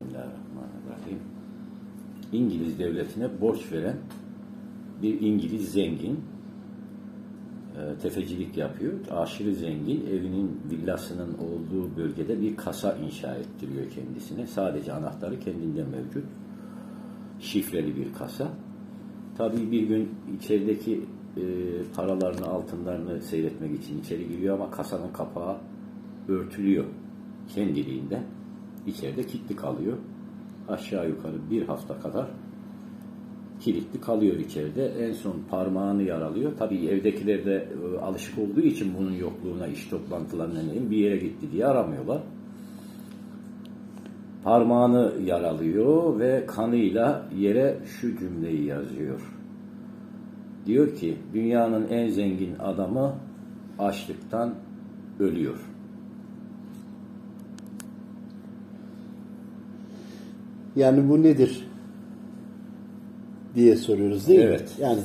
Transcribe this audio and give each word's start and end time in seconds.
Bismillahirrahmanirrahim. 0.00 1.18
İngiliz 2.32 2.78
devletine 2.78 3.40
borç 3.40 3.72
veren 3.72 3.96
bir 5.02 5.20
İngiliz 5.20 5.72
zengin 5.72 6.20
e, 7.76 7.98
tefecilik 8.02 8.56
yapıyor. 8.56 8.92
Aşırı 9.10 9.54
zengin 9.54 10.06
evinin 10.06 10.60
villasının 10.70 11.34
olduğu 11.38 11.96
bölgede 11.96 12.40
bir 12.40 12.56
kasa 12.56 12.96
inşa 12.96 13.34
ettiriyor 13.34 13.90
kendisine. 13.90 14.46
Sadece 14.46 14.92
anahtarı 14.92 15.40
kendinde 15.40 15.84
mevcut. 15.84 16.24
Şifreli 17.40 17.96
bir 17.96 18.12
kasa. 18.12 18.48
Tabii 19.38 19.72
bir 19.72 19.82
gün 19.82 20.08
içerideki 20.36 21.04
e, 21.36 21.42
paralarını, 21.96 22.46
altınlarını 22.46 23.22
seyretmek 23.22 23.80
için 23.82 24.00
içeri 24.00 24.28
giriyor 24.28 24.54
ama 24.54 24.70
kasanın 24.70 25.12
kapağı 25.12 25.56
örtülüyor 26.28 26.84
kendiliğinden. 27.54 28.39
İçeride 28.86 29.22
kilitli 29.22 29.56
kalıyor. 29.56 29.96
Aşağı 30.68 31.08
yukarı 31.08 31.50
bir 31.50 31.62
hafta 31.62 32.00
kadar 32.00 32.26
kilitli 33.60 34.00
kalıyor 34.00 34.36
içeride. 34.36 34.86
En 34.86 35.12
son 35.12 35.36
parmağını 35.50 36.02
yaralıyor. 36.02 36.52
Tabii 36.58 36.86
evdekiler 36.86 37.44
de 37.44 37.68
e, 37.94 37.98
alışık 37.98 38.38
olduğu 38.38 38.60
için 38.60 38.94
bunun 38.98 39.12
yokluğuna, 39.12 39.66
iş 39.66 39.88
toplantılarına 39.88 40.90
bir 40.90 40.96
yere 40.96 41.16
gitti 41.16 41.52
diye 41.52 41.66
aramıyorlar. 41.66 42.22
Parmağını 44.44 45.12
yaralıyor 45.24 46.18
ve 46.18 46.46
kanıyla 46.46 47.28
yere 47.36 47.78
şu 47.84 48.18
cümleyi 48.18 48.64
yazıyor. 48.64 49.20
Diyor 50.66 50.94
ki 50.94 51.16
dünyanın 51.34 51.88
en 51.88 52.08
zengin 52.08 52.54
adamı 52.58 53.14
açlıktan 53.78 54.54
ölüyor. 55.18 55.69
Yani 60.80 61.08
bu 61.08 61.22
nedir 61.22 61.68
diye 63.54 63.76
soruyoruz 63.76 64.28
değil 64.28 64.40
Evet. 64.40 64.60
mi? 64.60 64.84
Yani 64.84 65.00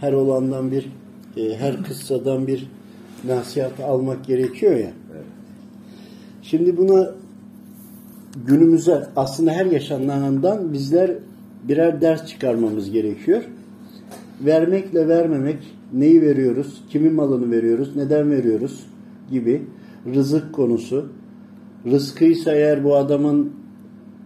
her 0.00 0.12
olandan 0.12 0.70
bir, 0.70 0.92
e, 1.36 1.56
her 1.56 1.82
kıssadan 1.82 2.46
bir 2.46 2.68
nasihat 3.26 3.80
almak 3.80 4.24
gerekiyor 4.24 4.72
ya. 4.72 4.90
Evet. 5.14 5.24
Şimdi 6.42 6.76
buna 6.76 7.10
günümüze 8.46 9.06
aslında 9.16 9.50
her 9.50 9.66
yaşanandan 9.66 10.72
bizler 10.72 11.10
birer 11.68 12.00
ders 12.00 12.26
çıkarmamız 12.26 12.90
gerekiyor. 12.90 13.42
Vermekle 14.40 15.08
vermemek, 15.08 15.58
neyi 15.92 16.22
veriyoruz, 16.22 16.84
kimin 16.90 17.14
malını 17.14 17.50
veriyoruz, 17.50 17.96
neden 17.96 18.30
veriyoruz 18.30 18.86
gibi 19.30 19.62
rızık 20.14 20.52
konusu. 20.52 21.08
Rızkıysa 21.86 22.52
eğer 22.52 22.84
bu 22.84 22.96
adamın 22.96 23.59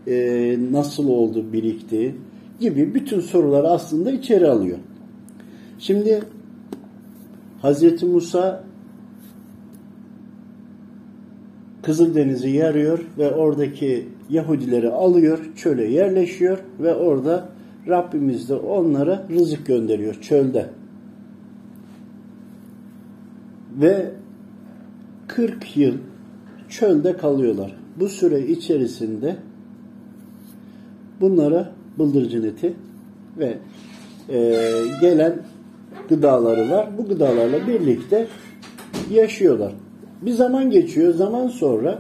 e, 0.07 0.57
nasıl 0.73 1.09
oldu 1.09 1.53
birikti 1.53 2.15
gibi 2.61 2.95
bütün 2.95 3.21
soruları 3.21 3.69
aslında 3.69 4.11
içeri 4.11 4.49
alıyor. 4.49 4.79
Şimdi 5.79 6.23
Hazreti 7.63 8.07
Musa 8.07 8.65
Kızıldeniz'i 11.83 12.49
yarıyor 12.49 12.99
ve 13.19 13.31
oradaki 13.31 14.09
Yahudileri 14.31 14.91
alıyor, 14.91 15.39
çöle 15.57 15.85
yerleşiyor 15.85 16.59
ve 16.81 16.95
orada 16.95 17.49
Rabbimiz 17.89 18.49
de 18.49 18.55
onlara 18.55 19.27
rızık 19.31 19.67
gönderiyor 19.67 20.15
çölde. 20.15 20.67
Ve 23.81 24.11
40 25.29 25.77
yıl 25.77 25.95
çölde 26.69 27.17
kalıyorlar. 27.17 27.77
Bu 28.01 28.09
süre 28.09 28.47
içerisinde 28.47 29.37
bunlara 31.21 31.73
bıldırcın 31.99 32.43
eti 32.43 32.73
ve 33.39 33.59
e, 34.29 34.61
gelen 35.01 35.35
gıdaları 36.09 36.71
var. 36.71 36.89
Bu 36.99 37.09
gıdalarla 37.09 37.67
birlikte 37.67 38.27
yaşıyorlar. 39.11 39.73
Bir 40.23 40.33
zaman 40.33 40.71
geçiyor. 40.71 41.15
Zaman 41.15 41.49
sonra 41.49 41.99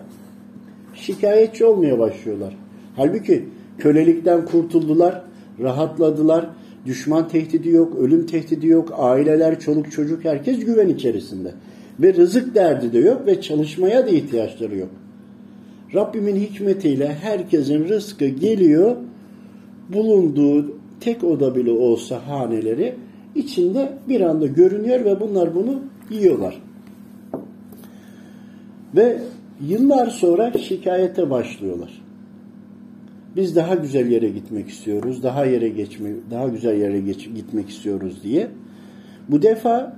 şikayetçi 0.95 1.65
olmaya 1.65 1.99
başlıyorlar. 1.99 2.57
Halbuki 2.97 3.45
kölelikten 3.79 4.45
kurtuldular, 4.45 5.23
rahatladılar. 5.61 6.47
Düşman 6.87 7.29
tehdidi 7.29 7.69
yok, 7.69 7.97
ölüm 7.97 8.27
tehdidi 8.27 8.67
yok. 8.67 8.95
Aileler, 8.97 9.61
çoluk 9.61 9.93
çocuk 9.93 10.25
herkes 10.25 10.65
güven 10.65 10.89
içerisinde. 10.89 11.55
Ve 12.01 12.15
rızık 12.15 12.55
derdi 12.55 12.93
de 12.93 12.99
yok 12.99 13.27
ve 13.27 13.41
çalışmaya 13.41 14.07
da 14.07 14.11
ihtiyaçları 14.11 14.79
yok. 14.79 14.89
Rabbimin 15.95 16.37
hikmetiyle 16.37 17.15
herkesin 17.15 17.89
rızkı 17.89 18.27
geliyor. 18.27 18.97
Bulunduğu 19.89 20.79
tek 21.01 21.25
oda 21.25 21.55
bile 21.55 21.71
olsa 21.71 22.29
haneleri 22.29 22.95
içinde 23.35 23.93
bir 24.09 24.21
anda 24.21 24.47
görünüyor 24.47 25.05
ve 25.05 25.21
bunlar 25.21 25.55
bunu 25.55 25.83
yiyorlar. 26.11 26.63
Ve 28.97 29.19
yıllar 29.61 30.07
sonra 30.07 30.53
şikayete 30.59 31.31
başlıyorlar. 31.31 32.05
Biz 33.37 33.57
daha 33.57 33.75
güzel 33.75 34.11
yere 34.11 34.29
gitmek 34.29 34.69
istiyoruz, 34.69 35.23
daha 35.23 35.45
yere 35.45 35.69
geçme, 35.69 36.11
daha 36.31 36.49
güzel 36.49 36.81
yere 36.81 37.01
geç, 37.01 37.29
gitmek 37.35 37.69
istiyoruz 37.69 38.23
diye. 38.23 38.49
Bu 39.29 39.43
defa 39.43 39.97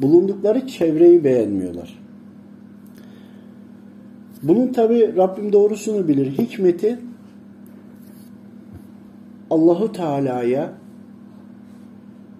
bulundukları 0.00 0.66
çevreyi 0.66 1.24
beğenmiyorlar. 1.24 1.98
Bunun 4.42 4.72
tabi 4.72 5.16
Rabbim 5.16 5.52
doğrusunu 5.52 6.08
bilir. 6.08 6.38
Hikmeti 6.38 6.98
Allahu 9.52 9.92
Teala'ya 9.92 10.72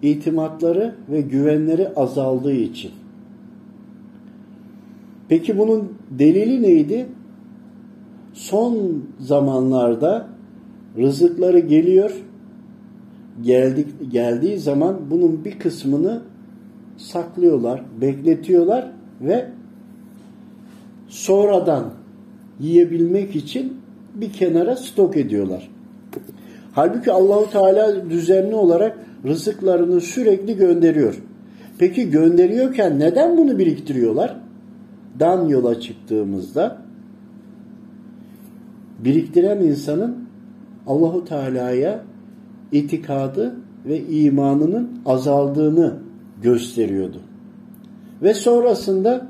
itimatları 0.01 0.95
ve 1.09 1.21
güvenleri 1.21 1.89
azaldığı 1.95 2.53
için. 2.53 2.91
Peki 5.29 5.57
bunun 5.57 5.93
delili 6.11 6.63
neydi? 6.63 7.05
Son 8.33 9.03
zamanlarda 9.19 10.27
rızıkları 10.97 11.59
geliyor. 11.59 12.11
Geldik, 13.41 13.87
geldiği 14.11 14.59
zaman 14.59 14.99
bunun 15.11 15.45
bir 15.45 15.59
kısmını 15.59 16.21
saklıyorlar, 16.97 17.83
bekletiyorlar 18.01 18.91
ve 19.21 19.49
sonradan 21.07 21.93
yiyebilmek 22.59 23.35
için 23.35 23.73
bir 24.15 24.33
kenara 24.33 24.75
stok 24.75 25.17
ediyorlar. 25.17 25.72
Halbuki 26.73 27.11
Allahu 27.11 27.49
Teala 27.51 28.09
düzenli 28.09 28.55
olarak 28.55 28.97
rızıklarını 29.25 30.01
sürekli 30.01 30.57
gönderiyor. 30.57 31.21
Peki 31.77 32.09
gönderiyorken 32.09 32.99
neden 32.99 33.37
bunu 33.37 33.57
biriktiriyorlar? 33.57 34.37
Dan 35.19 35.47
yola 35.47 35.79
çıktığımızda 35.79 36.77
biriktiren 38.99 39.57
insanın 39.59 40.17
Allahu 40.87 41.25
Teala'ya 41.25 42.03
itikadı 42.71 43.55
ve 43.85 44.01
imanının 44.01 44.89
azaldığını 45.05 45.93
gösteriyordu. 46.41 47.19
Ve 48.21 48.33
sonrasında 48.33 49.27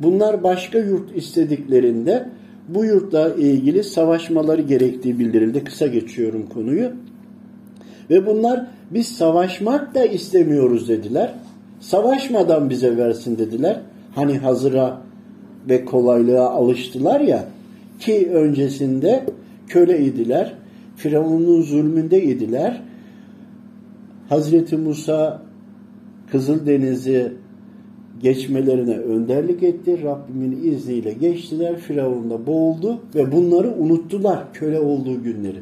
bunlar 0.00 0.42
başka 0.42 0.78
yurt 0.78 1.16
istediklerinde 1.16 2.28
bu 2.68 2.84
yurtla 2.84 3.34
ilgili 3.34 3.84
savaşmaları 3.84 4.62
gerektiği 4.62 5.18
bildirildi. 5.18 5.64
Kısa 5.64 5.86
geçiyorum 5.86 6.48
konuyu. 6.48 6.92
Ve 8.10 8.26
bunlar 8.26 8.66
biz 8.90 9.06
savaşmak 9.06 9.94
da 9.94 10.04
istemiyoruz 10.04 10.88
dediler. 10.88 11.34
Savaşmadan 11.80 12.70
bize 12.70 12.96
versin 12.96 13.38
dediler. 13.38 13.80
Hani 14.14 14.38
hazıra 14.38 15.00
ve 15.68 15.84
kolaylığa 15.84 16.50
alıştılar 16.50 17.20
ya 17.20 17.44
ki 18.00 18.30
öncesinde 18.32 19.24
köle 19.68 20.04
idiler. 20.04 20.54
Firavun'un 20.96 21.62
zulmünde 21.62 22.22
idiler. 22.22 22.82
Hazreti 24.28 24.76
Musa 24.76 25.42
Kızıldeniz'i 26.30 27.32
geçmelerine 28.22 28.96
önderlik 28.98 29.62
etti. 29.62 30.02
Rabbimin 30.02 30.72
izniyle 30.72 31.12
geçtiler. 31.12 31.76
Firavun 31.76 32.30
da 32.30 32.46
boğuldu 32.46 33.00
ve 33.14 33.32
bunları 33.32 33.74
unuttular 33.78 34.52
köle 34.52 34.80
olduğu 34.80 35.22
günleri. 35.22 35.58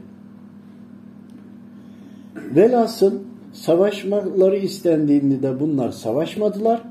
Velhasıl 2.56 3.12
savaşmaları 3.52 4.56
istendiğinde 4.56 5.42
de 5.42 5.60
bunlar 5.60 5.90
savaşmadılar. 5.90 6.82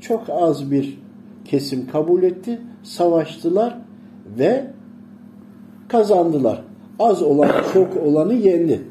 Çok 0.00 0.30
az 0.30 0.70
bir 0.70 0.98
kesim 1.44 1.86
kabul 1.86 2.22
etti. 2.22 2.60
Savaştılar 2.82 3.78
ve 4.38 4.66
kazandılar. 5.88 6.62
Az 6.98 7.22
olan 7.22 7.50
çok 7.72 7.96
olanı 7.96 8.34
yendi. 8.34 8.82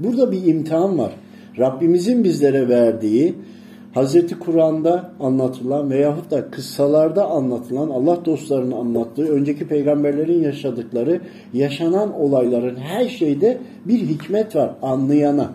Burada 0.00 0.32
bir 0.32 0.46
imtihan 0.46 0.98
var. 0.98 1.12
Rabbimizin 1.58 2.24
bizlere 2.24 2.68
verdiği 2.68 3.34
Hazreti 3.96 4.38
Kur'an'da 4.38 5.10
anlatılan 5.20 5.90
veyahut 5.90 6.30
da 6.30 6.50
kıssalarda 6.50 7.26
anlatılan 7.26 7.88
Allah 7.88 8.24
dostlarının 8.24 8.72
anlattığı, 8.72 9.28
önceki 9.28 9.68
peygamberlerin 9.68 10.42
yaşadıkları, 10.42 11.20
yaşanan 11.52 12.12
olayların 12.12 12.76
her 12.76 13.08
şeyde 13.08 13.58
bir 13.84 13.98
hikmet 13.98 14.56
var 14.56 14.74
anlayana. 14.82 15.52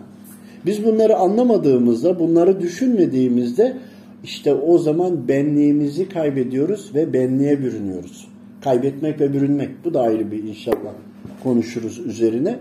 Biz 0.66 0.84
bunları 0.84 1.16
anlamadığımızda, 1.16 2.18
bunları 2.18 2.60
düşünmediğimizde 2.60 3.76
işte 4.24 4.54
o 4.54 4.78
zaman 4.78 5.28
benliğimizi 5.28 6.08
kaybediyoruz 6.08 6.94
ve 6.94 7.12
benliğe 7.12 7.60
bürünüyoruz. 7.60 8.28
Kaybetmek 8.60 9.20
ve 9.20 9.32
bürünmek. 9.32 9.84
Bu 9.84 9.94
da 9.94 10.00
ayrı 10.00 10.30
bir 10.30 10.44
inşallah 10.44 10.92
konuşuruz 11.42 11.98
üzerine. 11.98 12.58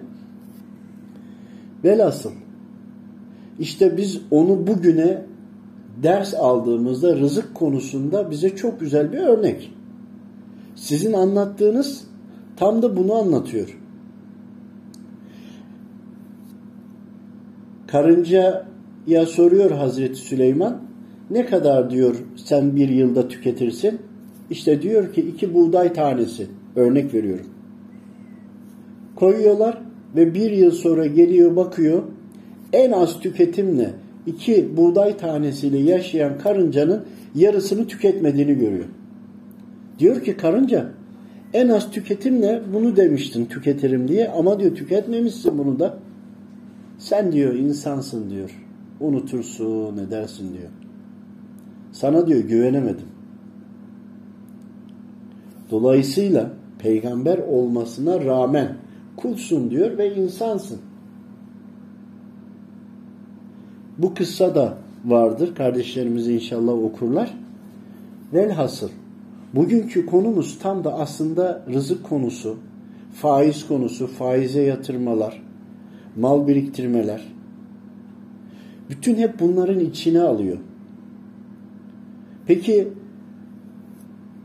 Velhasıl 1.83 2.31
işte 3.59 3.97
biz 3.97 4.21
onu 4.31 4.67
bugüne 4.67 5.30
ders 6.03 6.33
aldığımızda 6.33 7.15
rızık 7.15 7.56
konusunda 7.56 8.31
bize 8.31 8.56
çok 8.56 8.80
güzel 8.80 9.12
bir 9.12 9.18
örnek. 9.18 9.74
Sizin 10.75 11.13
anlattığınız 11.13 12.03
tam 12.56 12.81
da 12.81 12.98
bunu 12.98 13.13
anlatıyor. 13.13 13.77
Karıncaya 17.88 19.25
soruyor 19.27 19.71
Hazreti 19.71 20.15
Süleyman 20.15 20.81
ne 21.30 21.45
kadar 21.45 21.92
diyor 21.92 22.15
sen 22.36 22.75
bir 22.75 22.89
yılda 22.89 23.27
tüketirsin? 23.27 24.00
İşte 24.50 24.81
diyor 24.81 25.13
ki 25.13 25.21
iki 25.21 25.53
buğday 25.53 25.94
tanesi 25.94 26.48
örnek 26.75 27.13
veriyorum. 27.13 27.45
Koyuyorlar 29.15 29.81
ve 30.15 30.33
bir 30.33 30.51
yıl 30.51 30.71
sonra 30.71 31.06
geliyor 31.06 31.56
bakıyor 31.56 32.03
en 32.74 32.92
az 32.92 33.19
tüketimle 33.19 33.94
iki 34.25 34.77
buğday 34.77 35.18
tanesiyle 35.18 35.77
yaşayan 35.77 36.38
karıncanın 36.38 37.06
yarısını 37.35 37.88
tüketmediğini 37.88 38.53
görüyor. 38.57 38.85
Diyor 40.00 40.23
ki 40.23 40.38
karınca 40.38 40.89
en 41.53 41.69
az 41.69 41.91
tüketimle 41.91 42.62
bunu 42.73 42.95
demiştin 42.95 43.45
tüketirim 43.45 44.07
diye 44.07 44.29
ama 44.29 44.59
diyor 44.59 44.75
tüketmemişsin 44.75 45.57
bunu 45.57 45.79
da. 45.79 45.97
Sen 46.97 47.31
diyor 47.31 47.53
insansın 47.53 48.29
diyor. 48.29 48.50
Unutursun 49.00 49.97
edersin 49.97 50.53
diyor. 50.53 50.69
Sana 51.91 52.27
diyor 52.27 52.39
güvenemedim. 52.39 53.07
Dolayısıyla 55.71 56.51
peygamber 56.79 57.38
olmasına 57.38 58.25
rağmen 58.25 58.75
kulsun 59.17 59.71
diyor 59.71 59.97
ve 59.97 60.15
insansın. 60.15 60.79
Bu 63.97 64.13
kıssa 64.13 64.55
da 64.55 64.77
vardır. 65.05 65.55
Kardeşlerimiz 65.55 66.27
inşallah 66.27 66.73
okurlar. 66.73 67.38
Velhasıl 68.33 68.89
bugünkü 69.53 70.05
konumuz 70.05 70.59
tam 70.59 70.83
da 70.83 70.93
aslında 70.93 71.65
rızık 71.73 72.03
konusu, 72.03 72.57
faiz 73.13 73.67
konusu, 73.67 74.07
faize 74.07 74.61
yatırmalar, 74.61 75.43
mal 76.17 76.47
biriktirmeler. 76.47 77.21
Bütün 78.89 79.15
hep 79.15 79.39
bunların 79.39 79.79
içine 79.79 80.21
alıyor. 80.21 80.57
Peki 82.47 82.88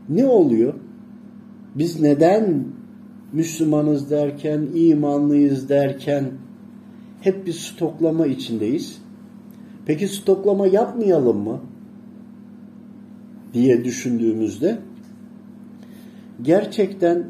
ne 0.09 0.25
oluyor? 0.25 0.73
Biz 1.75 2.01
neden 2.01 2.63
Müslümanız 3.33 4.11
derken, 4.11 4.67
imanlıyız 4.75 5.69
derken 5.69 6.25
hep 7.21 7.45
bir 7.45 7.53
stoklama 7.53 8.27
içindeyiz? 8.27 9.01
Peki 9.87 10.07
stoklama 10.07 10.67
yapmayalım 10.67 11.37
mı? 11.37 11.59
diye 13.53 13.85
düşündüğümüzde 13.85 14.79
gerçekten 16.41 17.25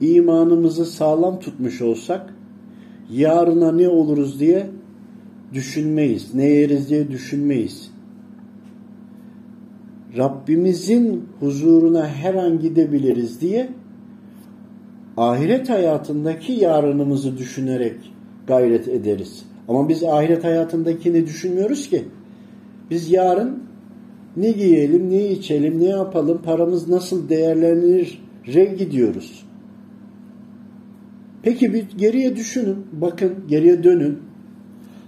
imanımızı 0.00 0.86
sağlam 0.86 1.40
tutmuş 1.40 1.82
olsak 1.82 2.34
yarına 3.10 3.72
ne 3.72 3.88
oluruz 3.88 4.40
diye 4.40 4.70
düşünmeyiz. 5.52 6.34
Ne 6.34 6.44
yeriz 6.44 6.88
diye 6.88 7.10
düşünmeyiz. 7.10 7.90
Rabbimizin 10.16 11.24
huzuruna 11.40 12.08
her 12.08 12.34
an 12.34 12.60
gidebiliriz 12.60 13.40
diye 13.40 13.68
ahiret 15.16 15.68
hayatındaki 15.70 16.52
yarınımızı 16.52 17.38
düşünerek 17.38 17.96
gayret 18.46 18.88
ederiz. 18.88 19.51
Ama 19.68 19.88
biz 19.88 20.04
ahiret 20.04 20.44
hayatındakini 20.44 21.26
düşünmüyoruz 21.26 21.88
ki. 21.88 22.04
Biz 22.90 23.10
yarın 23.10 23.62
ne 24.36 24.50
giyelim, 24.50 25.10
ne 25.10 25.28
içelim, 25.28 25.80
ne 25.80 25.88
yapalım, 25.88 26.42
paramız 26.42 26.88
nasıl 26.88 27.28
değerlenir 27.28 28.22
re 28.54 28.64
gidiyoruz. 28.64 29.46
Peki 31.42 31.74
bir 31.74 31.86
geriye 31.96 32.36
düşünün, 32.36 32.76
bakın 32.92 33.34
geriye 33.48 33.84
dönün. 33.84 34.18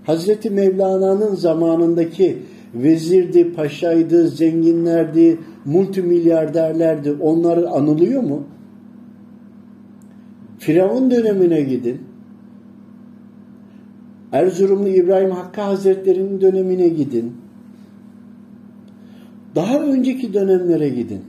Hazreti 0.05 0.51
Mevlana'nın 0.51 1.35
zamanındaki 1.35 2.39
vezirdi, 2.75 3.53
paşaydı, 3.53 4.29
zenginlerdi, 4.29 5.39
multimilyarderlerdi. 5.65 7.13
Onları 7.13 7.69
anılıyor 7.69 8.23
mu? 8.23 8.45
Firavun 10.59 11.11
dönemine 11.11 11.61
gidin. 11.61 12.01
Erzurumlu 14.35 14.89
İbrahim 14.89 15.31
Hakkı 15.31 15.61
Hazretleri'nin 15.61 16.41
dönemine 16.41 16.89
gidin. 16.89 17.37
Daha 19.55 19.79
önceki 19.79 20.35
dönemlere 20.35 20.89
gidin. 20.89 21.21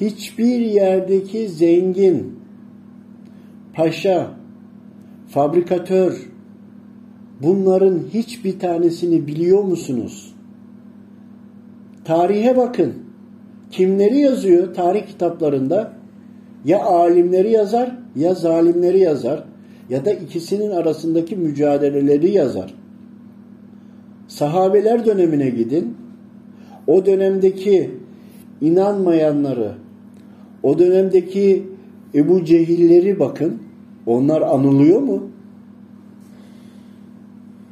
Hiçbir 0.00 0.60
yerdeki 0.60 1.48
zengin, 1.48 2.38
paşa, 3.74 4.30
fabrikatör, 5.28 6.30
bunların 7.42 8.00
hiçbir 8.14 8.58
tanesini 8.58 9.26
biliyor 9.26 9.62
musunuz? 9.62 10.34
Tarihe 12.04 12.56
bakın. 12.56 12.94
Kimleri 13.70 14.18
yazıyor 14.18 14.74
tarih 14.74 15.06
kitaplarında? 15.06 15.92
Ya 16.64 16.84
alimleri 16.84 17.50
yazar 17.50 17.96
ya 18.16 18.34
zalimleri 18.34 18.98
yazar 18.98 19.51
ya 19.90 20.04
da 20.04 20.12
ikisinin 20.12 20.70
arasındaki 20.70 21.36
mücadeleleri 21.36 22.30
yazar. 22.30 22.74
Sahabeler 24.28 25.06
dönemine 25.06 25.50
gidin. 25.50 25.96
O 26.86 27.06
dönemdeki 27.06 27.90
inanmayanları, 28.60 29.74
o 30.62 30.78
dönemdeki 30.78 31.66
Ebu 32.14 32.44
Cehilleri 32.44 33.18
bakın. 33.18 33.62
Onlar 34.06 34.40
anılıyor 34.40 35.00
mu? 35.00 35.30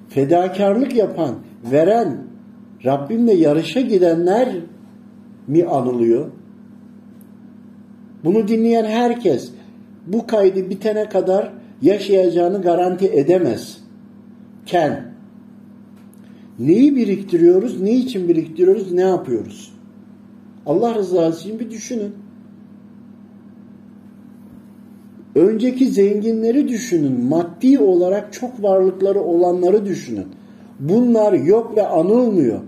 Fedakarlık 0.08 0.96
yapan, 0.96 1.34
veren, 1.72 2.18
Rabbimle 2.84 3.32
yarışa 3.32 3.80
gidenler 3.80 4.56
mi 5.46 5.64
anılıyor? 5.64 6.30
Bunu 8.24 8.48
dinleyen 8.48 8.84
herkes 8.84 9.52
bu 10.06 10.26
kaydı 10.26 10.70
bitene 10.70 11.08
kadar 11.08 11.52
yaşayacağını 11.82 12.62
garanti 12.62 13.06
edemez. 13.06 13.78
Ken. 14.66 15.10
Neyi 16.58 16.96
biriktiriyoruz, 16.96 17.80
ne 17.80 17.92
için 17.92 18.28
biriktiriyoruz, 18.28 18.92
ne 18.92 19.00
yapıyoruz? 19.00 19.72
Allah 20.66 20.94
rızası 20.94 21.48
için 21.48 21.60
bir 21.60 21.70
düşünün. 21.70 22.12
Önceki 25.34 25.88
zenginleri 25.88 26.68
düşünün. 26.68 27.24
Maddi 27.24 27.78
olarak 27.78 28.32
çok 28.32 28.62
varlıkları 28.62 29.20
olanları 29.20 29.86
düşünün. 29.86 30.26
Bunlar 30.80 31.32
yok 31.32 31.76
ve 31.76 31.86
anılmıyor. 31.86 32.60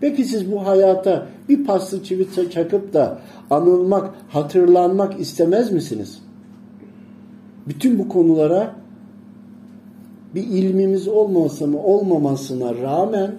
Peki 0.00 0.24
siz 0.24 0.52
bu 0.52 0.66
hayata 0.66 1.26
bir 1.48 1.64
paslı 1.64 2.04
çivit 2.04 2.52
çakıp 2.52 2.94
da 2.94 3.18
anılmak, 3.50 4.14
hatırlanmak 4.28 5.20
istemez 5.20 5.72
misiniz? 5.72 6.22
Bütün 7.68 7.98
bu 7.98 8.08
konulara 8.08 8.76
bir 10.34 10.42
ilmimiz 10.42 11.08
olmasa 11.08 11.66
mı 11.66 11.82
olmamasına 11.82 12.74
rağmen 12.74 13.34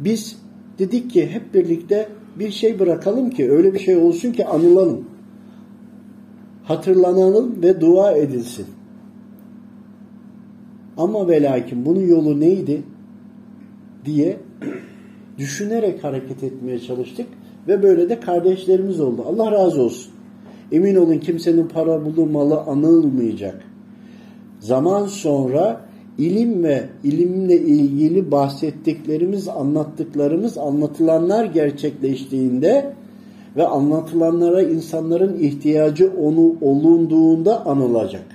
biz 0.00 0.38
dedik 0.78 1.10
ki 1.10 1.26
hep 1.26 1.54
birlikte 1.54 2.08
bir 2.38 2.50
şey 2.50 2.78
bırakalım 2.78 3.30
ki 3.30 3.50
öyle 3.50 3.74
bir 3.74 3.78
şey 3.78 3.96
olsun 3.96 4.32
ki 4.32 4.46
anılalım. 4.46 5.04
Hatırlanalım 6.64 7.62
ve 7.62 7.80
dua 7.80 8.12
edilsin. 8.12 8.66
Ama 10.96 11.28
ve 11.28 11.42
lakin 11.42 11.86
bunun 11.86 12.06
yolu 12.06 12.40
neydi 12.40 12.82
diye 14.04 14.36
düşünerek 15.38 16.04
hareket 16.04 16.42
etmeye 16.42 16.80
çalıştık 16.80 17.26
ve 17.68 17.82
böyle 17.82 18.08
de 18.08 18.20
kardeşlerimiz 18.20 19.00
oldu. 19.00 19.24
Allah 19.26 19.52
razı 19.52 19.82
olsun. 19.82 20.13
Emin 20.74 20.96
olun 20.96 21.18
kimsenin 21.18 21.68
para 21.68 22.04
bulduğu 22.04 22.26
malı 22.26 22.60
anılmayacak. 22.60 23.60
Zaman 24.60 25.06
sonra 25.06 25.80
ilim 26.18 26.64
ve 26.64 26.84
ilimle 27.04 27.60
ilgili 27.60 28.30
bahsettiklerimiz, 28.30 29.48
anlattıklarımız, 29.48 30.58
anlatılanlar 30.58 31.44
gerçekleştiğinde 31.44 32.92
ve 33.56 33.66
anlatılanlara 33.66 34.62
insanların 34.62 35.38
ihtiyacı 35.38 36.12
onu 36.20 36.56
olunduğunda 36.60 37.66
anılacak. 37.66 38.26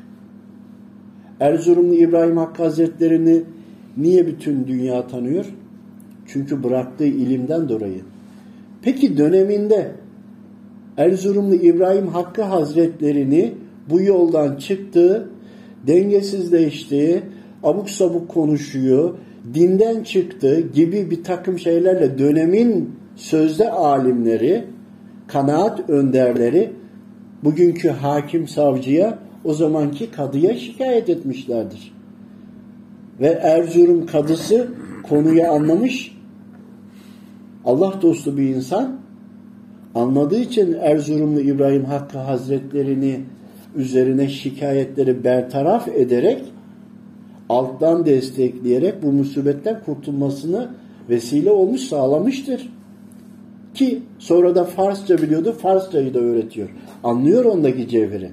Erzurumlu 1.40 1.94
İbrahim 1.94 2.38
Hakkı 2.38 2.64
Hazretleri'ni 2.64 3.44
niye 3.98 4.28
bütün 4.28 4.68
dünya 4.68 5.08
tanıyor? 5.08 5.46
Çünkü 6.28 6.64
bıraktığı 6.64 7.06
ilimden 7.06 7.70
dolayı. 7.70 8.02
Peki 8.82 9.18
döneminde 9.18 9.92
Erzurumlu 11.00 11.56
İbrahim 11.56 12.08
Hakkı 12.08 12.44
Hazretlerini 12.44 13.54
bu 13.90 14.02
yoldan 14.02 14.56
çıktığı, 14.56 15.30
dengesizleştiği, 15.88 17.22
abuk 17.64 17.90
sabuk 17.90 18.30
konuşuyor, 18.30 19.14
dinden 19.54 20.04
çıktı 20.04 20.60
gibi 20.60 21.12
bir 21.12 21.24
takım 21.24 21.60
şeylerle 21.60 22.18
dönemin 22.18 22.96
sözde 23.16 23.72
alimleri, 23.72 24.64
kanaat 25.28 25.90
önderleri 25.90 26.72
bugünkü 27.44 27.90
hakim 27.90 28.48
savcıya 28.48 29.20
o 29.44 29.54
zamanki 29.54 30.12
kadıya 30.12 30.58
şikayet 30.58 31.10
etmişlerdir. 31.10 31.94
Ve 33.20 33.28
Erzurum 33.28 34.06
kadısı 34.06 34.68
konuyu 35.10 35.52
anlamış. 35.52 36.18
Allah 37.66 37.94
dostu 38.02 38.38
bir 38.38 38.50
insan 38.50 39.09
anladığı 39.96 40.40
için 40.40 40.74
Erzurumlu 40.74 41.40
İbrahim 41.40 41.86
Hakkı 41.86 42.18
Hazretlerini 42.18 43.20
üzerine 43.76 44.28
şikayetleri 44.28 45.24
bertaraf 45.24 45.88
ederek 45.88 46.44
alttan 47.50 48.06
destekleyerek 48.06 49.04
bu 49.04 49.12
musibetten 49.12 49.82
kurtulmasını 49.86 50.70
vesile 51.10 51.52
olmuş 51.52 51.82
sağlamıştır. 51.82 52.70
Ki 53.74 54.02
sonra 54.20 54.56
da 54.56 54.64
Farsça 54.64 55.18
biliyordu, 55.18 55.52
Farsçayı 55.52 56.14
da 56.14 56.20
öğretiyor. 56.20 56.70
Anlıyor 57.04 57.46
ondaki 57.46 57.88
cevheri. 57.88 58.32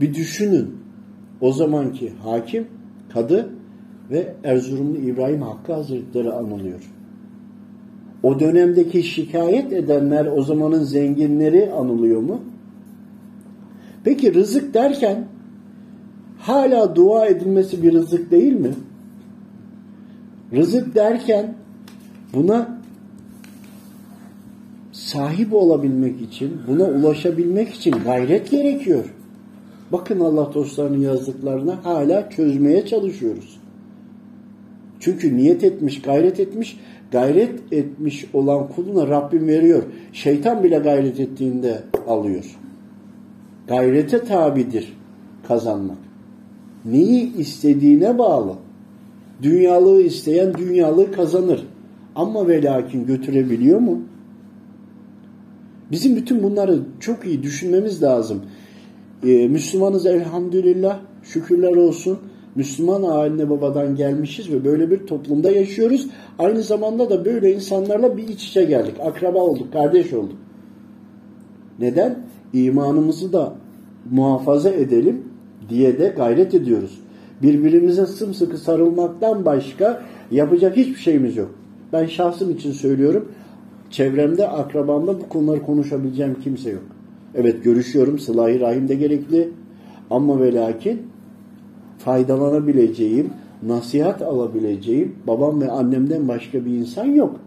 Bir 0.00 0.14
düşünün. 0.14 0.76
O 1.40 1.52
zamanki 1.52 2.12
hakim, 2.22 2.66
kadı 3.08 3.48
ve 4.10 4.34
Erzurumlu 4.44 4.98
İbrahim 4.98 5.42
Hakkı 5.42 5.72
Hazretleri 5.72 6.32
anılıyor. 6.32 6.97
O 8.22 8.40
dönemdeki 8.40 9.02
şikayet 9.02 9.72
edenler 9.72 10.26
o 10.26 10.42
zamanın 10.42 10.84
zenginleri 10.84 11.72
anılıyor 11.72 12.20
mu? 12.20 12.40
Peki 14.04 14.34
rızık 14.34 14.74
derken 14.74 15.24
hala 16.38 16.96
dua 16.96 17.26
edilmesi 17.26 17.82
bir 17.82 17.92
rızık 17.92 18.30
değil 18.30 18.52
mi? 18.52 18.70
Rızık 20.52 20.94
derken 20.94 21.54
buna 22.34 22.78
sahip 24.92 25.54
olabilmek 25.54 26.20
için, 26.20 26.52
buna 26.68 26.84
ulaşabilmek 26.84 27.68
için 27.68 27.94
gayret 28.04 28.50
gerekiyor. 28.50 29.14
Bakın 29.92 30.20
Allah 30.20 30.54
dostlarının 30.54 31.00
yazdıklarına 31.00 31.84
hala 31.84 32.30
çözmeye 32.30 32.86
çalışıyoruz. 32.86 33.60
Çünkü 35.00 35.36
niyet 35.36 35.64
etmiş, 35.64 36.02
gayret 36.02 36.40
etmiş, 36.40 36.80
gayret 37.12 37.72
etmiş 37.72 38.26
olan 38.34 38.68
kuluna 38.68 39.08
Rabbim 39.08 39.48
veriyor. 39.48 39.82
Şeytan 40.12 40.64
bile 40.64 40.78
gayret 40.78 41.20
ettiğinde 41.20 41.82
alıyor. 42.08 42.58
Gayrete 43.68 44.24
tabidir 44.24 44.96
kazanmak. 45.48 45.98
Neyi 46.84 47.36
istediğine 47.36 48.18
bağlı. 48.18 48.52
Dünyalığı 49.42 50.02
isteyen 50.02 50.54
dünyalığı 50.54 51.12
kazanır. 51.12 51.66
Ama 52.14 52.48
ve 52.48 52.62
lakin 52.62 53.06
götürebiliyor 53.06 53.78
mu? 53.78 54.00
Bizim 55.90 56.16
bütün 56.16 56.42
bunları 56.42 56.80
çok 57.00 57.26
iyi 57.26 57.42
düşünmemiz 57.42 58.02
lazım. 58.02 58.42
Ee, 59.26 59.48
Müslümanız 59.48 60.06
elhamdülillah, 60.06 60.98
şükürler 61.22 61.76
olsun. 61.76 62.18
Müslüman 62.58 63.02
aile 63.02 63.50
babadan 63.50 63.96
gelmişiz 63.96 64.52
ve 64.52 64.64
böyle 64.64 64.90
bir 64.90 65.06
toplumda 65.06 65.50
yaşıyoruz. 65.50 66.06
Aynı 66.38 66.62
zamanda 66.62 67.10
da 67.10 67.24
böyle 67.24 67.54
insanlarla 67.54 68.16
bir 68.16 68.28
iç 68.28 68.48
içe 68.48 68.64
geldik. 68.64 68.94
Akraba 69.00 69.38
olduk, 69.38 69.72
kardeş 69.72 70.12
olduk. 70.12 70.36
Neden? 71.78 72.18
İmanımızı 72.52 73.32
da 73.32 73.54
muhafaza 74.10 74.70
edelim 74.70 75.22
diye 75.68 75.98
de 75.98 76.14
gayret 76.16 76.54
ediyoruz. 76.54 76.98
Birbirimize 77.42 78.06
sımsıkı 78.06 78.58
sarılmaktan 78.58 79.44
başka 79.44 80.02
yapacak 80.30 80.76
hiçbir 80.76 81.00
şeyimiz 81.00 81.36
yok. 81.36 81.50
Ben 81.92 82.06
şahsım 82.06 82.50
için 82.50 82.72
söylüyorum. 82.72 83.28
Çevremde, 83.90 84.48
akrabamda 84.48 85.20
bu 85.20 85.28
konuları 85.28 85.62
konuşabileceğim 85.62 86.36
kimse 86.44 86.70
yok. 86.70 86.84
Evet 87.34 87.64
görüşüyorum. 87.64 88.18
Sıla-i 88.18 88.60
Rahim 88.60 88.88
de 88.88 88.94
gerekli. 88.94 89.48
Ama 90.10 90.40
ve 90.40 90.54
lakin 90.54 91.02
faydalanabileceğim, 91.98 93.30
nasihat 93.62 94.22
alabileceğim 94.22 95.14
babam 95.26 95.60
ve 95.60 95.70
annemden 95.70 96.28
başka 96.28 96.64
bir 96.64 96.70
insan 96.70 97.06
yok. 97.06 97.40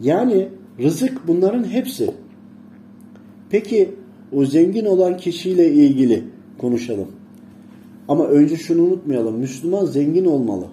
Yani 0.00 0.48
rızık 0.80 1.28
bunların 1.28 1.64
hepsi. 1.64 2.10
Peki 3.50 3.94
o 4.32 4.44
zengin 4.44 4.84
olan 4.84 5.16
kişiyle 5.16 5.72
ilgili 5.72 6.24
konuşalım. 6.58 7.08
Ama 8.08 8.26
önce 8.26 8.56
şunu 8.56 8.82
unutmayalım. 8.82 9.38
Müslüman 9.38 9.84
zengin 9.84 10.24
olmalı. 10.24 10.66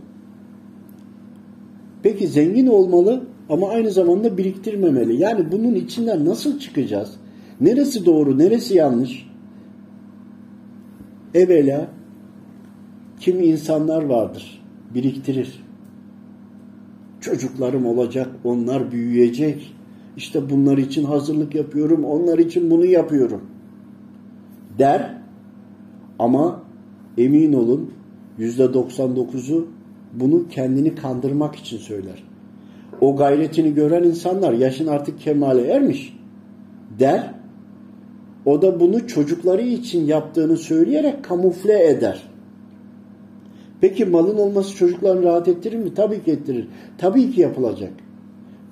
Peki 2.04 2.28
zengin 2.28 2.68
olmalı 2.68 3.24
ama 3.50 3.70
aynı 3.70 3.92
zamanda 3.92 4.38
biriktirmemeli. 4.38 5.22
Yani 5.22 5.52
bunun 5.52 5.76
içinden 5.76 6.26
nasıl 6.26 6.60
çıkacağız? 6.60 7.12
Neresi 7.62 8.06
doğru, 8.06 8.38
neresi 8.38 8.78
yanlış? 8.78 9.31
Evvela 11.34 11.88
kimi 13.20 13.46
insanlar 13.46 14.06
vardır, 14.06 14.64
biriktirir. 14.94 15.64
Çocuklarım 17.22 17.86
olacak, 17.86 18.30
onlar 18.44 18.92
büyüyecek. 18.92 19.76
İşte 20.18 20.50
bunlar 20.50 20.78
için 20.78 21.04
hazırlık 21.04 21.56
yapıyorum, 21.56 22.04
onlar 22.06 22.38
için 22.38 22.72
bunu 22.72 22.86
yapıyorum. 22.86 23.42
Der 24.80 25.18
ama 26.20 26.64
emin 27.18 27.54
olun 27.54 27.92
yüzde 28.38 28.64
99'u 28.64 29.68
bunu 30.14 30.48
kendini 30.48 30.96
kandırmak 30.96 31.56
için 31.56 31.78
söyler. 31.78 32.24
O 33.02 33.16
gayretini 33.16 33.74
gören 33.74 34.04
insanlar 34.04 34.54
yaşın 34.54 34.88
artık 34.88 35.20
kemale 35.20 35.68
ermiş 35.68 36.18
der. 37.00 37.41
O 38.46 38.62
da 38.62 38.80
bunu 38.80 39.08
çocukları 39.08 39.62
için 39.62 40.06
yaptığını 40.06 40.58
söyleyerek 40.58 41.24
kamufle 41.24 41.88
eder. 41.88 42.24
Peki 43.82 44.06
malın 44.06 44.38
olması 44.38 44.76
çocuklarını 44.76 45.24
rahat 45.24 45.48
ettirir 45.48 45.78
mi? 45.78 45.94
Tabii 45.94 46.24
ki 46.24 46.32
ettirir. 46.32 46.68
Tabii 46.98 47.32
ki 47.32 47.42
yapılacak. 47.42 47.94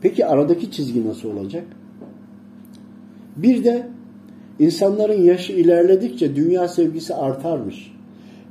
Peki 0.01 0.25
aradaki 0.25 0.71
çizgi 0.71 1.07
nasıl 1.07 1.38
olacak? 1.38 1.63
Bir 3.35 3.63
de 3.63 3.88
insanların 4.59 5.21
yaşı 5.21 5.53
ilerledikçe 5.53 6.35
dünya 6.35 6.67
sevgisi 6.67 7.15
artarmış. 7.15 7.93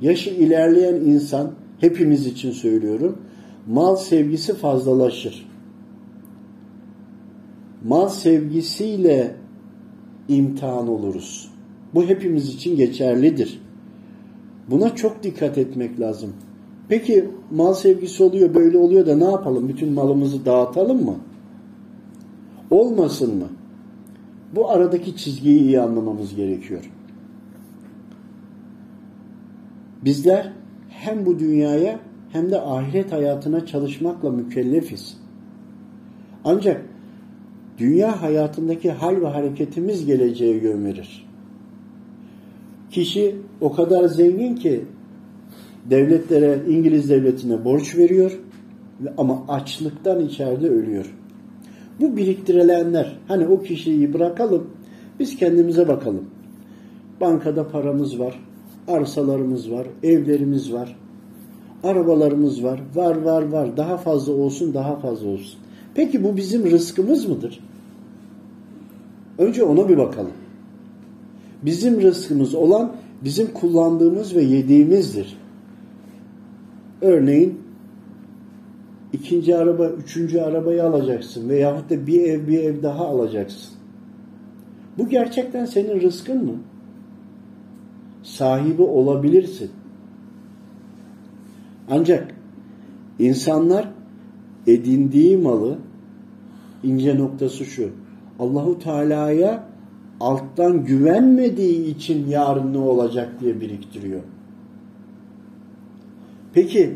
Yaşı 0.01 0.29
ilerleyen 0.29 0.95
insan 0.95 1.51
hepimiz 1.79 2.27
için 2.27 2.51
söylüyorum. 2.51 3.17
Mal 3.67 3.95
sevgisi 3.95 4.53
fazlalaşır. 4.53 5.49
Mal 7.83 8.09
sevgisiyle 8.09 9.35
imtihan 10.29 10.87
oluruz. 10.87 11.51
Bu 11.93 12.03
hepimiz 12.03 12.49
için 12.49 12.75
geçerlidir. 12.75 13.61
Buna 14.69 14.95
çok 14.95 15.23
dikkat 15.23 15.57
etmek 15.57 15.99
lazım. 15.99 16.33
Peki 16.89 17.29
mal 17.51 17.73
sevgisi 17.73 18.23
oluyor 18.23 18.53
böyle 18.53 18.77
oluyor 18.77 19.05
da 19.05 19.15
ne 19.15 19.31
yapalım? 19.31 19.69
Bütün 19.69 19.93
malımızı 19.93 20.45
dağıtalım 20.45 21.05
mı? 21.05 21.15
Olmasın 22.71 23.37
mı? 23.37 23.47
Bu 24.55 24.69
aradaki 24.69 25.17
çizgiyi 25.17 25.59
iyi 25.59 25.81
anlamamız 25.81 26.35
gerekiyor. 26.35 26.91
Bizler 30.05 30.53
hem 30.89 31.25
bu 31.25 31.39
dünyaya 31.39 31.99
hem 32.31 32.51
de 32.51 32.61
ahiret 32.61 33.11
hayatına 33.11 33.65
çalışmakla 33.65 34.29
mükellefiz. 34.29 35.17
Ancak 36.45 36.85
dünya 37.79 38.21
hayatındaki 38.21 38.91
hal 38.91 39.21
ve 39.21 39.27
hareketimiz 39.27 40.05
geleceğe 40.05 40.57
yön 40.57 40.85
verir. 40.85 41.27
Kişi 42.91 43.35
o 43.61 43.71
kadar 43.71 44.05
zengin 44.05 44.55
ki 44.55 44.85
devletlere, 45.89 46.59
İngiliz 46.67 47.09
devletine 47.09 47.65
borç 47.65 47.97
veriyor 47.97 48.39
ama 49.17 49.43
açlıktan 49.47 50.25
içeride 50.25 50.69
ölüyor. 50.69 51.15
Bu 51.99 52.17
biriktirilenler, 52.17 53.19
hani 53.27 53.47
o 53.47 53.61
kişiyi 53.61 54.13
bırakalım, 54.13 54.69
biz 55.19 55.35
kendimize 55.35 55.87
bakalım. 55.87 56.25
Bankada 57.21 57.67
paramız 57.67 58.19
var, 58.19 58.39
arsalarımız 58.87 59.71
var, 59.71 59.87
evlerimiz 60.03 60.73
var, 60.73 60.95
arabalarımız 61.83 62.63
var, 62.63 62.81
var 62.95 63.21
var 63.21 63.43
var, 63.43 63.77
daha 63.77 63.97
fazla 63.97 64.33
olsun, 64.33 64.73
daha 64.73 64.95
fazla 64.95 65.27
olsun. 65.27 65.59
Peki 65.95 66.23
bu 66.23 66.37
bizim 66.37 66.71
rızkımız 66.71 67.25
mıdır? 67.29 67.59
Önce 69.39 69.63
ona 69.63 69.89
bir 69.89 69.97
bakalım. 69.97 70.31
Bizim 71.63 72.01
rızkımız 72.01 72.55
olan 72.55 72.95
bizim 73.23 73.53
kullandığımız 73.53 74.35
ve 74.35 74.43
yediğimizdir. 74.43 75.37
Örneğin 77.01 77.59
ikinci 79.13 79.55
araba, 79.55 79.89
üçüncü 79.89 80.39
arabayı 80.39 80.83
alacaksın 80.83 81.49
veyahut 81.49 81.89
da 81.89 82.07
bir 82.07 82.21
ev 82.21 82.47
bir 82.47 82.59
ev 82.59 82.83
daha 82.83 83.05
alacaksın. 83.05 83.73
Bu 84.97 85.09
gerçekten 85.09 85.65
senin 85.65 86.01
rızkın 86.01 86.45
mı? 86.45 86.55
Sahibi 88.23 88.81
olabilirsin. 88.81 89.71
Ancak 91.89 92.35
insanlar 93.19 93.91
edindiği 94.67 95.37
malı 95.37 95.77
ince 96.83 97.17
noktası 97.17 97.65
şu. 97.65 97.89
Allahu 98.39 98.79
Teala'ya 98.79 99.63
alttan 100.19 100.85
güvenmediği 100.85 101.95
için 101.95 102.27
yarın 102.29 102.73
ne 102.73 102.77
olacak 102.77 103.29
diye 103.41 103.61
biriktiriyor. 103.61 104.21
Peki 106.53 106.95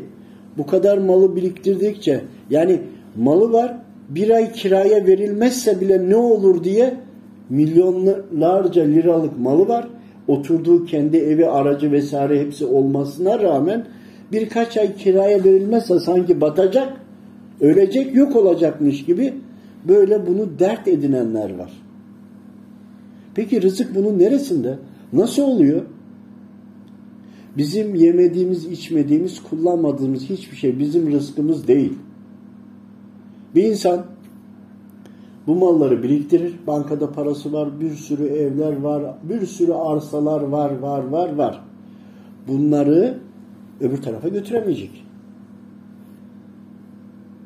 bu 0.58 0.66
kadar 0.66 0.98
malı 0.98 1.36
biriktirdikçe 1.36 2.20
yani 2.50 2.80
malı 3.16 3.52
var 3.52 3.76
bir 4.08 4.30
ay 4.30 4.52
kiraya 4.52 5.06
verilmezse 5.06 5.80
bile 5.80 6.08
ne 6.08 6.16
olur 6.16 6.64
diye 6.64 6.94
milyonlarca 7.50 8.82
liralık 8.82 9.38
malı 9.38 9.68
var. 9.68 9.88
Oturduğu 10.28 10.84
kendi 10.84 11.16
evi, 11.16 11.46
aracı 11.46 11.92
vesaire 11.92 12.40
hepsi 12.40 12.66
olmasına 12.66 13.38
rağmen 13.38 13.86
birkaç 14.32 14.76
ay 14.76 14.96
kiraya 14.96 15.44
verilmezse 15.44 16.00
sanki 16.00 16.40
batacak, 16.40 16.92
ölecek, 17.60 18.14
yok 18.14 18.36
olacakmış 18.36 19.04
gibi 19.04 19.34
böyle 19.88 20.26
bunu 20.26 20.58
dert 20.58 20.88
edinenler 20.88 21.58
var. 21.58 21.72
Peki 23.34 23.62
rızık 23.62 23.94
bunun 23.94 24.18
neresinde? 24.18 24.78
Nasıl 25.12 25.42
oluyor? 25.42 25.82
Bizim 27.56 27.94
yemediğimiz, 27.94 28.64
içmediğimiz, 28.64 29.42
kullanmadığımız 29.42 30.22
hiçbir 30.22 30.56
şey 30.56 30.78
bizim 30.78 31.12
rızkımız 31.12 31.68
değil. 31.68 31.92
Bir 33.54 33.64
insan 33.64 34.06
bu 35.46 35.54
malları 35.54 36.02
biriktirir. 36.02 36.54
Bankada 36.66 37.12
parası 37.12 37.52
var, 37.52 37.80
bir 37.80 37.90
sürü 37.90 38.26
evler 38.26 38.76
var, 38.76 39.14
bir 39.22 39.46
sürü 39.46 39.72
arsalar 39.72 40.40
var, 40.40 40.78
var, 40.78 41.04
var, 41.04 41.34
var. 41.34 41.64
Bunları 42.48 43.18
öbür 43.80 44.02
tarafa 44.02 44.28
götüremeyecek. 44.28 45.04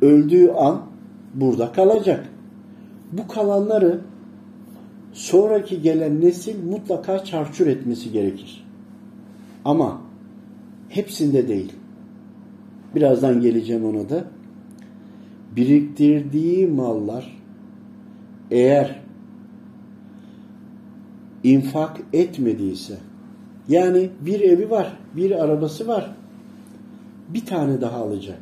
Öldüğü 0.03 0.51
an 0.51 0.81
burada 1.35 1.73
kalacak. 1.73 2.29
Bu 3.13 3.29
kalanları 3.29 4.01
sonraki 5.13 5.83
gelen 5.83 6.21
nesil 6.21 6.65
mutlaka 6.65 7.25
çarçur 7.25 7.67
etmesi 7.67 8.13
gerekir. 8.13 8.65
Ama 9.65 10.01
hepsinde 10.89 11.49
değil. 11.49 11.73
Birazdan 12.95 13.41
geleceğim 13.41 13.85
ona 13.85 14.09
da. 14.09 14.25
Biriktirdiği 15.57 16.67
mallar 16.67 17.39
eğer 18.51 19.01
infak 21.45 22.01
etmediyse 22.13 22.99
yani 23.69 24.11
bir 24.21 24.41
evi 24.41 24.71
var, 24.71 24.99
bir 25.17 25.45
arabası 25.45 25.89
var. 25.89 26.11
Bir 27.29 27.47
tane 27.47 27.81
daha 27.81 27.97
alacak. 27.97 28.41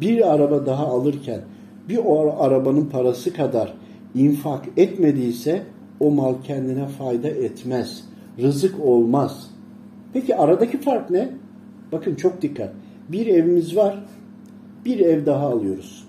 Bir 0.00 0.34
araba 0.34 0.66
daha 0.66 0.86
alırken 0.86 1.40
bir 1.88 1.98
o 2.06 2.36
arabanın 2.40 2.86
parası 2.86 3.32
kadar 3.32 3.74
infak 4.14 4.64
etmediyse 4.76 5.62
o 6.00 6.10
mal 6.10 6.34
kendine 6.44 6.86
fayda 6.86 7.28
etmez. 7.28 8.04
Rızık 8.42 8.80
olmaz. 8.80 9.50
Peki 10.12 10.36
aradaki 10.36 10.80
fark 10.80 11.10
ne? 11.10 11.28
Bakın 11.92 12.14
çok 12.14 12.42
dikkat. 12.42 12.72
Bir 13.08 13.26
evimiz 13.26 13.76
var. 13.76 14.04
Bir 14.84 15.00
ev 15.00 15.26
daha 15.26 15.46
alıyoruz. 15.46 16.08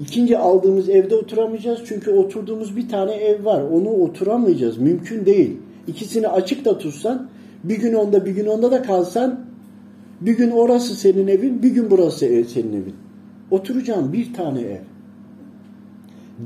İkinci 0.00 0.38
aldığımız 0.38 0.88
evde 0.88 1.14
oturamayacağız. 1.14 1.80
Çünkü 1.86 2.10
oturduğumuz 2.10 2.76
bir 2.76 2.88
tane 2.88 3.12
ev 3.12 3.44
var. 3.44 3.62
Onu 3.62 3.88
oturamayacağız. 3.88 4.78
Mümkün 4.78 5.26
değil. 5.26 5.56
İkisini 5.86 6.28
açık 6.28 6.64
da 6.64 6.78
tutsan 6.78 7.28
bir 7.64 7.78
gün 7.78 7.94
onda 7.94 8.26
bir 8.26 8.30
gün 8.30 8.46
onda 8.46 8.70
da 8.70 8.82
kalsan 8.82 9.40
bir 10.20 10.36
gün 10.36 10.50
orası 10.50 10.96
senin 10.96 11.28
evin 11.28 11.62
bir 11.62 11.70
gün 11.70 11.90
burası 11.90 12.44
senin 12.48 12.72
evin. 12.72 12.94
Oturacağın 13.50 14.12
bir 14.12 14.34
tane 14.34 14.60
ev. 14.60 14.80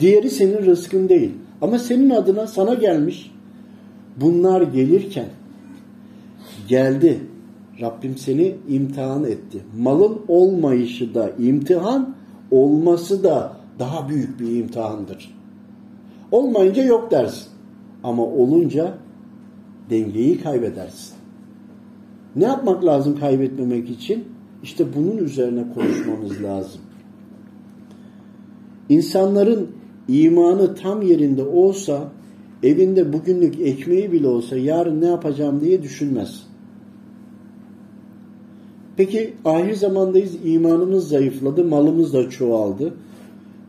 Diğeri 0.01 0.31
senin 0.31 0.67
rızkın 0.67 1.09
değil. 1.09 1.33
Ama 1.63 1.79
senin 1.79 2.11
adına 2.11 2.47
sana 2.47 2.75
gelmiş. 2.75 3.31
Bunlar 4.17 4.63
gelirken 4.63 5.29
geldi. 6.69 7.21
Rabbim 7.81 8.19
seni 8.19 8.55
imtihan 8.69 9.25
etti. 9.25 9.59
Malın 9.79 10.19
olmayışı 10.29 11.15
da 11.15 11.31
imtihan, 11.39 12.15
olması 12.51 13.25
da 13.25 13.57
daha 13.79 14.09
büyük 14.09 14.41
bir 14.41 14.57
imtihandır. 14.57 15.35
Olmayınca 16.33 16.83
yok 16.83 17.11
dersin. 17.11 17.49
Ama 18.05 18.23
olunca 18.23 18.95
dengeyi 19.91 20.41
kaybedersin. 20.41 21.15
Ne 22.37 22.45
yapmak 22.45 22.85
lazım 22.85 23.21
kaybetmemek 23.21 23.91
için? 23.91 24.25
İşte 24.63 24.85
bunun 24.97 25.17
üzerine 25.17 25.65
konuşmamız 25.75 26.43
lazım. 26.43 26.81
İnsanların 28.89 29.69
imanı 30.09 30.75
tam 30.75 31.03
yerinde 31.03 31.43
olsa 31.43 32.13
evinde 32.63 33.13
bugünlük 33.13 33.61
ekmeği 33.61 34.13
bile 34.13 34.29
olsa 34.29 34.57
yarın 34.57 35.01
ne 35.01 35.07
yapacağım 35.07 35.61
diye 35.61 35.83
düşünmez. 35.83 36.43
Peki 38.97 39.35
ahir 39.45 39.75
zamandayız 39.75 40.33
imanımız 40.45 41.09
zayıfladı, 41.09 41.65
malımız 41.65 42.13
da 42.13 42.31
çoğaldı. 42.31 42.95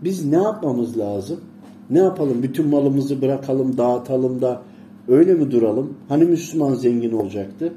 Biz 0.04 0.26
ne 0.26 0.36
yapmamız 0.36 0.98
lazım? 0.98 1.40
Ne 1.90 2.00
yapalım? 2.00 2.44
Bütün 2.44 2.68
malımızı 2.68 3.22
bırakalım, 3.22 3.78
dağıtalım 3.78 4.42
da 4.42 4.62
öyle 5.08 5.34
mi 5.34 5.52
duralım? 5.52 5.94
Hani 6.10 6.26
Müslüman 6.26 6.74
zengin 6.74 7.12
olacaktı? 7.12 7.74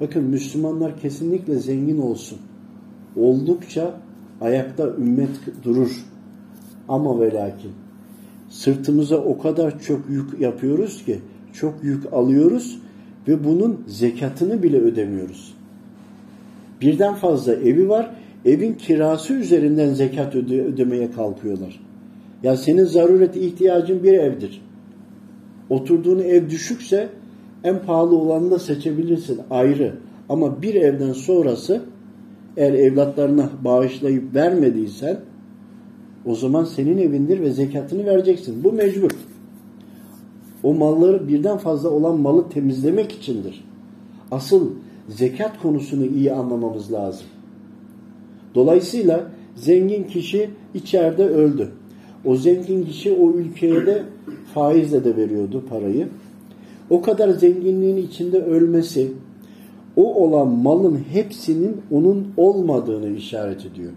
Bakın 0.00 0.24
Müslümanlar 0.24 1.00
kesinlikle 1.00 1.56
zengin 1.56 1.98
olsun. 1.98 2.38
Oldukça 3.16 4.00
ayakta 4.40 4.88
ümmet 4.88 5.30
durur. 5.64 6.04
Ama 6.90 7.20
ve 7.20 7.32
lakin 7.32 7.70
sırtımıza 8.48 9.16
o 9.16 9.38
kadar 9.38 9.80
çok 9.80 10.10
yük 10.10 10.40
yapıyoruz 10.40 11.04
ki 11.04 11.18
çok 11.52 11.84
yük 11.84 12.12
alıyoruz 12.12 12.78
ve 13.28 13.44
bunun 13.44 13.84
zekatını 13.86 14.62
bile 14.62 14.80
ödemiyoruz. 14.80 15.54
Birden 16.80 17.14
fazla 17.14 17.54
evi 17.54 17.88
var. 17.88 18.10
Evin 18.44 18.74
kirası 18.74 19.34
üzerinden 19.34 19.94
zekat 19.94 20.36
öde 20.36 20.62
ödemeye 20.62 21.10
kalkıyorlar. 21.10 21.80
Ya 22.42 22.56
senin 22.56 22.84
zaruret 22.84 23.36
ihtiyacın 23.36 24.02
bir 24.02 24.12
evdir. 24.12 24.62
Oturduğun 25.70 26.18
ev 26.18 26.50
düşükse 26.50 27.08
en 27.64 27.78
pahalı 27.78 28.16
olanı 28.16 28.50
da 28.50 28.58
seçebilirsin 28.58 29.40
ayrı. 29.50 29.94
Ama 30.28 30.62
bir 30.62 30.74
evden 30.74 31.12
sonrası 31.12 31.82
eğer 32.56 32.72
evlatlarına 32.72 33.50
bağışlayıp 33.64 34.34
vermediysen 34.34 35.20
o 36.26 36.34
zaman 36.34 36.64
senin 36.64 36.98
evindir 36.98 37.40
ve 37.40 37.50
zekatını 37.50 38.06
vereceksin. 38.06 38.64
Bu 38.64 38.72
mecbur. 38.72 39.10
O 40.62 40.74
malları 40.74 41.28
birden 41.28 41.58
fazla 41.58 41.88
olan 41.88 42.20
malı 42.20 42.48
temizlemek 42.48 43.12
içindir. 43.12 43.64
Asıl 44.30 44.70
zekat 45.08 45.62
konusunu 45.62 46.06
iyi 46.06 46.32
anlamamız 46.32 46.92
lazım. 46.92 47.26
Dolayısıyla 48.54 49.30
zengin 49.54 50.04
kişi 50.04 50.50
içeride 50.74 51.24
öldü. 51.24 51.70
O 52.24 52.36
zengin 52.36 52.84
kişi 52.84 53.12
o 53.12 53.32
ülkeye 53.32 53.86
de 53.86 54.02
faizle 54.54 55.04
de 55.04 55.16
veriyordu 55.16 55.64
parayı. 55.68 56.08
O 56.90 57.02
kadar 57.02 57.28
zenginliğin 57.28 57.96
içinde 57.96 58.42
ölmesi 58.42 59.12
o 59.96 60.14
olan 60.14 60.48
malın 60.48 60.98
hepsinin 61.12 61.76
onun 61.90 62.28
olmadığını 62.36 63.08
işaret 63.16 63.66
ediyor. 63.66 63.92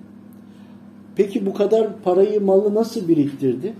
Peki 1.15 1.45
bu 1.45 1.53
kadar 1.53 1.99
parayı, 2.03 2.41
malı 2.41 2.75
nasıl 2.75 3.07
biriktirdi? 3.07 3.73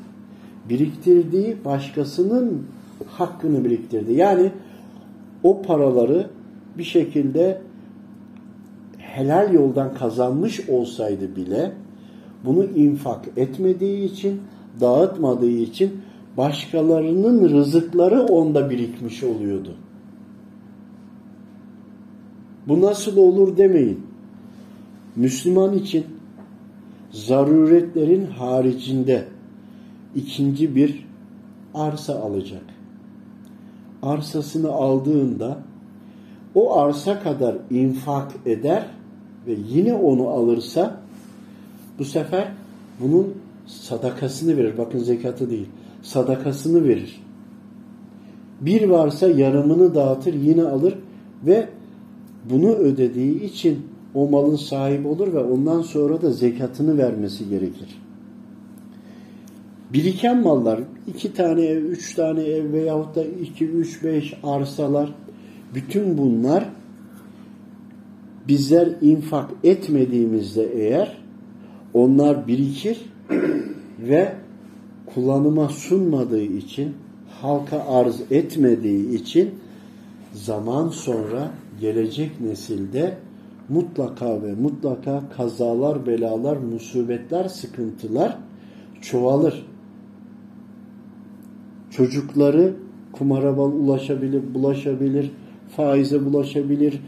Biriktirdiği 0.70 1.58
başkasının 1.66 2.64
hakkını 3.08 3.66
biriktirdi. 3.66 4.14
Yani 4.14 4.52
o 5.44 5.62
paraları 5.62 6.30
bir 6.78 6.84
şekilde 6.84 7.62
helal 8.98 9.54
yoldan 9.54 9.94
kazanmış 9.94 10.70
olsaydı 10.70 11.36
bile 11.36 11.72
bunu 12.46 12.66
infak 12.66 13.26
etmediği 13.38 14.12
için, 14.12 14.42
dağıtmadığı 14.82 15.50
için 15.50 16.02
başkalarının 16.38 17.50
rızıkları 17.50 18.22
onda 18.24 18.70
birikmiş 18.70 19.24
oluyordu. 19.24 19.76
Bu 22.68 22.82
nasıl 22.82 23.18
olur 23.18 23.58
demeyin. 23.58 24.02
Müslüman 25.16 25.74
için 25.74 26.06
zaruretlerin 27.14 28.26
haricinde 28.26 29.28
ikinci 30.16 30.76
bir 30.76 31.08
arsa 31.74 32.20
alacak. 32.20 32.64
Arsasını 34.02 34.72
aldığında 34.72 35.60
o 36.56 36.78
arsa 36.78 37.20
kadar 37.20 37.56
infak 37.70 38.32
eder 38.46 38.86
ve 39.48 39.56
yine 39.70 39.94
onu 39.94 40.28
alırsa 40.28 41.00
bu 42.00 42.06
sefer 42.06 42.52
bunun 43.00 43.34
sadakasını 43.68 44.58
verir. 44.58 44.78
Bakın 44.78 45.00
zekatı 45.00 45.50
değil. 45.50 45.68
Sadakasını 46.02 46.84
verir. 46.84 47.24
Bir 48.62 48.90
varsa 48.90 49.28
yarımını 49.28 49.96
dağıtır 49.96 50.34
yine 50.34 50.64
alır 50.64 50.96
ve 51.46 51.70
bunu 52.50 52.70
ödediği 52.70 53.44
için 53.44 53.93
o 54.16 54.30
malın 54.30 54.56
sahibi 54.56 55.08
olur 55.08 55.34
ve 55.34 55.40
ondan 55.40 55.82
sonra 55.82 56.22
da 56.22 56.32
zekatını 56.32 56.98
vermesi 56.98 57.50
gerekir. 57.50 58.02
Biriken 59.94 60.42
mallar, 60.42 60.80
iki 61.08 61.34
tane 61.34 61.66
ev, 61.66 61.84
üç 61.84 62.16
tane 62.16 62.44
ev 62.44 62.74
veyahut 62.74 63.16
da 63.16 63.24
iki, 63.24 63.66
üç, 63.66 64.04
beş 64.04 64.34
arsalar, 64.44 65.16
bütün 65.76 66.18
bunlar 66.18 66.70
bizler 68.48 68.90
infak 69.02 69.52
etmediğimizde 69.64 70.64
eğer 70.74 71.18
onlar 71.94 72.48
birikir 72.48 72.98
ve 74.00 74.34
kullanıma 75.14 75.70
sunmadığı 75.70 76.44
için 76.44 76.94
halka 77.42 77.86
arz 77.88 78.22
etmediği 78.32 79.22
için 79.22 79.52
zaman 80.34 80.90
sonra 80.90 81.52
gelecek 81.82 82.42
nesilde 82.42 83.18
mutlaka 83.70 84.44
ve 84.44 84.54
mutlaka 84.54 85.24
kazalar, 85.38 86.08
belalar, 86.08 86.58
musibetler, 86.58 87.48
sıkıntılar 87.48 88.38
çoğalır. 89.02 89.66
Çocukları 91.92 92.74
kumara 93.12 93.54
ulaşabilir, 93.56 94.54
bulaşabilir, 94.54 95.32
faize 95.76 96.26
bulaşabilir, 96.26 97.00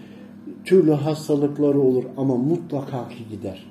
türlü 0.66 0.92
hastalıkları 0.92 1.80
olur 1.80 2.04
ama 2.18 2.36
mutlaka 2.36 3.10
ki 3.10 3.24
gider. 3.32 3.66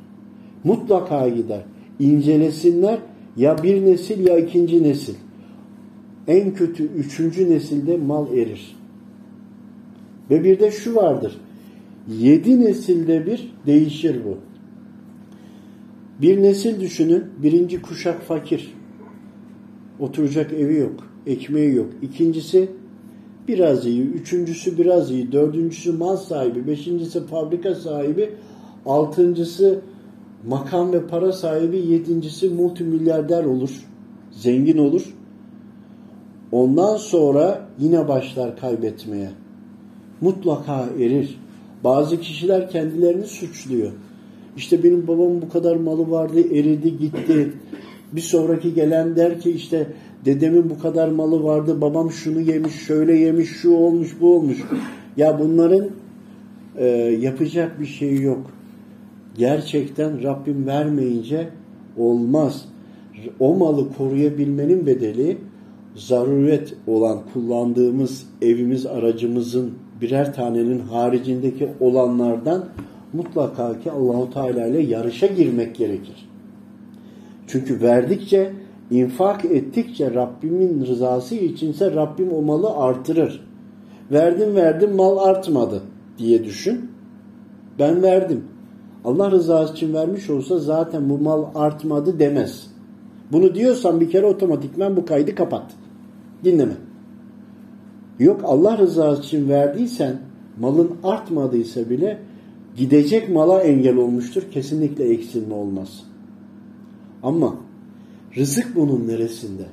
Mutlaka 0.64 1.28
gider. 1.28 1.60
İncelesinler 2.00 2.98
ya 3.36 3.62
bir 3.62 3.84
nesil 3.84 4.26
ya 4.26 4.38
ikinci 4.38 4.82
nesil. 4.82 5.14
En 6.28 6.54
kötü 6.54 6.84
üçüncü 6.84 7.50
nesilde 7.50 7.96
mal 7.96 8.32
erir. 8.32 8.76
Ve 10.30 10.44
bir 10.44 10.60
de 10.60 10.70
şu 10.70 10.96
vardır. 10.96 11.40
Yedi 12.08 12.60
nesilde 12.60 13.26
bir 13.26 13.54
değişir 13.66 14.20
bu. 14.24 14.38
Bir 16.22 16.42
nesil 16.42 16.80
düşünün. 16.80 17.24
Birinci 17.42 17.82
kuşak 17.82 18.22
fakir. 18.22 18.74
Oturacak 20.00 20.52
evi 20.52 20.76
yok. 20.76 21.08
Ekmeği 21.26 21.74
yok. 21.74 21.90
İkincisi 22.02 22.68
biraz 23.48 23.86
iyi. 23.86 24.02
Üçüncüsü 24.02 24.78
biraz 24.78 25.10
iyi. 25.10 25.32
Dördüncüsü 25.32 25.92
mal 25.92 26.16
sahibi. 26.16 26.66
Beşincisi 26.66 27.26
fabrika 27.26 27.74
sahibi. 27.74 28.30
Altıncısı 28.86 29.80
makam 30.46 30.92
ve 30.92 31.06
para 31.06 31.32
sahibi. 31.32 31.76
Yedincisi 31.76 32.48
multimilyarder 32.48 33.44
olur. 33.44 33.86
Zengin 34.30 34.78
olur. 34.78 35.14
Ondan 36.52 36.96
sonra 36.96 37.68
yine 37.78 38.08
başlar 38.08 38.56
kaybetmeye. 38.56 39.30
Mutlaka 40.20 40.88
erir. 40.98 41.43
Bazı 41.84 42.20
kişiler 42.20 42.70
kendilerini 42.70 43.26
suçluyor. 43.26 43.92
İşte 44.56 44.84
benim 44.84 45.06
babam 45.08 45.42
bu 45.42 45.48
kadar 45.48 45.76
malı 45.76 46.10
vardı, 46.10 46.40
eridi, 46.40 46.98
gitti. 46.98 47.52
Bir 48.12 48.20
sonraki 48.20 48.74
gelen 48.74 49.16
der 49.16 49.40
ki 49.40 49.50
işte 49.50 49.86
dedemin 50.24 50.70
bu 50.70 50.78
kadar 50.78 51.08
malı 51.08 51.44
vardı, 51.44 51.80
babam 51.80 52.10
şunu 52.10 52.40
yemiş, 52.40 52.74
şöyle 52.74 53.16
yemiş, 53.16 53.48
şu 53.50 53.70
olmuş, 53.70 54.16
bu 54.20 54.36
olmuş. 54.36 54.58
Ya 55.16 55.38
bunların 55.40 55.86
e, 56.78 56.86
yapacak 57.20 57.80
bir 57.80 57.86
şeyi 57.86 58.22
yok. 58.22 58.50
Gerçekten 59.38 60.22
Rabbim 60.22 60.66
vermeyince 60.66 61.48
olmaz. 61.96 62.68
O 63.40 63.54
malı 63.54 63.92
koruyabilmenin 63.92 64.86
bedeli 64.86 65.36
zaruret 65.94 66.74
olan 66.86 67.20
kullandığımız 67.32 68.26
evimiz, 68.42 68.86
aracımızın 68.86 69.70
birer 70.00 70.34
tanenin 70.34 70.78
haricindeki 70.78 71.68
olanlardan 71.80 72.64
mutlaka 73.12 73.80
ki 73.80 73.90
Allahu 73.90 74.30
Teala 74.30 74.66
ile 74.66 74.82
yarışa 74.82 75.26
girmek 75.26 75.76
gerekir. 75.76 76.28
Çünkü 77.46 77.80
verdikçe, 77.80 78.52
infak 78.90 79.44
ettikçe 79.44 80.14
Rabbimin 80.14 80.86
rızası 80.86 81.34
içinse 81.34 81.94
Rabbim 81.94 82.32
o 82.32 82.42
malı 82.42 82.70
artırır. 82.76 83.46
Verdim 84.12 84.56
verdim 84.56 84.96
mal 84.96 85.18
artmadı 85.18 85.82
diye 86.18 86.44
düşün. 86.44 86.90
Ben 87.78 88.02
verdim. 88.02 88.44
Allah 89.04 89.30
rızası 89.30 89.72
için 89.72 89.94
vermiş 89.94 90.30
olsa 90.30 90.58
zaten 90.58 91.10
bu 91.10 91.18
mal 91.18 91.44
artmadı 91.54 92.18
demez. 92.18 92.66
Bunu 93.32 93.54
diyorsan 93.54 94.00
bir 94.00 94.10
kere 94.10 94.26
otomatikman 94.26 94.96
bu 94.96 95.06
kaydı 95.06 95.34
kapat. 95.34 95.64
Dinleme. 96.44 96.74
Yok 98.18 98.40
Allah 98.44 98.78
rızası 98.78 99.22
için 99.22 99.48
verdiysen 99.48 100.18
malın 100.60 100.90
artmadıysa 101.04 101.90
bile 101.90 102.18
gidecek 102.76 103.28
mala 103.28 103.60
engel 103.60 103.96
olmuştur. 103.96 104.42
Kesinlikle 104.52 105.04
eksilme 105.04 105.54
olmaz. 105.54 106.04
Ama 107.22 107.56
rızık 108.36 108.76
bunun 108.76 109.08
neresinde? 109.08 109.64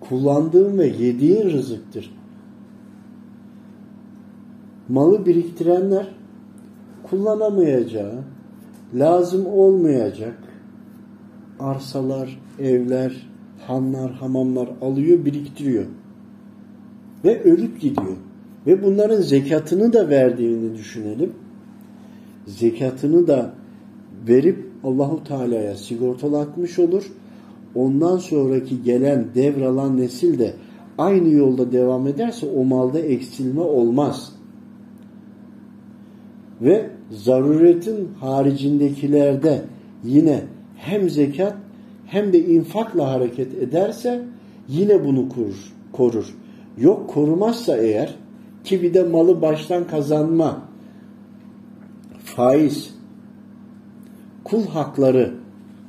Kullandığın 0.00 0.78
ve 0.78 0.86
yediğin 0.86 1.50
rızıktır. 1.50 2.14
Malı 4.88 5.26
biriktirenler 5.26 6.08
kullanamayacağı, 7.02 8.24
lazım 8.94 9.46
olmayacak 9.46 10.38
arsalar, 11.60 12.40
evler, 12.58 13.28
hanlar, 13.66 14.12
hamamlar 14.12 14.68
alıyor, 14.80 15.24
biriktiriyor. 15.24 15.84
Ve 17.24 17.42
ölüp 17.42 17.80
gidiyor. 17.80 18.16
Ve 18.66 18.82
bunların 18.82 19.20
zekatını 19.20 19.92
da 19.92 20.08
verdiğini 20.08 20.74
düşünelim. 20.74 21.32
Zekatını 22.46 23.26
da 23.26 23.54
verip 24.28 24.66
Allahu 24.84 25.24
Teala'ya 25.24 25.76
sigortalatmış 25.76 26.78
olur. 26.78 27.12
Ondan 27.74 28.18
sonraki 28.18 28.82
gelen 28.82 29.26
devralan 29.34 29.96
nesil 29.96 30.38
de 30.38 30.54
aynı 30.98 31.28
yolda 31.28 31.72
devam 31.72 32.06
ederse 32.06 32.46
o 32.46 32.64
malda 32.64 32.98
eksilme 32.98 33.60
olmaz. 33.60 34.32
Ve 36.60 36.90
zaruretin 37.10 38.08
haricindekilerde 38.20 39.62
yine 40.04 40.42
hem 40.76 41.10
zekat 41.10 41.56
hem 42.06 42.32
de 42.32 42.46
infakla 42.46 43.12
hareket 43.12 43.54
ederse 43.54 44.22
yine 44.68 45.04
bunu 45.04 45.28
korur. 45.28 45.72
korur. 45.92 46.34
Yok 46.78 47.10
korumazsa 47.10 47.76
eğer 47.76 48.14
ki 48.64 48.82
bir 48.82 48.94
de 48.94 49.02
malı 49.02 49.42
baştan 49.42 49.86
kazanma, 49.86 50.62
faiz, 52.24 52.94
kul 54.44 54.66
hakları, 54.66 55.34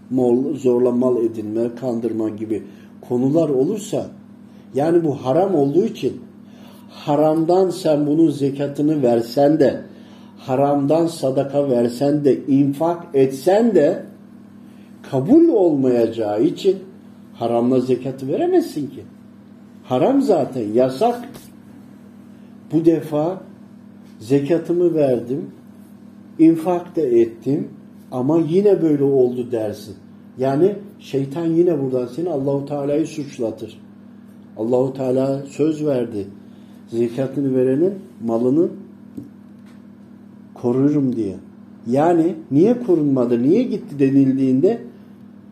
mal, 0.09 0.53
zorla 0.53 0.91
mal 0.91 1.17
edinme, 1.17 1.75
kandırma 1.75 2.29
gibi 2.29 2.63
konular 3.01 3.49
olursa 3.49 4.07
yani 4.73 5.03
bu 5.03 5.15
haram 5.25 5.55
olduğu 5.55 5.85
için 5.85 6.21
haramdan 6.89 7.69
sen 7.69 8.07
bunun 8.07 8.29
zekatını 8.29 9.03
versen 9.03 9.59
de 9.59 9.81
haramdan 10.37 11.07
sadaka 11.07 11.69
versen 11.69 12.25
de 12.25 12.45
infak 12.45 13.05
etsen 13.13 13.75
de 13.75 14.05
kabul 15.11 15.47
olmayacağı 15.47 16.43
için 16.43 16.77
haramla 17.33 17.79
zekatı 17.79 18.27
veremezsin 18.27 18.87
ki. 18.87 19.03
Haram 19.83 20.21
zaten 20.21 20.73
yasak. 20.73 21.29
Bu 22.71 22.85
defa 22.85 23.41
zekatımı 24.19 24.95
verdim, 24.95 25.51
infak 26.39 26.95
da 26.95 27.01
ettim 27.01 27.67
ama 28.11 28.39
yine 28.39 28.81
böyle 28.81 29.03
oldu 29.03 29.51
dersin. 29.51 29.95
Yani 30.37 30.75
şeytan 30.99 31.45
yine 31.45 31.81
buradan 31.81 32.05
seni 32.05 32.29
Allahu 32.29 32.65
Teala'yı 32.65 33.07
suçlatır. 33.07 33.79
Allahu 34.57 34.93
Teala 34.93 35.43
söz 35.49 35.85
verdi. 35.85 36.27
Zekatını 36.87 37.55
verenin 37.55 37.93
malını 38.25 38.67
korurum 40.53 41.15
diye. 41.15 41.35
Yani 41.87 42.35
niye 42.51 42.83
korunmadı, 42.83 43.43
niye 43.43 43.63
gitti 43.63 43.99
denildiğinde 43.99 44.81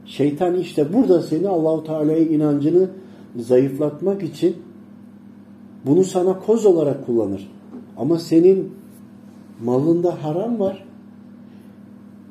şeytan 0.05 0.55
işte 0.55 0.93
burada 0.93 1.21
seni 1.21 1.47
Allahu 1.47 1.83
Teala'ya 1.83 2.17
inancını 2.17 2.89
zayıflatmak 3.39 4.23
için 4.23 4.55
bunu 5.85 6.03
sana 6.03 6.39
koz 6.39 6.65
olarak 6.65 7.05
kullanır. 7.05 7.51
Ama 7.97 8.19
senin 8.19 8.71
malında 9.63 10.23
haram 10.23 10.59
var. 10.59 10.85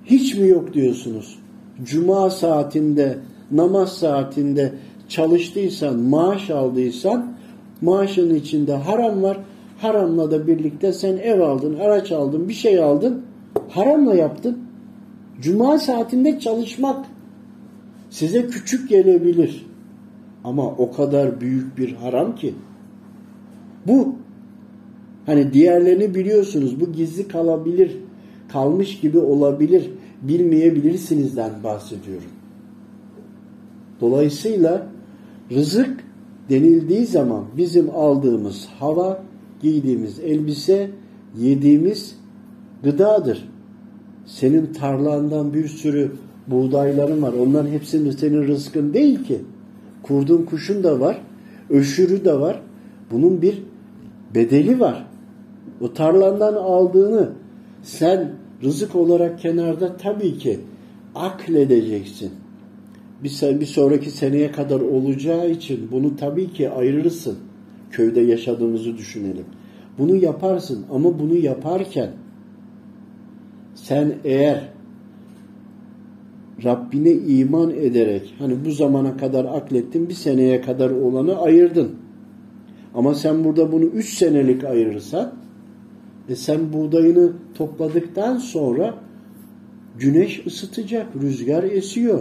Hiç 0.04 0.34
mi 0.34 0.48
yok 0.48 0.74
diyorsunuz? 0.74 1.38
Cuma 1.84 2.30
saatinde, 2.30 3.18
namaz 3.50 3.92
saatinde 3.92 4.72
çalıştıysan, 5.08 5.98
maaş 5.98 6.50
aldıysan 6.50 7.32
maaşın 7.80 8.34
içinde 8.34 8.74
haram 8.74 9.22
var. 9.22 9.38
Haramla 9.78 10.30
da 10.30 10.46
birlikte 10.46 10.92
sen 10.92 11.16
ev 11.16 11.40
aldın, 11.40 11.78
araç 11.78 12.12
aldın, 12.12 12.48
bir 12.48 12.54
şey 12.54 12.82
aldın. 12.82 13.22
Haramla 13.68 14.14
yaptın. 14.14 14.58
Cuma 15.40 15.78
saatinde 15.78 16.40
çalışmak 16.40 17.06
size 18.10 18.46
küçük 18.46 18.88
gelebilir. 18.88 19.66
Ama 20.44 20.66
o 20.66 20.92
kadar 20.92 21.40
büyük 21.40 21.78
bir 21.78 21.92
haram 21.92 22.34
ki. 22.34 22.54
Bu 23.86 24.14
hani 25.26 25.52
diğerlerini 25.52 26.14
biliyorsunuz. 26.14 26.80
Bu 26.80 26.92
gizli 26.92 27.28
kalabilir. 27.28 27.96
Kalmış 28.48 29.00
gibi 29.00 29.18
olabilir. 29.18 29.90
Bilmeyebilirsinizden 30.22 31.50
bahsediyorum. 31.64 32.30
Dolayısıyla 34.00 34.86
rızık 35.52 36.04
denildiği 36.50 37.06
zaman 37.06 37.44
bizim 37.56 37.90
aldığımız 37.90 38.68
hava, 38.78 39.22
giydiğimiz 39.62 40.20
elbise, 40.20 40.90
yediğimiz 41.38 42.16
gıdadır. 42.82 43.48
Senin 44.26 44.66
tarlandan 44.66 45.54
bir 45.54 45.68
sürü 45.68 46.12
buğdayların 46.46 47.22
var. 47.22 47.32
Onların 47.32 47.70
hepsinin 47.70 48.10
senin 48.10 48.46
rızkın 48.46 48.94
değil 48.94 49.24
ki. 49.24 49.40
Kurdun 50.10 50.42
kuşun 50.42 50.84
da 50.84 51.00
var. 51.00 51.20
Öşürü 51.68 52.24
de 52.24 52.40
var. 52.40 52.62
Bunun 53.10 53.42
bir 53.42 53.62
bedeli 54.34 54.80
var. 54.80 55.06
O 55.80 55.92
tarlandan 55.92 56.54
aldığını 56.54 57.30
sen 57.82 58.32
rızık 58.62 58.96
olarak 58.96 59.38
kenarda 59.38 59.96
tabii 59.96 60.38
ki 60.38 60.60
akledeceksin. 61.14 62.30
Bir, 63.24 63.60
bir 63.60 63.66
sonraki 63.66 64.10
seneye 64.10 64.52
kadar 64.52 64.80
olacağı 64.80 65.50
için 65.50 65.88
bunu 65.92 66.16
tabii 66.16 66.52
ki 66.52 66.70
ayırırsın. 66.70 67.38
Köyde 67.90 68.20
yaşadığımızı 68.20 68.96
düşünelim. 68.96 69.44
Bunu 69.98 70.16
yaparsın 70.16 70.86
ama 70.92 71.18
bunu 71.18 71.36
yaparken 71.36 72.10
sen 73.74 74.14
eğer 74.24 74.68
Rabbine 76.64 77.12
iman 77.12 77.70
ederek 77.70 78.34
hani 78.38 78.64
bu 78.64 78.70
zamana 78.70 79.16
kadar 79.16 79.44
aklettin 79.44 80.08
bir 80.08 80.14
seneye 80.14 80.60
kadar 80.60 80.90
olanı 80.90 81.38
ayırdın. 81.38 81.90
Ama 82.94 83.14
sen 83.14 83.44
burada 83.44 83.72
bunu 83.72 83.84
üç 83.84 84.14
senelik 84.14 84.64
ayırırsan 84.64 85.32
e 86.28 86.36
sen 86.36 86.72
buğdayını 86.72 87.32
topladıktan 87.54 88.38
sonra 88.38 88.94
güneş 89.98 90.46
ısıtacak, 90.46 91.06
rüzgar 91.22 91.62
esiyor, 91.62 92.20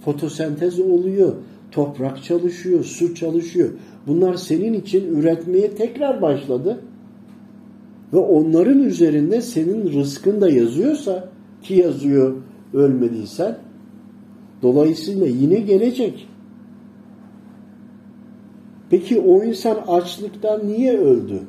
fotosentez 0.00 0.80
oluyor, 0.80 1.34
toprak 1.70 2.22
çalışıyor, 2.22 2.84
su 2.84 3.14
çalışıyor. 3.14 3.68
Bunlar 4.06 4.34
senin 4.34 4.72
için 4.72 5.16
üretmeye 5.16 5.74
tekrar 5.74 6.22
başladı. 6.22 6.80
Ve 8.12 8.18
onların 8.18 8.78
üzerinde 8.78 9.42
senin 9.42 9.92
rızkın 9.92 10.40
da 10.40 10.50
yazıyorsa 10.50 11.28
ki 11.62 11.74
yazıyor 11.74 12.34
ölmediysen 12.74 13.58
dolayısıyla 14.62 15.26
yine 15.26 15.60
gelecek. 15.60 16.28
Peki 18.90 19.20
o 19.20 19.44
insan 19.44 19.76
açlıktan 19.88 20.68
niye 20.68 20.98
öldü? 20.98 21.42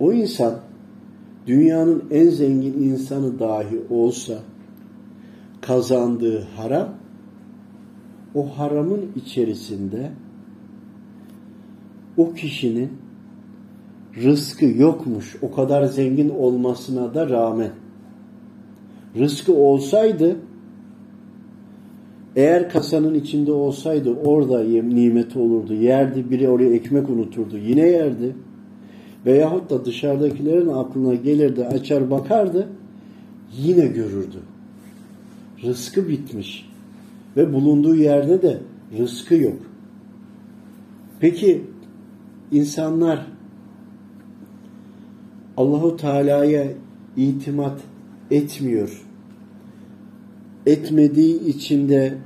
O 0.00 0.12
insan 0.12 0.54
dünyanın 1.46 2.04
en 2.10 2.28
zengin 2.28 2.72
insanı 2.72 3.38
dahi 3.38 3.82
olsa 3.90 4.38
kazandığı 5.60 6.42
haram 6.56 6.88
o 8.34 8.58
haramın 8.58 9.12
içerisinde 9.16 10.10
o 12.16 12.34
kişinin 12.34 12.92
rızkı 14.16 14.64
yokmuş 14.64 15.36
o 15.42 15.52
kadar 15.52 15.84
zengin 15.84 16.28
olmasına 16.28 17.14
da 17.14 17.28
rağmen 17.28 17.70
rızkı 19.16 19.52
olsaydı 19.52 20.36
eğer 22.36 22.70
kasanın 22.70 23.14
içinde 23.14 23.52
olsaydı 23.52 24.14
orada 24.14 24.62
nimeti 24.64 25.38
olurdu. 25.38 25.74
Yerdi 25.74 26.30
biri 26.30 26.48
oraya 26.48 26.74
ekmek 26.74 27.10
unuturdu. 27.10 27.58
Yine 27.58 27.86
yerdi. 27.86 28.36
Veyahut 29.26 29.70
da 29.70 29.84
dışarıdakilerin 29.84 30.68
aklına 30.68 31.14
gelirdi 31.14 31.64
açar 31.64 32.10
bakardı 32.10 32.68
yine 33.58 33.86
görürdü. 33.86 34.38
Rızkı 35.62 36.08
bitmiş. 36.08 36.68
Ve 37.36 37.52
bulunduğu 37.52 37.94
yerde 37.94 38.42
de 38.42 38.58
rızkı 38.98 39.34
yok. 39.34 39.56
Peki 41.20 41.64
insanlar 42.52 43.26
Allahu 45.56 45.96
Teala'ya 45.96 46.64
itimat 47.16 47.80
etmiyor. 48.30 49.02
Etmediği 50.66 51.44
için 51.44 51.88
de 51.88 52.18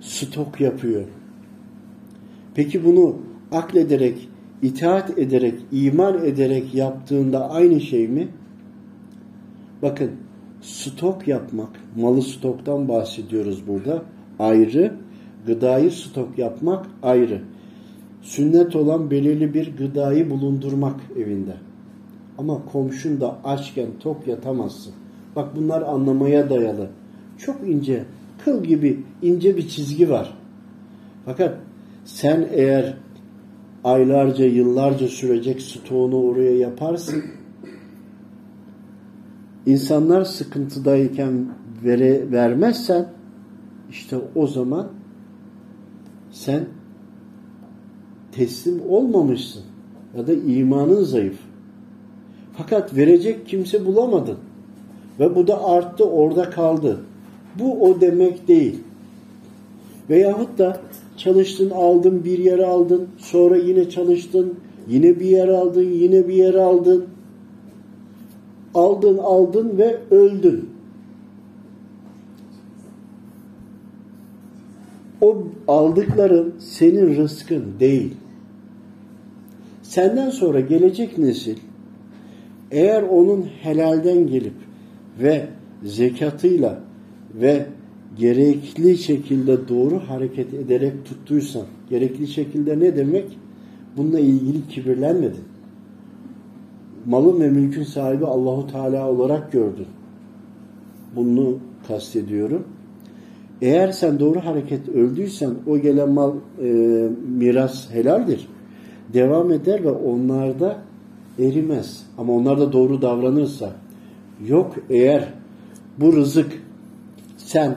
stok 0.00 0.60
yapıyor. 0.60 1.04
Peki 2.54 2.84
bunu 2.84 3.16
aklederek, 3.52 4.28
itaat 4.62 5.18
ederek, 5.18 5.54
iman 5.72 6.24
ederek 6.24 6.74
yaptığında 6.74 7.50
aynı 7.50 7.80
şey 7.80 8.08
mi? 8.08 8.28
Bakın 9.82 10.10
stok 10.60 11.28
yapmak, 11.28 11.80
malı 11.96 12.22
stoktan 12.22 12.88
bahsediyoruz 12.88 13.66
burada. 13.66 14.02
Ayrı, 14.38 14.94
gıdayı 15.46 15.90
stok 15.90 16.38
yapmak 16.38 16.86
ayrı. 17.02 17.42
Sünnet 18.22 18.76
olan 18.76 19.10
belirli 19.10 19.54
bir 19.54 19.76
gıdayı 19.76 20.30
bulundurmak 20.30 21.00
evinde. 21.16 21.56
Ama 22.38 22.64
komşun 22.64 23.20
da 23.20 23.44
açken 23.44 23.88
tok 24.00 24.26
yatamazsın. 24.26 24.94
Bak 25.36 25.56
bunlar 25.56 25.82
anlamaya 25.82 26.50
dayalı. 26.50 26.88
Çok 27.38 27.68
ince, 27.68 28.04
kıl 28.44 28.64
gibi 28.64 29.02
ince 29.22 29.56
bir 29.56 29.68
çizgi 29.68 30.10
var. 30.10 30.38
Fakat 31.24 31.58
sen 32.04 32.48
eğer 32.52 32.94
aylarca, 33.84 34.44
yıllarca 34.44 35.08
sürecek 35.08 35.62
stoğunu 35.62 36.22
oraya 36.22 36.56
yaparsın. 36.56 37.24
İnsanlar 39.66 40.24
sıkıntıdayken 40.24 41.48
vere, 41.84 42.32
vermezsen 42.32 43.08
işte 43.90 44.16
o 44.34 44.46
zaman 44.46 44.88
sen 46.30 46.64
teslim 48.32 48.80
olmamışsın 48.88 49.62
ya 50.16 50.26
da 50.26 50.32
imanın 50.32 51.04
zayıf. 51.04 51.38
Fakat 52.56 52.96
verecek 52.96 53.48
kimse 53.48 53.86
bulamadın. 53.86 54.38
Ve 55.20 55.36
bu 55.36 55.46
da 55.46 55.64
arttı 55.64 56.04
orada 56.04 56.50
kaldı. 56.50 57.00
Bu 57.58 57.82
o 57.82 58.00
demek 58.00 58.48
değil. 58.48 58.78
Veyahut 60.10 60.58
da 60.58 60.80
çalıştın 61.16 61.70
aldın 61.70 62.24
bir 62.24 62.38
yer 62.38 62.58
aldın 62.58 63.08
sonra 63.18 63.56
yine 63.56 63.90
çalıştın 63.90 64.54
yine 64.88 65.20
bir 65.20 65.26
yer 65.26 65.48
aldın 65.48 65.90
yine 65.90 66.28
bir 66.28 66.34
yer 66.34 66.54
aldın 66.54 67.04
aldın 68.74 69.18
aldın 69.18 69.78
ve 69.78 69.98
öldün. 70.10 70.68
O 75.20 75.42
aldıkların 75.68 76.54
senin 76.58 77.16
rızkın 77.16 77.64
değil. 77.80 78.14
Senden 79.82 80.30
sonra 80.30 80.60
gelecek 80.60 81.18
nesil 81.18 81.56
eğer 82.70 83.02
onun 83.02 83.42
helalden 83.42 84.26
gelip 84.26 84.54
ve 85.20 85.46
zekatıyla 85.82 86.80
ve 87.34 87.66
gerekli 88.18 88.98
şekilde 88.98 89.68
doğru 89.68 89.98
hareket 89.98 90.54
ederek 90.54 91.04
tuttuysan, 91.04 91.64
gerekli 91.90 92.26
şekilde 92.26 92.80
ne 92.80 92.96
demek? 92.96 93.38
Bununla 93.96 94.20
ilgili 94.20 94.68
kibirlenmedin. 94.68 95.44
Malın 97.06 97.40
ve 97.40 97.50
mülkün 97.50 97.84
sahibi 97.84 98.26
Allahu 98.26 98.66
Teala 98.66 99.10
olarak 99.10 99.52
gördün. 99.52 99.86
Bunu 101.16 101.58
kastediyorum. 101.88 102.64
Eğer 103.62 103.92
sen 103.92 104.20
doğru 104.20 104.40
hareket 104.40 104.88
öldüysen 104.88 105.50
o 105.66 105.78
gelen 105.78 106.10
mal 106.10 106.32
e, 106.62 106.68
miras 107.38 107.90
helaldir. 107.90 108.48
Devam 109.12 109.52
eder 109.52 109.84
ve 109.84 109.90
onlarda 109.90 110.78
erimez. 111.38 112.06
Ama 112.18 112.32
onlar 112.32 112.60
da 112.60 112.72
doğru 112.72 113.02
davranırsa 113.02 113.72
yok 114.46 114.74
eğer 114.90 115.32
bu 116.00 116.12
rızık 116.12 116.62
sen 117.36 117.76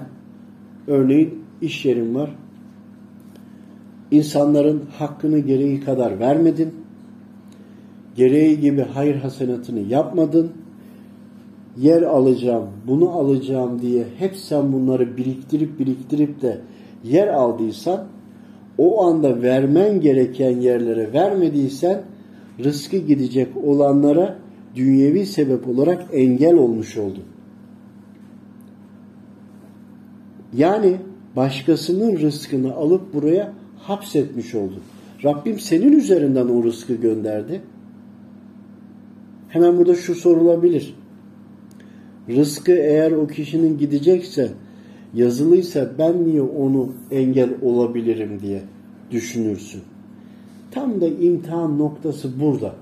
örneğin 0.87 1.43
iş 1.61 1.85
yerin 1.85 2.15
var 2.15 2.35
insanların 4.11 4.83
hakkını 4.97 5.39
gereği 5.39 5.81
kadar 5.81 6.19
vermedin 6.19 6.73
gereği 8.17 8.59
gibi 8.59 8.81
hayır 8.81 9.15
hasenatını 9.15 9.79
yapmadın. 9.79 10.51
Yer 11.77 12.01
alacağım, 12.01 12.69
bunu 12.87 13.09
alacağım 13.09 13.81
diye 13.81 14.05
hep 14.17 14.35
sen 14.35 14.73
bunları 14.73 15.17
biriktirip 15.17 15.79
biriktirip 15.79 16.41
de 16.41 16.61
yer 17.03 17.27
aldıysan 17.27 18.03
o 18.77 19.05
anda 19.05 19.41
vermen 19.41 20.01
gereken 20.01 20.57
yerlere 20.57 21.13
vermediysen 21.13 22.01
rızkı 22.63 22.97
gidecek 22.97 23.47
olanlara 23.63 24.35
dünyevi 24.77 25.25
sebep 25.25 25.67
olarak 25.67 26.05
engel 26.13 26.53
olmuş 26.53 26.97
oldun. 26.97 27.23
Yani 30.53 30.97
başkasının 31.35 32.17
rızkını 32.19 32.73
alıp 32.73 33.13
buraya 33.13 33.53
hapsetmiş 33.77 34.55
oldun. 34.55 34.81
Rabbim 35.23 35.59
senin 35.59 35.93
üzerinden 35.93 36.47
o 36.47 36.63
rızkı 36.63 36.95
gönderdi. 36.95 37.61
Hemen 39.49 39.77
burada 39.77 39.95
şu 39.95 40.15
sorulabilir. 40.15 40.95
Rızkı 42.29 42.71
eğer 42.71 43.11
o 43.11 43.27
kişinin 43.27 43.77
gidecekse, 43.77 44.51
yazılıysa 45.13 45.91
ben 45.99 46.27
niye 46.27 46.41
onu 46.41 46.89
engel 47.11 47.49
olabilirim 47.61 48.39
diye 48.41 48.61
düşünürsün. 49.11 49.81
Tam 50.71 51.01
da 51.01 51.07
imtihan 51.07 51.79
noktası 51.79 52.39
burada. 52.39 52.75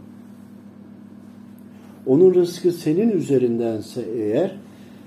Onun 2.07 2.33
rızkı 2.33 2.71
senin 2.71 3.09
üzerindense 3.09 4.01
eğer 4.15 4.55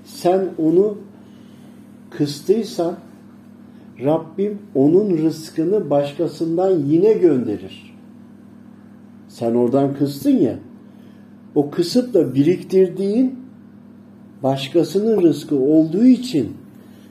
sen 0.04 0.48
onu 0.58 0.98
kıstıysan 2.10 2.96
Rabbim 4.04 4.58
onun 4.74 5.18
rızkını 5.18 5.90
başkasından 5.90 6.70
yine 6.70 7.12
gönderir. 7.12 7.94
Sen 9.28 9.54
oradan 9.54 9.94
kıstın 9.94 10.36
ya 10.38 10.58
o 11.54 11.70
kısıp 11.70 12.14
da 12.14 12.34
biriktirdiğin 12.34 13.38
başkasının 14.42 15.22
rızkı 15.22 15.56
olduğu 15.56 16.04
için 16.04 16.52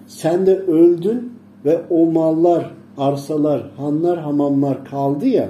sen 0.07 0.45
de 0.45 0.57
öldün 0.57 1.33
ve 1.65 1.81
o 1.89 2.11
mallar, 2.11 2.73
arsalar, 2.97 3.71
hanlar, 3.77 4.19
hamamlar 4.19 4.85
kaldı 4.85 5.27
ya 5.27 5.49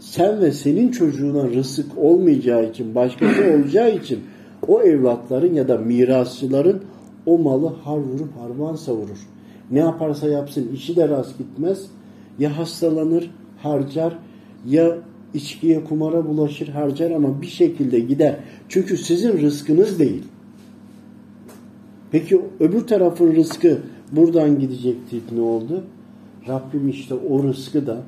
sen 0.00 0.40
ve 0.40 0.52
senin 0.52 0.90
çocuğuna 0.90 1.48
rızık 1.48 1.98
olmayacağı 1.98 2.70
için, 2.70 2.94
başkası 2.94 3.42
olacağı 3.56 3.96
için 3.96 4.20
o 4.68 4.82
evlatların 4.82 5.54
ya 5.54 5.68
da 5.68 5.78
mirasçıların 5.78 6.82
o 7.26 7.38
malı 7.38 7.66
har 7.66 7.98
vurup 7.98 8.36
harman 8.40 8.76
savurur. 8.76 9.28
Ne 9.70 9.78
yaparsa 9.78 10.28
yapsın 10.28 10.70
işi 10.74 10.96
de 10.96 11.08
rast 11.08 11.38
gitmez. 11.38 11.86
Ya 12.38 12.58
hastalanır, 12.58 13.30
harcar 13.62 14.18
ya 14.66 14.98
içkiye 15.34 15.84
kumara 15.84 16.28
bulaşır 16.28 16.68
harcar 16.68 17.10
ama 17.10 17.42
bir 17.42 17.46
şekilde 17.46 17.98
gider. 17.98 18.36
Çünkü 18.68 18.96
sizin 18.96 19.40
rızkınız 19.40 19.98
değil. 19.98 20.22
Peki 22.10 22.40
öbür 22.60 22.86
tarafın 22.86 23.34
rızkı 23.34 23.78
buradan 24.12 24.58
gidecekti 24.58 25.20
ne 25.34 25.40
oldu? 25.40 25.84
Rabbim 26.48 26.88
işte 26.88 27.14
o 27.14 27.42
rızkı 27.42 27.86
da 27.86 28.02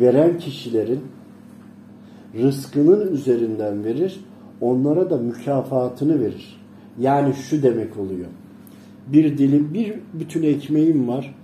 veren 0.00 0.38
kişilerin 0.38 1.00
rızkının 2.34 3.12
üzerinden 3.12 3.84
verir. 3.84 4.20
Onlara 4.60 5.10
da 5.10 5.16
mükafatını 5.16 6.20
verir. 6.20 6.60
Yani 7.00 7.34
şu 7.34 7.62
demek 7.62 7.96
oluyor. 7.96 8.26
Bir 9.06 9.38
dilim, 9.38 9.74
bir 9.74 9.94
bütün 10.14 10.42
ekmeğim 10.42 11.08
var. 11.08 11.34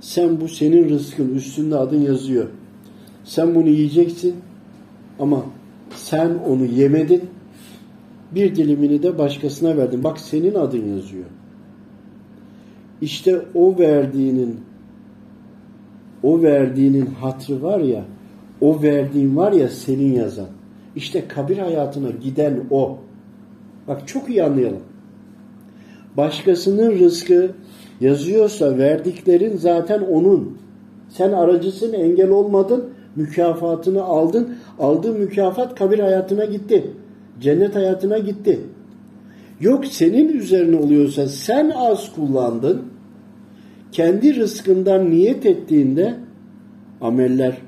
Sen 0.00 0.40
bu 0.40 0.48
senin 0.48 0.88
rızkın 0.88 1.34
üstünde 1.34 1.76
adın 1.76 2.00
yazıyor. 2.00 2.46
Sen 3.24 3.54
bunu 3.54 3.68
yiyeceksin 3.68 4.34
ama 5.18 5.44
sen 5.94 6.34
onu 6.48 6.64
yemedin. 6.64 7.22
Bir 8.34 8.56
dilimini 8.56 9.02
de 9.02 9.18
başkasına 9.18 9.76
verdin. 9.76 10.04
Bak 10.04 10.18
senin 10.18 10.54
adın 10.54 10.96
yazıyor. 10.96 11.24
İşte 13.00 13.42
o 13.54 13.78
verdiğinin 13.78 14.60
o 16.26 16.42
verdiğinin 16.42 17.06
hatrı 17.06 17.62
var 17.62 17.80
ya 17.80 18.04
o 18.60 18.82
verdiğin 18.82 19.36
var 19.36 19.52
ya 19.52 19.68
senin 19.68 20.12
yazan. 20.12 20.46
İşte 20.96 21.28
kabir 21.28 21.58
hayatına 21.58 22.10
giden 22.10 22.60
o. 22.70 22.98
Bak 23.88 24.08
çok 24.08 24.28
iyi 24.28 24.42
anlayalım. 24.44 24.82
Başkasının 26.16 26.98
rızkı 26.98 27.50
yazıyorsa 28.00 28.78
verdiklerin 28.78 29.56
zaten 29.56 30.00
onun. 30.00 30.58
Sen 31.08 31.32
aracısın, 31.32 31.92
engel 31.92 32.30
olmadın, 32.30 32.84
mükafatını 33.16 34.02
aldın. 34.02 34.54
Aldığın 34.78 35.18
mükafat 35.18 35.74
kabir 35.74 35.98
hayatına 35.98 36.44
gitti. 36.44 36.90
Cennet 37.40 37.74
hayatına 37.74 38.18
gitti. 38.18 38.60
Yok 39.60 39.86
senin 39.86 40.28
üzerine 40.28 40.76
oluyorsa 40.76 41.28
sen 41.28 41.70
az 41.70 42.12
kullandın. 42.14 42.82
Kendi 43.96 44.36
rızkından 44.36 45.10
niyet 45.10 45.46
ettiğinde 45.46 46.16
ameller 47.00 47.58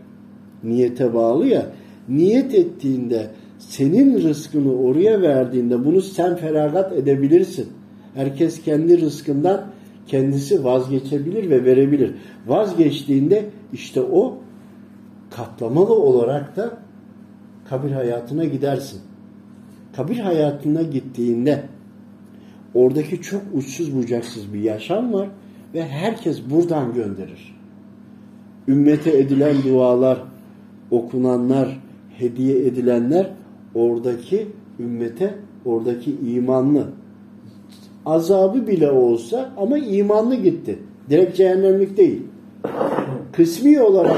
niyete 0.65 1.15
bağlı 1.15 1.47
ya 1.47 1.67
niyet 2.09 2.55
ettiğinde 2.55 3.31
senin 3.59 4.23
rızkını 4.23 4.77
oraya 4.77 5.23
verdiğinde 5.23 5.85
bunu 5.85 6.03
sen 6.03 6.37
feragat 6.37 6.93
edebilirsin. 6.93 7.69
Herkes 8.15 8.63
kendi 8.63 9.01
rızkından 9.01 9.67
kendisi 10.07 10.65
vazgeçebilir 10.65 11.51
ve 11.51 11.65
verebilir. 11.65 12.15
Vazgeçtiğinde 12.47 13.45
işte 13.73 14.01
o 14.03 14.39
katlamalı 15.31 15.95
olarak 15.95 16.57
da 16.57 16.79
kabir 17.69 17.91
hayatına 17.91 18.45
gidersin. 18.45 19.01
Kabir 19.97 20.19
hayatına 20.19 20.83
gittiğinde 20.83 21.63
oradaki 22.75 23.23
çok 23.23 23.43
uçsuz 23.55 23.97
bucaksız 23.97 24.55
bir 24.55 24.61
yaşam 24.61 25.13
var 25.13 25.29
ve 25.75 25.89
herkes 25.89 26.41
buradan 26.51 26.95
gönderir. 26.95 27.59
Ümmete 28.69 29.19
edilen 29.19 29.57
dualar, 29.69 30.23
okunanlar, 30.91 31.81
hediye 32.19 32.67
edilenler 32.67 33.31
oradaki 33.75 34.47
ümmete, 34.81 35.35
oradaki 35.65 36.11
imanlı 36.11 36.87
azabı 38.07 38.67
bile 38.67 38.91
olsa 38.91 39.51
ama 39.57 39.79
imanlı 39.79 40.35
gitti. 40.35 40.79
Direkt 41.11 41.37
cehennemlik 41.37 41.97
değil. 41.97 42.23
Kısmi 43.33 43.81
olarak 43.81 44.17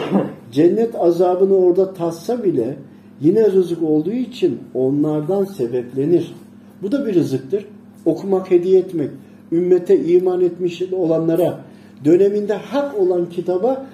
cennet 0.52 0.94
azabını 0.94 1.56
orada 1.56 1.94
tatsa 1.94 2.44
bile 2.44 2.76
yine 3.20 3.50
rızık 3.50 3.82
olduğu 3.82 4.12
için 4.12 4.58
onlardan 4.74 5.44
sebeplenir. 5.44 6.34
Bu 6.82 6.92
da 6.92 7.06
bir 7.06 7.14
rızıktır. 7.14 7.66
Okumak, 8.04 8.50
hediye 8.50 8.78
etmek, 8.78 9.10
ümmete 9.52 10.04
iman 10.04 10.40
etmiş 10.40 10.82
olanlara, 10.92 11.60
döneminde 12.04 12.54
hak 12.54 12.98
olan 12.98 13.30
kitaba 13.30 13.86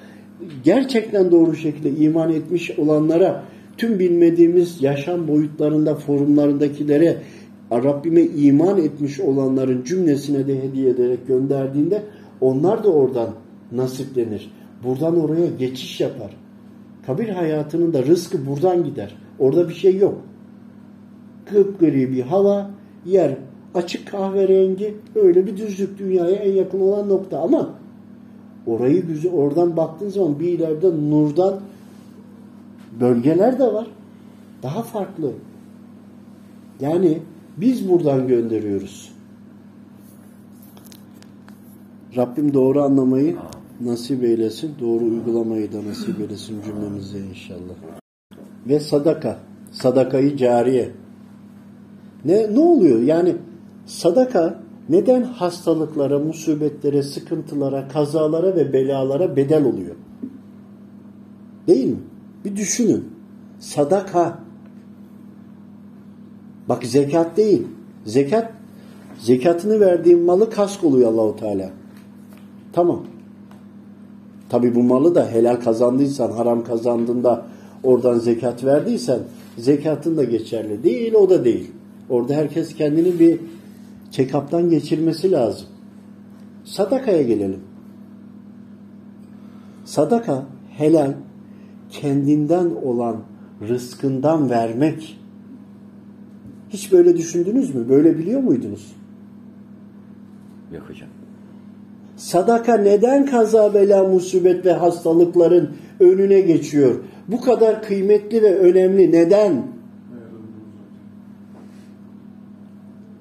gerçekten 0.64 1.30
doğru 1.30 1.56
şekilde 1.56 1.90
iman 1.90 2.32
etmiş 2.32 2.78
olanlara, 2.78 3.42
tüm 3.76 3.98
bilmediğimiz 3.98 4.82
yaşam 4.82 5.28
boyutlarında, 5.28 5.94
forumlarındakilere, 5.94 7.16
Rabbime 7.72 8.22
iman 8.22 8.78
etmiş 8.78 9.20
olanların 9.20 9.84
cümlesine 9.84 10.46
de 10.46 10.62
hediye 10.62 10.90
ederek 10.90 11.26
gönderdiğinde 11.26 12.02
onlar 12.40 12.84
da 12.84 12.88
oradan 12.88 13.28
nasiplenir. 13.72 14.50
Buradan 14.84 15.20
oraya 15.20 15.46
geçiş 15.46 16.00
yapar. 16.00 16.36
Kabir 17.06 17.28
hayatının 17.28 17.92
da 17.92 18.02
rızkı 18.02 18.46
buradan 18.46 18.84
gider. 18.84 19.16
Orada 19.38 19.68
bir 19.68 19.74
şey 19.74 19.96
yok. 19.96 20.22
Kıpkırı 21.44 21.94
bir 21.94 22.22
hava, 22.22 22.70
yer 23.06 23.36
açık 23.76 24.08
kahverengi, 24.08 24.96
öyle 25.14 25.46
bir 25.46 25.56
düzlük 25.56 25.98
dünyaya 25.98 26.36
en 26.36 26.52
yakın 26.52 26.80
olan 26.80 27.08
nokta 27.08 27.40
ama 27.40 27.74
orayı 28.66 29.06
güzel 29.06 29.32
oradan 29.32 29.76
baktığın 29.76 30.08
zaman 30.08 30.40
bir 30.40 30.48
ileride 30.48 31.10
nurdan 31.10 31.60
bölgeler 33.00 33.58
de 33.58 33.72
var. 33.72 33.86
Daha 34.62 34.82
farklı. 34.82 35.32
Yani 36.80 37.18
biz 37.56 37.88
buradan 37.88 38.28
gönderiyoruz. 38.28 39.12
Rabbim 42.16 42.54
doğru 42.54 42.82
anlamayı 42.82 43.36
nasip 43.80 44.24
eylesin. 44.24 44.74
Doğru 44.80 45.04
uygulamayı 45.04 45.72
da 45.72 45.84
nasip 45.84 46.20
eylesin 46.20 46.62
cümlemize 46.62 47.18
inşallah. 47.18 47.74
Ve 48.66 48.80
sadaka. 48.80 49.38
Sadakayı 49.72 50.36
cariye. 50.36 50.90
Ne, 52.24 52.54
ne 52.54 52.60
oluyor? 52.60 53.00
Yani 53.02 53.36
sadaka 53.86 54.60
neden 54.88 55.22
hastalıklara, 55.22 56.18
musibetlere, 56.18 57.02
sıkıntılara, 57.02 57.88
kazalara 57.88 58.56
ve 58.56 58.72
belalara 58.72 59.36
bedel 59.36 59.64
oluyor? 59.64 59.94
Değil 61.66 61.86
mi? 61.86 61.98
Bir 62.44 62.56
düşünün. 62.56 63.04
Sadaka 63.58 64.38
Bak 66.68 66.84
zekat 66.84 67.36
değil. 67.36 67.62
Zekat 68.04 68.52
zekatını 69.18 69.80
verdiğin 69.80 70.20
malı 70.20 70.50
kask 70.50 70.84
oluyor 70.84 71.12
Allahu 71.12 71.36
Teala. 71.36 71.70
Tamam. 72.72 73.02
Tabi 74.48 74.74
bu 74.74 74.82
malı 74.82 75.14
da 75.14 75.30
helal 75.30 75.56
kazandıysan, 75.56 76.30
haram 76.30 76.64
kazandığında 76.64 77.46
oradan 77.82 78.18
zekat 78.18 78.64
verdiysen 78.64 79.18
Zekatın 79.58 80.16
da 80.16 80.24
geçerli 80.24 80.82
değil, 80.82 81.14
o 81.14 81.30
da 81.30 81.44
değil. 81.44 81.70
Orada 82.10 82.34
herkes 82.34 82.74
kendini 82.74 83.18
bir 83.18 83.40
check-up'tan 84.16 84.70
geçirmesi 84.70 85.32
lazım. 85.32 85.66
Sadakaya 86.64 87.22
gelelim. 87.22 87.60
Sadaka 89.84 90.46
helal 90.76 91.12
kendinden 91.90 92.70
olan 92.84 93.16
rızkından 93.68 94.50
vermek. 94.50 95.20
Hiç 96.68 96.92
böyle 96.92 97.16
düşündünüz 97.16 97.74
mü? 97.74 97.88
Böyle 97.88 98.18
biliyor 98.18 98.40
muydunuz? 98.40 98.96
Yok 100.72 100.82
hocam. 100.88 101.08
Sadaka 102.16 102.76
neden 102.76 103.26
kaza 103.26 103.74
bela 103.74 104.04
musibet 104.04 104.64
ve 104.66 104.72
hastalıkların 104.72 105.70
önüne 106.00 106.40
geçiyor? 106.40 106.94
Bu 107.28 107.40
kadar 107.40 107.82
kıymetli 107.82 108.42
ve 108.42 108.58
önemli 108.58 109.12
neden? 109.12 109.66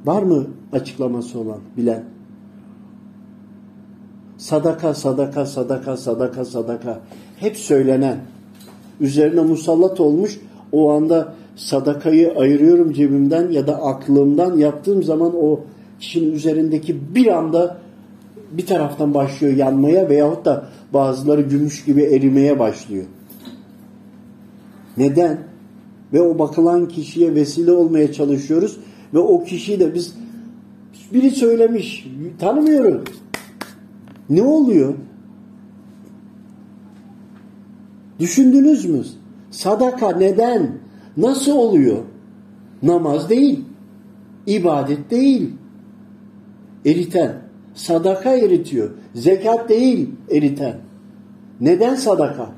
Var 0.06 0.24
mı 0.24 0.55
açıklaması 0.72 1.40
olan 1.40 1.60
bilen? 1.78 2.04
Sadaka, 4.38 4.94
sadaka, 4.94 5.46
sadaka, 5.46 5.98
sadaka, 5.98 6.46
sadaka. 6.46 7.00
Hep 7.38 7.58
söylenen. 7.58 8.18
Üzerine 9.00 9.42
musallat 9.42 10.00
olmuş. 10.00 10.40
O 10.72 10.92
anda 10.92 11.34
sadakayı 11.56 12.34
ayırıyorum 12.38 12.94
cebimden 12.94 13.52
ya 13.52 13.68
da 13.68 13.82
aklımdan 13.82 14.58
yaptığım 14.58 15.04
zaman 15.04 15.32
o 15.36 15.60
kişinin 16.00 16.32
üzerindeki 16.32 17.16
bir 17.16 17.28
anda 17.38 17.78
bir 18.52 18.66
taraftan 18.66 19.14
başlıyor 19.14 19.54
yanmaya 19.54 20.10
veyahut 20.10 20.46
da 20.46 20.66
bazıları 20.94 21.42
gümüş 21.42 21.86
gibi 21.86 22.02
erimeye 22.02 22.60
başlıyor. 22.60 23.06
Neden? 24.98 25.40
Ve 26.14 26.22
o 26.22 26.40
bakılan 26.40 26.88
kişiye 26.88 27.36
vesile 27.36 27.72
olmaya 27.72 28.14
çalışıyoruz 28.14 28.78
ve 29.14 29.20
o 29.20 29.44
kişiyi 29.44 29.80
de 29.80 29.94
biz 29.94 30.16
biri 31.14 31.32
söylemiş 31.32 32.08
tanımıyorum. 32.40 33.04
Ne 34.30 34.42
oluyor? 34.42 34.94
Düşündünüz 38.20 38.86
mü? 38.86 39.04
Sadaka 39.52 40.12
neden? 40.12 40.78
Nasıl 41.18 41.52
oluyor? 41.52 42.04
Namaz 42.84 43.30
değil. 43.30 43.66
ibadet 44.48 45.12
değil. 45.12 45.50
Eriten. 46.86 47.42
Sadaka 47.74 48.36
eritiyor. 48.36 48.90
Zekat 49.14 49.70
değil 49.70 50.10
eriten. 50.32 50.78
Neden 51.62 51.96
sadaka? 51.96 52.50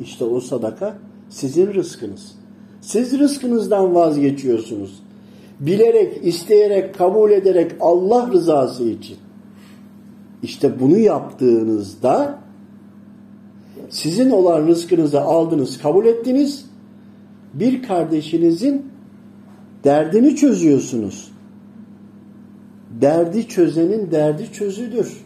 İşte 0.00 0.24
o 0.24 0.40
sadaka 0.40 0.98
sizin 1.28 1.74
rızkınız. 1.74 2.34
Siz 2.80 3.18
rızkınızdan 3.18 3.94
vazgeçiyorsunuz. 3.94 5.01
Bilerek, 5.62 6.26
isteyerek, 6.26 6.94
kabul 6.94 7.30
ederek 7.30 7.72
Allah 7.80 8.30
rızası 8.32 8.84
için. 8.88 9.16
İşte 10.42 10.80
bunu 10.80 10.98
yaptığınızda 10.98 12.38
sizin 13.90 14.30
olan 14.30 14.66
rızkınızı 14.66 15.20
aldınız, 15.20 15.78
kabul 15.78 16.06
ettiniz. 16.06 16.64
Bir 17.54 17.82
kardeşinizin 17.82 18.86
derdini 19.84 20.36
çözüyorsunuz. 20.36 21.32
Derdi 23.00 23.48
çözenin 23.48 24.10
derdi 24.10 24.52
çözülür. 24.52 25.24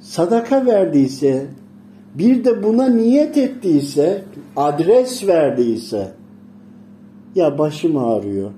Sadaka 0.00 0.66
verdiyse, 0.66 1.46
bir 2.14 2.44
de 2.44 2.62
buna 2.62 2.88
niyet 2.88 3.36
ettiyse, 3.36 4.22
adres 4.56 5.26
verdiyse, 5.26 6.12
ya 7.34 7.58
başım 7.58 7.96
ağrıyor, 7.96 8.50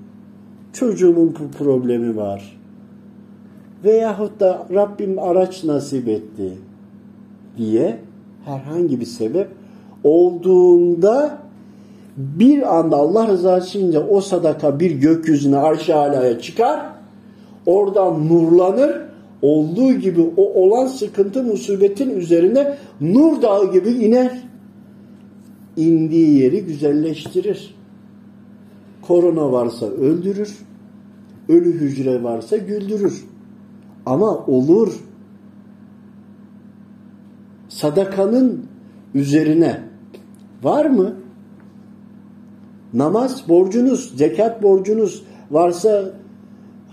çocuğumun 0.73 1.35
bu 1.39 1.57
problemi 1.57 2.17
var, 2.17 2.59
veyahut 3.83 4.39
da 4.39 4.67
Rabbim 4.73 5.19
araç 5.19 5.63
nasip 5.63 6.07
etti 6.07 6.53
diye 7.57 7.99
herhangi 8.45 8.99
bir 8.99 9.05
sebep 9.05 9.47
olduğunda 10.03 11.37
bir 12.17 12.77
anda 12.77 12.95
Allah 12.95 13.27
rızası 13.27 13.67
için 13.67 13.95
o 14.09 14.21
sadaka 14.21 14.79
bir 14.79 14.91
gökyüzüne 14.91 15.57
arş 15.57 15.89
alaya 15.89 16.39
çıkar. 16.39 16.85
Oradan 17.65 18.27
nurlanır. 18.29 19.06
Olduğu 19.41 19.93
gibi 19.93 20.21
o 20.37 20.43
olan 20.53 20.87
sıkıntı 20.87 21.43
musibetin 21.43 22.09
üzerine 22.09 22.77
nur 23.01 23.41
dağı 23.41 23.71
gibi 23.71 23.89
iner. 23.89 24.47
İndiği 25.77 26.39
yeri 26.39 26.65
güzelleştirir. 26.65 27.75
Korona 29.01 29.51
varsa 29.51 29.85
öldürür. 29.85 30.57
Ölü 31.49 31.73
hücre 31.73 32.23
varsa 32.23 32.57
güldürür. 32.57 33.25
Ama 34.05 34.45
olur. 34.45 34.99
Sadakanın 37.69 38.65
üzerine 39.15 39.81
var 40.63 40.85
mı? 40.85 41.15
Namaz 42.93 43.49
borcunuz, 43.49 44.17
zekat 44.17 44.63
borcunuz 44.63 45.23
varsa 45.51 46.13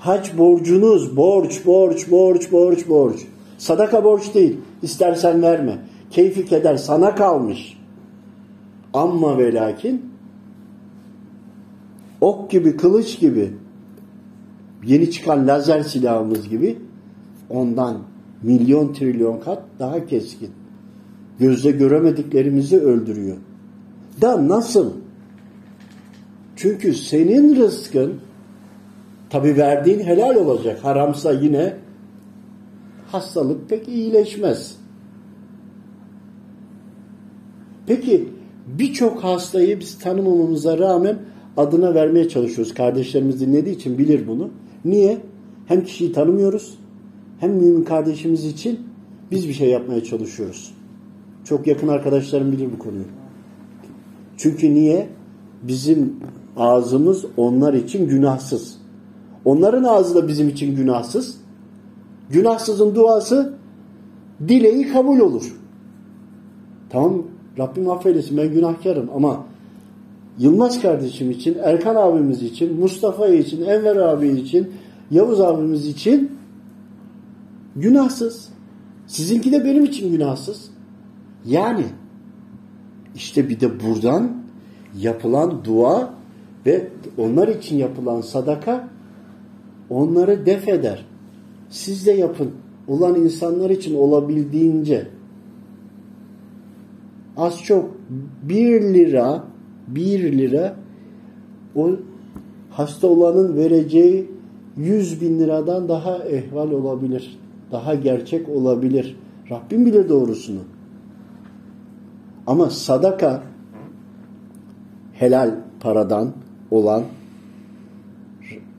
hac 0.05 0.39
borcunuz, 0.39 1.17
borç, 1.17 1.67
borç, 1.67 2.11
borç, 2.11 2.53
borç, 2.53 2.89
borç. 2.89 3.21
Sadaka 3.59 4.05
borç 4.05 4.35
değil. 4.35 4.57
İstersen 4.83 5.43
verme. 5.43 5.79
Keyfi 6.11 6.47
keder 6.47 6.77
sana 6.77 7.15
kalmış. 7.15 7.79
Amma 8.95 9.39
ve 9.39 9.55
lakin 9.55 10.03
ok 12.21 12.51
gibi, 12.51 12.77
kılıç 12.77 13.21
gibi 13.21 13.53
yeni 14.87 15.11
çıkan 15.11 15.49
lazer 15.49 15.83
silahımız 15.83 16.49
gibi 16.49 16.79
ondan 17.51 17.99
milyon 18.43 18.93
trilyon 18.93 19.41
kat 19.41 19.63
daha 19.79 20.07
keskin. 20.07 20.51
Gözle 21.39 21.71
göremediklerimizi 21.71 22.79
öldürüyor. 22.81 23.37
Da 24.23 24.49
nasıl? 24.49 24.93
Çünkü 26.57 26.95
senin 26.95 27.57
rızkın 27.57 28.15
tabi 29.35 29.57
verdiğin 29.57 30.01
helal 30.01 30.35
olacak. 30.35 30.85
Haramsa 30.85 31.33
yine 31.33 31.77
hastalık 33.13 33.69
pek 33.69 33.89
iyileşmez. 33.89 34.77
Peki 37.87 38.29
birçok 38.79 39.25
hastayı 39.25 39.81
biz 39.81 39.99
tanımamamıza 39.99 40.79
rağmen 40.79 41.19
adına 41.57 41.95
vermeye 41.95 42.29
çalışıyoruz. 42.29 42.75
Kardeşlerimiz 42.75 43.41
dinlediği 43.41 43.75
için 43.75 43.99
bilir 43.99 44.27
bunu. 44.29 44.51
Niye? 44.85 45.19
Hem 45.67 45.85
kişiyi 45.85 46.13
tanımıyoruz 46.13 46.79
hem 47.41 47.51
mümin 47.51 47.85
kardeşimiz 47.85 48.47
için 48.47 48.81
biz 49.31 49.49
bir 49.49 49.55
şey 49.55 49.69
yapmaya 49.69 50.05
çalışıyoruz. 50.05 50.75
Çok 51.45 51.67
yakın 51.67 51.89
arkadaşlarım 51.89 52.53
bilir 52.53 52.69
bu 52.73 52.79
konuyu. 52.79 53.05
Çünkü 54.37 54.75
niye? 54.75 55.09
Bizim 55.63 56.17
ağzımız 56.57 57.25
onlar 57.37 57.75
için 57.75 58.09
günahsız. 58.09 58.84
Onların 59.45 59.85
ağzı 59.85 60.15
da 60.15 60.29
bizim 60.29 60.49
için 60.49 60.77
günahsız. 60.77 61.37
Günahsızın 62.31 62.95
duası 62.95 63.55
dileği 64.49 64.93
kabul 64.93 65.19
olur. 65.19 65.57
Tamam 66.91 67.23
Rabbim 67.59 67.91
affeylesin 67.91 68.37
ben 68.37 68.53
günahkarım 68.53 69.11
ama 69.15 69.45
Yılmaz 70.39 70.83
kardeşim 70.83 71.31
için, 71.31 71.59
Erkan 71.63 71.95
abimiz 71.95 72.43
için, 72.43 72.81
Mustafa 72.81 73.29
için, 73.29 73.65
Enver 73.65 73.97
abi 73.97 74.29
için, 74.29 74.73
Yavuz 75.11 75.41
abimiz 75.41 75.87
için 75.87 76.33
günahsız. 77.77 78.49
Sizinki 79.07 79.53
de 79.53 79.65
benim 79.65 79.85
için 79.85 80.13
günahsız. 80.13 80.71
Yani 81.47 81.85
işte 83.15 83.49
bir 83.49 83.61
de 83.61 83.81
buradan 83.81 84.33
yapılan 84.99 85.65
dua 85.65 86.15
ve 86.67 86.89
onlar 87.19 87.49
için 87.49 87.77
yapılan 87.77 88.21
sadaka 88.21 88.89
onları 89.91 90.47
def 90.47 90.69
eder. 90.69 91.07
Siz 91.71 92.07
de 92.07 92.13
yapın. 92.13 92.51
Olan 92.89 93.15
insanlar 93.15 93.71
için 93.71 93.95
olabildiğince 93.95 95.07
az 97.37 97.63
çok 97.63 97.91
bir 98.43 98.83
lira 98.83 99.45
bir 99.89 100.39
lira 100.39 100.77
o 101.77 101.91
hasta 102.71 103.07
olanın 103.07 103.57
vereceği 103.57 104.31
yüz 104.77 105.21
bin 105.21 105.39
liradan 105.39 105.89
daha 105.89 106.19
ehval 106.19 106.71
olabilir. 106.71 107.39
Daha 107.73 107.95
gerçek 107.95 108.49
olabilir. 108.49 109.17
Rabbim 109.51 109.87
bilir 109.87 110.09
doğrusunu. 110.09 110.61
Ama 112.47 112.71
sadaka 112.71 113.43
helal 115.13 115.55
paradan 115.81 116.33
olan 116.71 117.05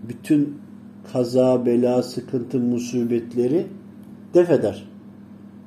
bütün 0.09 0.57
kaza, 1.15 1.65
bela, 1.65 2.03
sıkıntı, 2.03 2.59
musibetleri 2.59 3.67
def 4.33 4.49
eder. 4.49 4.87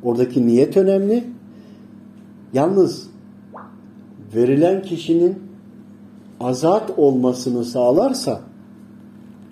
Oradaki 0.03 0.47
niyet 0.47 0.77
önemli. 0.77 1.25
Yalnız 2.53 3.11
verilen 4.35 4.83
kişinin 4.83 5.39
azat 6.41 6.99
olmasını 6.99 7.65
sağlarsa 7.65 8.41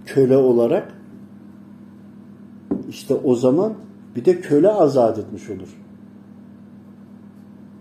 köle 0.07 0.37
olarak 0.37 0.95
işte 2.89 3.15
o 3.15 3.35
zaman 3.35 3.75
bir 4.17 4.25
de 4.25 4.41
köle 4.41 4.71
azat 4.71 5.19
etmiş 5.19 5.51
olur. 5.51 5.77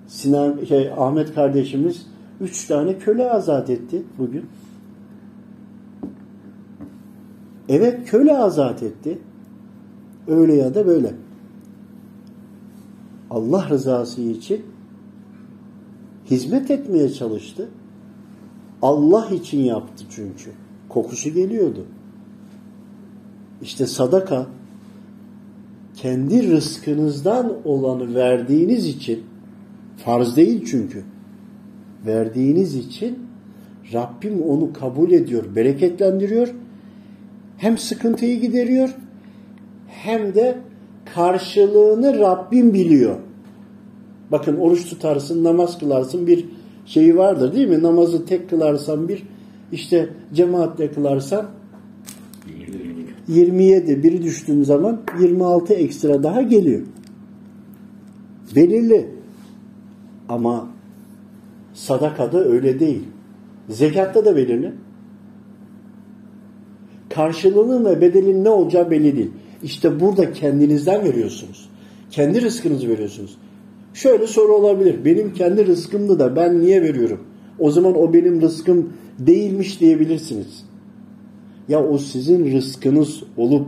Sinan 0.08 0.66
şey 0.66 0.92
Ahmet 0.98 1.34
kardeşimiz 1.34 2.08
üç 2.42 2.68
tane 2.68 2.98
köle 2.98 3.32
azat 3.32 3.70
etti 3.70 4.04
bugün. 4.18 4.46
Evet 7.70 8.10
köle 8.10 8.38
azat 8.38 8.84
etti. 8.84 9.20
Öyle 10.28 10.56
ya 10.56 10.76
da 10.76 10.88
böyle. 10.88 11.14
Allah 13.30 13.70
rızası 13.70 14.22
için 14.22 14.62
hizmet 16.32 16.72
etmeye 16.72 17.10
çalıştı. 17.10 17.70
Allah 18.82 19.30
için 19.30 19.60
yaptı 19.60 20.04
çünkü. 20.10 20.52
Kokusu 20.90 21.30
geliyordu. 21.30 21.86
İşte 23.62 23.86
sadaka 23.88 24.48
kendi 25.96 26.52
rızkınızdan 26.52 27.54
olanı 27.66 28.16
verdiğiniz 28.16 28.88
için 28.88 29.24
farz 29.98 30.36
değil 30.36 30.66
çünkü. 30.66 31.04
Verdiğiniz 32.06 32.76
için 32.76 33.20
Rabbim 33.94 34.42
onu 34.42 34.74
kabul 34.74 35.12
ediyor, 35.12 35.44
bereketlendiriyor. 35.56 36.54
Hem 37.58 37.78
sıkıntıyı 37.78 38.42
gideriyor 38.42 38.90
hem 39.88 40.36
de 40.36 40.58
karşılığını 41.16 42.20
Rabbim 42.20 42.74
biliyor. 42.74 43.16
Bakın 44.32 44.58
oruç 44.58 44.90
tutarsın, 44.90 45.44
namaz 45.44 45.80
kılarsın 45.80 46.28
bir 46.28 46.46
şeyi 46.86 47.18
vardır 47.18 47.54
değil 47.54 47.68
mi? 47.68 47.84
Namazı 47.84 48.26
tek 48.26 48.50
kılarsan 48.50 49.08
bir, 49.08 49.24
işte 49.72 50.10
cemaatle 50.34 50.92
kılarsan 50.92 51.46
27 53.28 54.04
biri 54.04 54.24
düştüğün 54.24 54.64
zaman 54.64 55.02
26 55.20 55.74
ekstra 55.74 56.24
daha 56.24 56.42
geliyor. 56.42 56.82
Belirli. 58.56 59.10
Ama 60.30 60.68
sadakada 61.74 62.44
öyle 62.44 62.80
değil. 62.80 63.04
Zekatta 63.70 64.26
da 64.26 64.36
belirli. 64.36 64.72
Karşılığının 67.16 67.86
ve 67.86 68.02
bedelinin 68.02 68.44
ne 68.44 68.50
olacağı 68.50 68.92
belli 68.92 69.16
değil. 69.16 69.32
İşte 69.64 70.00
burada 70.00 70.32
kendinizden 70.32 71.04
veriyorsunuz. 71.04 71.70
Kendi 72.12 72.42
rızkınızı 72.42 72.90
veriyorsunuz. 72.90 73.38
Şöyle 73.94 74.28
soru 74.28 74.54
olabilir. 74.54 75.06
Benim 75.06 75.34
kendi 75.34 75.68
rızkımdı 75.68 76.20
da 76.20 76.36
ben 76.36 76.62
niye 76.62 76.82
veriyorum? 76.82 77.20
O 77.60 77.72
zaman 77.72 77.98
o 77.98 78.14
benim 78.14 78.42
rızkım 78.42 78.94
değilmiş 79.20 79.80
diyebilirsiniz. 79.80 80.66
Ya 81.70 81.88
o 81.88 81.98
sizin 81.98 82.52
rızkınız 82.52 83.24
olup 83.38 83.68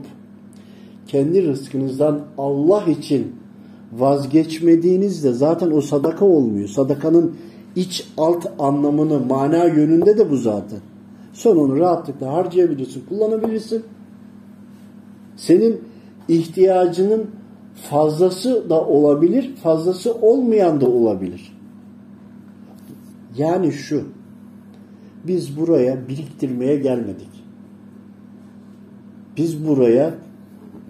kendi 1.08 1.48
rızkınızdan 1.48 2.22
Allah 2.38 2.84
için 3.00 3.36
vazgeçmediğinizde 3.94 5.34
zaten 5.34 5.72
o 5.72 5.82
sadaka 5.82 6.26
olmuyor. 6.26 6.68
Sadakanın 6.68 7.36
iç 7.76 8.08
alt 8.18 8.46
anlamını 8.60 9.20
mana 9.20 9.66
yönünde 9.66 10.18
de 10.18 10.32
bu 10.32 10.38
zaten. 10.38 10.80
Son 11.38 11.58
onu 11.58 11.80
rahatlıkla 11.80 12.34
harcayabilirsin, 12.34 13.06
kullanabilirsin. 13.10 13.84
Senin 15.36 15.82
ihtiyacının 16.28 17.26
fazlası 17.90 18.70
da 18.70 18.86
olabilir, 18.86 19.56
fazlası 19.56 20.14
olmayan 20.14 20.82
da 20.82 20.90
olabilir. 20.90 21.58
Yani 23.38 23.72
şu, 23.72 24.04
biz 25.28 25.58
buraya 25.58 26.08
biriktirmeye 26.08 26.76
gelmedik. 26.76 27.44
Biz 29.38 29.68
buraya 29.68 30.14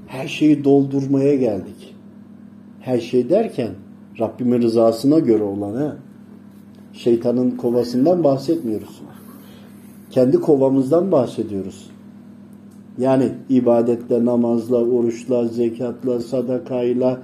her 0.08 0.28
şeyi 0.28 0.64
doldurmaya 0.64 1.36
geldik. 1.36 1.96
Her 2.80 3.00
şey 3.00 3.30
derken 3.30 3.70
Rabbimin 4.20 4.62
rızasına 4.62 5.20
göre 5.20 5.44
olan 5.44 5.96
Şeytanın 6.94 7.52
kovasından 7.52 8.24
bahsetmiyoruz. 8.24 9.02
Kendi 10.12 10.40
kovamızdan 10.40 11.12
bahsediyoruz. 11.12 11.90
Yani 12.98 13.32
ibadetle, 13.50 14.26
namazla, 14.26 14.78
oruçla, 14.78 15.48
zekatla, 15.48 16.20
sadakayla 16.20 17.22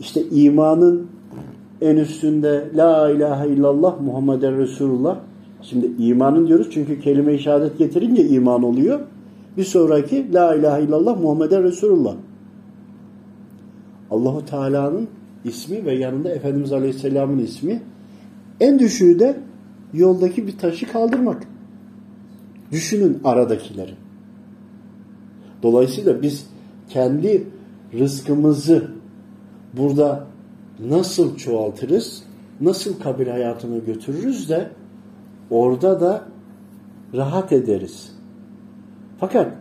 işte 0.00 0.22
imanın 0.30 1.06
en 1.80 1.96
üstünde 1.96 2.70
La 2.74 3.10
ilahe 3.10 3.48
illallah 3.48 4.00
Muhammeden 4.00 4.58
Resulullah. 4.58 5.18
Şimdi 5.62 5.90
imanın 5.98 6.48
diyoruz 6.48 6.68
çünkü 6.70 7.00
kelime-i 7.00 7.38
şehadet 7.38 7.78
getirince 7.78 8.28
iman 8.28 8.62
oluyor. 8.62 9.00
Bir 9.56 9.64
sonraki 9.64 10.32
La 10.32 10.54
ilahe 10.54 10.82
illallah 10.82 11.20
Muhammeden 11.20 11.62
Resulullah. 11.62 12.14
Allahu 14.10 14.44
Teala'nın 14.44 15.08
ismi 15.44 15.84
ve 15.84 15.94
yanında 15.94 16.30
Efendimiz 16.30 16.72
Aleyhisselam'ın 16.72 17.38
ismi. 17.38 17.82
En 18.60 18.78
düşüğü 18.78 19.18
de 19.18 19.36
yoldaki 19.94 20.46
bir 20.46 20.58
taşı 20.58 20.92
kaldırmak. 20.92 21.46
Düşünün 22.72 23.20
aradakileri. 23.24 23.94
Dolayısıyla 25.62 26.22
biz 26.22 26.46
kendi 26.88 27.46
rızkımızı 27.98 28.90
burada 29.76 30.26
nasıl 30.88 31.36
çoğaltırız, 31.36 32.22
nasıl 32.60 33.00
kabir 33.00 33.26
hayatına 33.26 33.78
götürürüz 33.78 34.48
de 34.48 34.70
orada 35.50 36.00
da 36.00 36.24
rahat 37.14 37.52
ederiz. 37.52 38.12
Fakat 39.20 39.52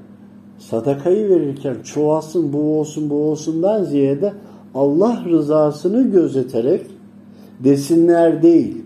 sadakayı 0.58 1.30
verirken 1.30 1.76
çoğalsın, 1.84 2.54
bu 2.54 2.80
olsun, 2.80 3.10
bu 3.10 3.16
olsundan 3.16 3.84
ziyade 3.84 4.34
Allah 4.74 5.24
rızasını 5.26 6.12
gözeterek 6.12 6.86
desinler 7.60 8.44
değil, 8.44 8.84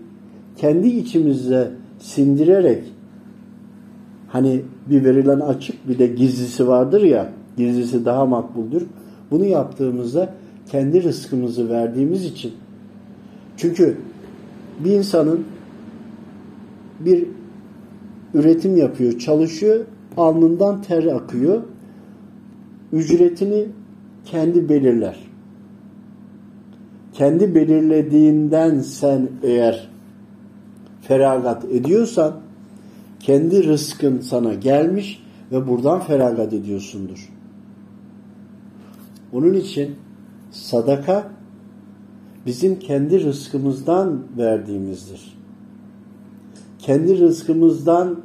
kendi 0.56 0.88
içimizde 0.88 1.70
sindirerek 1.98 2.91
hani 4.32 4.62
bir 4.90 5.04
verilen 5.04 5.40
açık 5.40 5.88
bir 5.88 5.98
de 5.98 6.06
gizlisi 6.06 6.68
vardır 6.68 7.02
ya 7.02 7.32
gizlisi 7.56 8.04
daha 8.04 8.26
makbuldür. 8.26 8.86
Bunu 9.30 9.44
yaptığımızda 9.44 10.34
kendi 10.70 11.02
rızkımızı 11.02 11.68
verdiğimiz 11.68 12.24
için 12.24 12.52
çünkü 13.56 13.96
bir 14.84 14.90
insanın 14.90 15.44
bir 17.00 17.26
üretim 18.34 18.76
yapıyor, 18.76 19.18
çalışıyor, 19.18 19.84
alnından 20.16 20.82
ter 20.82 21.06
akıyor. 21.06 21.62
Ücretini 22.92 23.66
kendi 24.24 24.68
belirler. 24.68 25.16
Kendi 27.12 27.54
belirlediğinden 27.54 28.80
sen 28.80 29.28
eğer 29.42 29.88
feragat 31.00 31.64
ediyorsan 31.64 32.41
kendi 33.22 33.64
rızkın 33.64 34.20
sana 34.20 34.54
gelmiş 34.54 35.22
ve 35.52 35.68
buradan 35.68 36.00
feragat 36.00 36.52
ediyorsundur. 36.52 37.28
Onun 39.32 39.54
için 39.54 39.94
sadaka 40.50 41.30
bizim 42.46 42.78
kendi 42.78 43.24
rızkımızdan 43.24 44.22
verdiğimizdir. 44.38 45.38
Kendi 46.78 47.18
rızkımızdan 47.18 48.20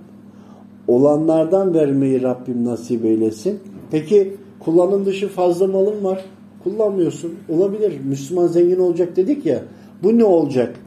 olanlardan 0.88 1.74
vermeyi 1.74 2.22
Rabbim 2.22 2.66
nasip 2.66 3.06
eylesin. 3.06 3.60
Peki 3.92 4.36
kullanım 4.60 5.06
dışı 5.06 5.28
fazla 5.28 5.68
malım 5.68 6.04
var. 6.04 6.26
Kullanmıyorsun. 6.64 7.36
Olabilir. 7.50 8.00
Müslüman 8.06 8.48
zengin 8.48 8.80
olacak 8.80 9.16
dedik 9.16 9.46
ya. 9.46 9.64
Bu 10.04 10.18
ne 10.18 10.24
olacak? 10.24 10.80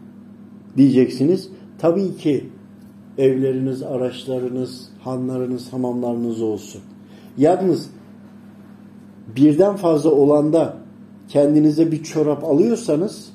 Diyeceksiniz. 0.77 1.49
Tabii 1.79 2.17
ki 2.17 2.47
evleriniz, 3.21 3.83
araçlarınız, 3.83 4.89
hanlarınız, 5.01 5.73
hamamlarınız 5.73 6.43
olsun. 6.43 6.83
Yalnız 7.39 7.91
birden 9.37 9.77
fazla 9.77 10.11
olanda 10.11 10.77
kendinize 11.29 11.93
bir 11.93 12.03
çorap 12.03 12.45
alıyorsanız 12.45 13.33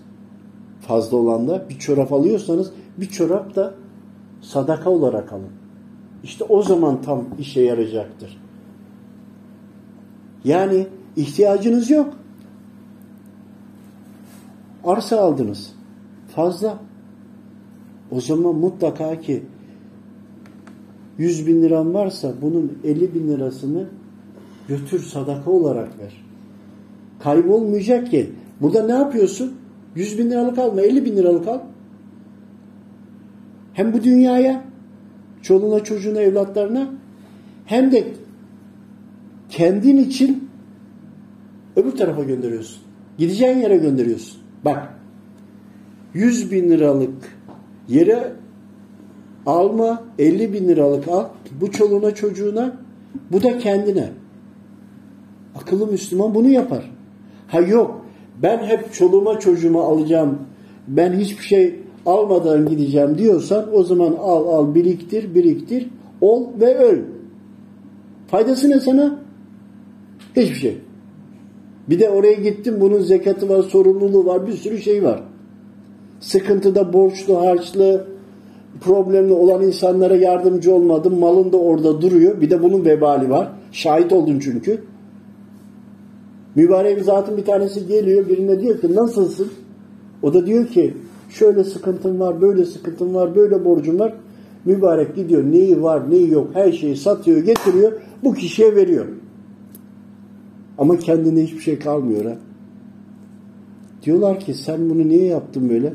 fazla 0.81 1.17
olanda 1.17 1.69
bir 1.69 1.79
çorap 1.79 2.13
alıyorsanız 2.13 2.71
bir 2.97 3.09
çorap 3.09 3.55
da 3.55 3.73
sadaka 4.41 4.89
olarak 4.89 5.33
alın. 5.33 5.51
İşte 6.23 6.43
o 6.43 6.61
zaman 6.61 7.01
tam 7.01 7.23
işe 7.39 7.61
yarayacaktır. 7.61 8.41
Yani 10.43 10.87
ihtiyacınız 11.15 11.89
yok. 11.89 12.13
Arsa 14.83 15.19
aldınız. 15.21 15.73
Fazla. 16.35 16.77
O 18.11 18.21
zaman 18.21 18.55
mutlaka 18.55 19.21
ki 19.21 19.43
100 21.17 21.47
bin 21.47 21.61
liran 21.61 21.93
varsa 21.93 22.33
bunun 22.41 22.79
50 22.83 23.13
bin 23.13 23.27
lirasını 23.27 23.85
götür 24.67 24.99
sadaka 24.99 25.51
olarak 25.51 25.99
ver. 25.99 26.25
Kaybolmayacak 27.19 28.11
ki. 28.11 28.29
Burada 28.61 28.85
ne 28.85 28.91
yapıyorsun? 28.91 29.53
100 29.95 30.17
bin 30.17 30.29
liralık 30.31 30.57
alma, 30.57 30.81
50 30.81 31.05
bin 31.05 31.17
liralık 31.17 31.47
al. 31.47 31.59
Hem 33.73 33.93
bu 33.93 34.03
dünyaya, 34.03 34.63
çoluğuna, 35.41 35.83
çocuğuna, 35.83 36.21
evlatlarına 36.21 36.89
hem 37.65 37.91
de 37.91 38.07
kendin 39.49 39.97
için 39.97 40.49
öbür 41.75 41.91
tarafa 41.91 42.23
gönderiyorsun. 42.23 42.81
Gideceğin 43.17 43.57
yere 43.57 43.77
gönderiyorsun. 43.77 44.41
Bak 44.65 44.93
100 46.13 46.51
bin 46.51 46.69
liralık 46.69 47.37
yere 47.87 48.33
alma 49.45 50.03
50 50.19 50.53
bin 50.53 50.67
liralık 50.67 51.07
al. 51.07 51.25
Bu 51.61 51.71
çoluğuna 51.71 52.15
çocuğuna 52.15 52.77
bu 53.31 53.43
da 53.43 53.57
kendine. 53.57 54.09
Akıllı 55.55 55.87
Müslüman 55.87 56.35
bunu 56.35 56.49
yapar. 56.49 56.91
Ha 57.47 57.59
yok 57.59 58.05
ben 58.43 58.57
hep 58.57 58.93
çoluğuma 58.93 59.39
çocuğuma 59.39 59.83
alacağım 59.83 60.39
ben 60.87 61.13
hiçbir 61.13 61.43
şey 61.43 61.75
almadan 62.05 62.69
gideceğim 62.69 63.17
diyorsan 63.17 63.75
o 63.75 63.83
zaman 63.83 64.15
al 64.19 64.47
al 64.47 64.75
biriktir 64.75 65.35
biriktir 65.35 65.87
ol 66.21 66.47
ve 66.59 66.77
öl. 66.77 66.99
Faydası 68.27 68.69
ne 68.69 68.79
sana? 68.79 69.19
Hiçbir 70.35 70.55
şey. 70.55 70.77
Bir 71.89 71.99
de 71.99 72.09
oraya 72.09 72.33
gittim 72.33 72.75
bunun 72.79 72.99
zekatı 72.99 73.49
var, 73.49 73.63
sorumluluğu 73.63 74.25
var, 74.25 74.47
bir 74.47 74.53
sürü 74.53 74.81
şey 74.81 75.03
var. 75.03 75.23
Sıkıntıda 76.19 76.93
borçlu, 76.93 77.41
harçlı, 77.41 78.07
problemli 78.81 79.33
olan 79.33 79.63
insanlara 79.63 80.15
yardımcı 80.15 80.73
olmadım. 80.73 81.19
Malın 81.19 81.51
da 81.51 81.57
orada 81.57 82.01
duruyor. 82.01 82.41
Bir 82.41 82.49
de 82.49 82.63
bunun 82.63 82.85
vebali 82.85 83.29
var. 83.29 83.51
Şahit 83.71 84.13
oldun 84.13 84.39
çünkü. 84.39 84.81
Mübarek 86.55 87.03
zatın 87.03 87.37
bir 87.37 87.45
tanesi 87.45 87.87
geliyor 87.87 88.29
birine 88.29 88.61
diyor 88.61 88.81
ki 88.81 88.95
nasılsın? 88.95 89.47
O 90.23 90.33
da 90.33 90.45
diyor 90.45 90.67
ki 90.67 90.93
şöyle 91.29 91.63
sıkıntım 91.63 92.19
var, 92.19 92.41
böyle 92.41 92.65
sıkıntım 92.65 93.13
var, 93.13 93.35
böyle 93.35 93.65
borcum 93.65 93.99
var. 93.99 94.13
Mübarek 94.65 95.15
gidiyor 95.15 95.43
neyi 95.43 95.83
var 95.83 96.11
neyi 96.11 96.31
yok 96.31 96.49
her 96.53 96.71
şeyi 96.71 96.97
satıyor 96.97 97.37
getiriyor 97.37 97.91
bu 98.23 98.33
kişiye 98.33 98.75
veriyor. 98.75 99.05
Ama 100.77 100.97
kendine 100.97 101.43
hiçbir 101.43 101.59
şey 101.59 101.79
kalmıyor 101.79 102.25
ha. 102.25 102.37
Diyorlar 104.03 104.39
ki 104.39 104.53
sen 104.53 104.89
bunu 104.89 105.07
niye 105.07 105.25
yaptın 105.25 105.69
böyle? 105.69 105.93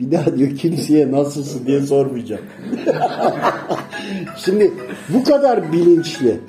Bir 0.00 0.10
daha 0.10 0.36
diyor 0.36 0.56
kimseye 0.56 1.12
nasılsın 1.12 1.66
diye 1.66 1.80
sormayacağım. 1.80 2.44
Şimdi 4.36 4.72
bu 5.08 5.24
kadar 5.24 5.72
bilinçli, 5.72 6.40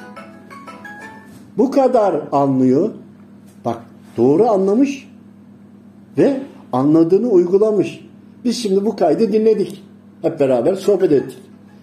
bu 1.57 1.71
kadar 1.71 2.21
anlıyor. 2.31 2.89
Bak 3.65 3.77
doğru 4.17 4.47
anlamış 4.47 5.09
ve 6.17 6.41
anladığını 6.73 7.27
uygulamış. 7.27 8.05
Biz 8.45 8.57
şimdi 8.57 8.85
bu 8.85 8.95
kaydı 8.95 9.33
dinledik. 9.33 9.83
Hep 10.21 10.39
beraber 10.39 10.75
sohbet 10.75 11.11
ettik. 11.11 11.39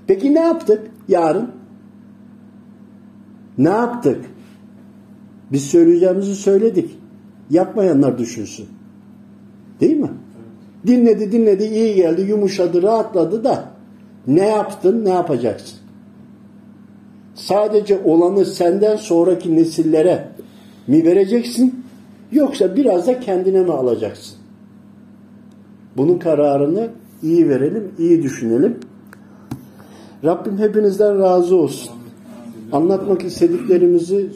Peki 0.07 0.35
ne 0.35 0.41
yaptık 0.41 0.91
yarın? 1.09 1.51
Ne 3.59 3.69
yaptık? 3.69 4.25
Biz 5.53 5.64
söyleyeceğimizi 5.64 6.35
söyledik. 6.35 6.99
Yapmayanlar 7.51 8.19
düşünsün. 8.19 8.66
Değil 9.81 9.97
mi? 9.97 10.11
Dinledi 10.89 11.32
dinledi 11.32 11.64
iyi 11.64 11.95
geldi 11.95 12.22
yumuşadı 12.22 12.82
rahatladı 12.82 13.45
da 13.45 13.64
ne 14.26 14.47
yaptın 14.47 15.05
ne 15.05 15.11
yapacaksın? 15.11 15.78
Sadece 17.34 18.01
olanı 18.05 18.45
senden 18.45 18.97
sonraki 18.97 19.57
nesillere 19.57 20.28
mi 20.86 21.05
vereceksin 21.05 21.84
yoksa 22.32 22.76
biraz 22.76 23.07
da 23.07 23.20
kendine 23.20 23.62
mi 23.62 23.72
alacaksın? 23.72 24.36
Bunun 25.97 26.18
kararını 26.18 26.89
iyi 27.22 27.49
verelim, 27.49 27.93
iyi 27.99 28.22
düşünelim. 28.22 28.76
Rabbim 30.24 30.59
hepinizden 30.59 31.18
razı 31.18 31.57
olsun. 31.57 31.93
Anlatmak 32.72 33.24
istediklerimizi 33.24 34.30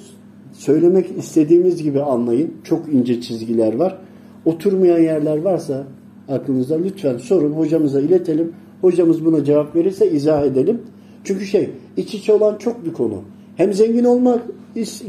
söylemek 0.53 1.19
istediğimiz 1.19 1.83
gibi 1.83 2.03
anlayın. 2.03 2.55
Çok 2.65 2.89
ince 2.89 3.21
çizgiler 3.21 3.75
var. 3.75 3.99
Oturmayan 4.45 4.99
yerler 4.99 5.43
varsa 5.43 5.85
aklınızda 6.29 6.77
lütfen 6.77 7.19
sorun. 7.19 7.53
Hocamıza 7.53 8.01
iletelim. 8.01 8.53
Hocamız 8.81 9.25
buna 9.25 9.45
cevap 9.45 9.77
verirse 9.77 10.11
izah 10.11 10.45
edelim. 10.45 10.83
Çünkü 11.25 11.47
şey 11.47 11.71
iç 11.97 12.15
içe 12.15 12.33
olan 12.33 12.57
çok 12.59 12.85
bir 12.85 12.93
konu. 12.93 13.23
Hem 13.57 13.73
zengin 13.73 14.05
olmak 14.05 14.43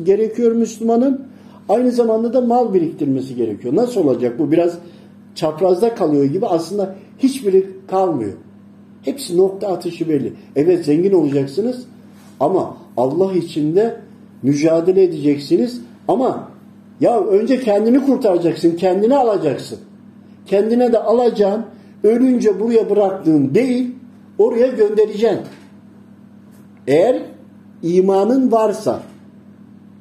gerekiyor 0.03 0.51
Müslümanın 0.51 1.21
aynı 1.69 1.91
zamanda 1.91 2.33
da 2.33 2.41
mal 2.41 2.73
biriktirmesi 2.73 3.35
gerekiyor. 3.35 3.75
Nasıl 3.75 4.01
olacak 4.01 4.39
bu? 4.39 4.51
Biraz 4.51 4.77
çaprazda 5.35 5.95
kalıyor 5.95 6.25
gibi 6.25 6.47
aslında 6.47 6.95
hiçbiri 7.19 7.69
kalmıyor. 7.87 8.33
Hepsi 9.01 9.37
nokta 9.37 9.67
atışı 9.67 10.09
belli. 10.09 10.33
Evet 10.55 10.85
zengin 10.85 11.13
olacaksınız 11.13 11.85
ama 12.39 12.77
Allah 12.97 13.33
içinde 13.33 13.95
mücadele 14.43 15.03
edeceksiniz 15.03 15.81
ama 16.07 16.47
ya 17.01 17.19
önce 17.19 17.59
kendini 17.59 18.05
kurtaracaksın, 18.05 18.71
kendini 18.75 19.17
alacaksın. 19.17 19.79
Kendine 20.45 20.93
de 20.93 20.99
alacaksın, 20.99 21.65
ölünce 22.03 22.59
buraya 22.59 22.89
bıraktığın 22.89 23.55
değil, 23.55 23.95
oraya 24.37 24.67
göndereceksin. 24.67 25.39
Eğer 26.87 27.21
imanın 27.83 28.51
varsa, 28.51 29.03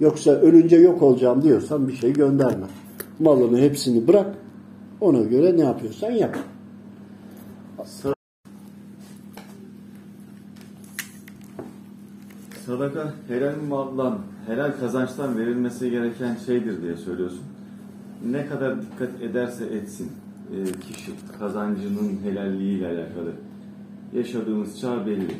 yoksa 0.00 0.30
ölünce 0.30 0.76
yok 0.76 1.02
olacağım 1.02 1.42
diyorsan 1.42 1.88
bir 1.88 1.92
şey 1.92 2.12
gönderme. 2.12 2.66
Malını 3.18 3.58
hepsini 3.58 4.08
bırak, 4.08 4.26
ona 5.00 5.22
göre 5.22 5.56
ne 5.56 5.62
yapıyorsan 5.62 6.10
yap. 6.10 6.36
Sadaka 12.66 13.12
helal 13.28 13.54
maldan, 13.68 14.18
helal 14.46 14.72
kazançtan 14.80 15.38
verilmesi 15.38 15.90
gereken 15.90 16.36
şeydir 16.46 16.82
diye 16.82 16.96
söylüyorsun. 16.96 17.42
Ne 18.30 18.46
kadar 18.46 18.82
dikkat 18.82 19.22
ederse 19.22 19.64
etsin 19.64 20.10
kişi 20.80 21.12
kazancının 21.38 22.18
helalliğiyle 22.24 22.86
alakalı. 22.86 23.32
Yaşadığımız 24.14 24.80
çağ 24.80 25.06
belli. 25.06 25.36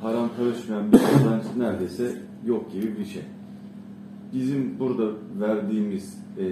Haram 0.00 0.30
karışmayan 0.36 0.92
bir 0.92 0.98
kazanç 0.98 1.42
neredeyse 1.56 2.16
yok 2.46 2.72
gibi 2.72 2.98
bir 2.98 3.04
şey. 3.04 3.22
Bizim 4.34 4.78
burada 4.78 5.12
verdiğimiz 5.40 6.18
e, 6.38 6.44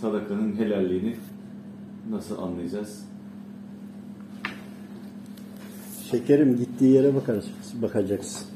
sadakanın 0.00 0.56
helalliğini 0.56 1.16
nasıl 2.10 2.42
anlayacağız? 2.42 3.04
Şekerim 6.10 6.56
gittiği 6.56 6.92
yere 6.92 7.14
bakacaksın. 7.14 7.82
bakacaksın. 7.82 8.46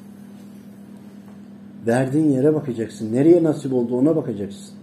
Verdiğin 1.87 2.31
yere 2.31 2.55
bakacaksın. 2.55 3.13
Nereye 3.13 3.43
nasip 3.43 3.73
oldu 3.73 3.97
ona 3.97 4.17
bakacaksın. 4.17 4.75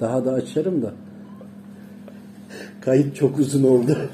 Daha 0.00 0.24
da 0.24 0.32
açarım 0.32 0.82
da. 0.82 0.94
Kayıt 2.80 3.16
çok 3.16 3.38
uzun 3.38 3.62
oldu. 3.62 3.96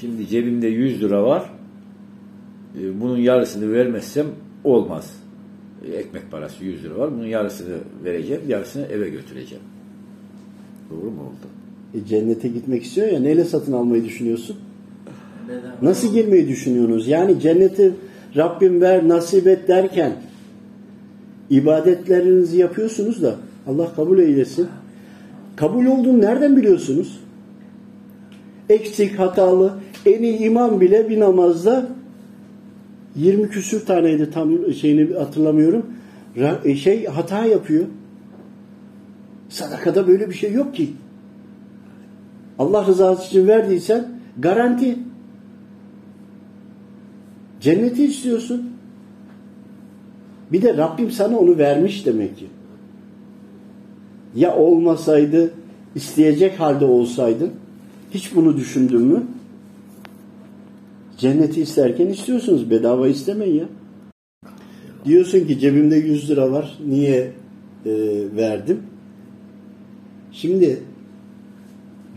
Şimdi 0.00 0.26
cebimde 0.28 0.66
100 0.66 1.02
lira 1.02 1.24
var. 1.24 1.50
Ee, 2.80 3.00
Bunun 3.00 3.16
yarısını 3.16 3.72
vermezsem 3.72 4.26
olmaz. 4.64 5.16
Ekmek 5.92 6.30
parası 6.30 6.64
100 6.64 6.84
lira 6.84 6.98
var. 6.98 7.12
Bunun 7.12 7.26
yarısını 7.26 7.76
vereceğim. 8.04 8.42
Yarısını 8.48 8.86
eve 8.86 9.08
götüreceğim. 9.08 9.64
Doğru 10.90 11.10
mu 11.10 11.20
oldu? 11.20 11.48
E, 11.94 12.06
cennete 12.08 12.48
gitmek 12.48 12.82
istiyor 12.82 13.08
ya 13.08 13.20
neyle 13.20 13.44
satın 13.44 13.72
almayı 13.72 14.04
düşünüyorsun? 14.04 14.56
Nasıl 15.82 16.12
girmeyi 16.12 16.48
düşünüyorsunuz? 16.48 17.08
Yani 17.08 17.40
cenneti 17.40 17.92
Rabbim 18.36 18.80
ver, 18.80 19.08
nasip 19.08 19.46
et 19.46 19.68
derken 19.68 20.16
ibadetlerinizi 21.50 22.58
yapıyorsunuz 22.58 23.22
da 23.22 23.36
Allah 23.66 23.94
kabul 23.94 24.18
eylesin. 24.18 24.68
Kabul 25.56 25.86
olduğunu 25.86 26.20
nereden 26.20 26.56
biliyorsunuz? 26.56 27.20
Eksik, 28.68 29.18
hatalı, 29.18 29.74
en 30.06 30.22
iyi 30.22 30.38
imam 30.38 30.80
bile 30.80 31.08
bir 31.08 31.20
namazda 31.20 31.86
20 33.16 33.48
küsür 33.48 33.86
taneydi 33.86 34.30
tam 34.30 34.72
şeyini 34.72 35.14
hatırlamıyorum. 35.14 35.86
Ra- 36.36 36.74
Şey 36.76 37.06
hata 37.06 37.44
yapıyor. 37.44 37.84
Sadakada 39.48 40.08
böyle 40.08 40.28
bir 40.28 40.34
şey 40.34 40.52
yok 40.52 40.74
ki. 40.74 40.92
Allah 42.58 42.86
rızası 42.86 43.26
için 43.26 43.48
verdiysen 43.48 44.08
garanti. 44.38 44.98
Cenneti 47.60 48.04
istiyorsun. 48.04 48.70
Bir 50.52 50.62
de 50.62 50.76
Rabbim 50.76 51.10
sana 51.10 51.38
onu 51.38 51.58
vermiş 51.58 52.06
demek 52.06 52.38
ki. 52.38 52.46
Ya 54.34 54.56
olmasaydı, 54.56 55.50
isteyecek 55.94 56.60
halde 56.60 56.84
olsaydın, 56.84 57.50
hiç 58.10 58.34
bunu 58.34 58.56
düşündün 58.56 59.02
mü? 59.02 59.26
Cenneti 61.18 61.60
isterken 61.60 62.06
istiyorsunuz, 62.06 62.70
bedava 62.70 63.08
istemeyin 63.08 63.54
ya. 63.54 63.68
Diyorsun 65.04 65.46
ki 65.46 65.58
cebimde 65.58 65.96
100 65.96 66.30
lira 66.30 66.52
var, 66.52 66.78
niye 66.86 67.32
e, 67.86 67.92
verdim? 68.36 68.82
Şimdi 70.32 70.82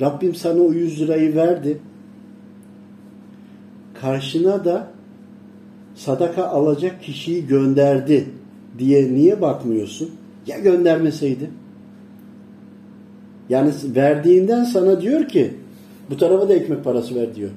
Rabbim 0.02 0.36
sana 0.36 0.62
o 0.62 0.74
100 0.74 1.02
lirayı 1.02 1.36
verdi. 1.36 1.78
Karşına 3.94 4.66
da 4.66 4.92
sadaka 5.96 6.48
alacak 6.48 7.04
kişiyi 7.04 7.48
gönderdi 7.48 8.28
diye 8.80 9.14
niye 9.14 9.42
bakmıyorsun? 9.42 10.12
Ya 10.48 10.60
göndermeseydi? 10.60 11.50
Yani 13.50 13.72
verdiğinden 13.84 14.64
sana 14.64 15.02
diyor 15.02 15.28
ki 15.28 15.54
bu 16.10 16.18
tarafa 16.18 16.50
da 16.50 16.54
ekmek 16.54 16.84
parası 16.84 17.16
ver 17.16 17.36
diyor. 17.36 17.50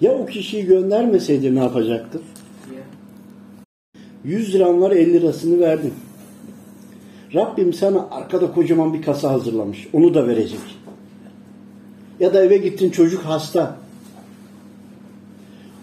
Ya 0.00 0.12
o 0.12 0.26
kişiyi 0.26 0.66
göndermeseydi 0.66 1.54
ne 1.54 1.58
yapacaktın? 1.58 2.22
100 4.24 4.54
liran 4.54 4.80
var 4.80 4.90
50 4.90 5.12
lirasını 5.12 5.60
verdin. 5.60 5.94
Rabbim 7.34 7.72
sana 7.72 8.08
arkada 8.10 8.52
kocaman 8.52 8.94
bir 8.94 9.02
kasa 9.02 9.32
hazırlamış. 9.32 9.88
Onu 9.92 10.14
da 10.14 10.26
verecek. 10.26 10.60
Ya 12.20 12.34
da 12.34 12.44
eve 12.44 12.56
gittin 12.56 12.90
çocuk 12.90 13.22
hasta. 13.22 13.76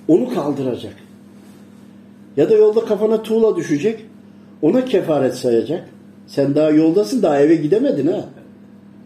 Onu 0.07 0.33
kaldıracak. 0.33 0.95
Ya 2.37 2.49
da 2.49 2.55
yolda 2.55 2.85
kafana 2.85 3.23
tuğla 3.23 3.55
düşecek. 3.55 4.05
Ona 4.61 4.85
kefaret 4.85 5.35
sayacak. 5.35 5.89
Sen 6.27 6.55
daha 6.55 6.69
yoldasın 6.69 7.21
daha 7.21 7.39
eve 7.39 7.55
gidemedin 7.55 8.07
ha. 8.07 8.29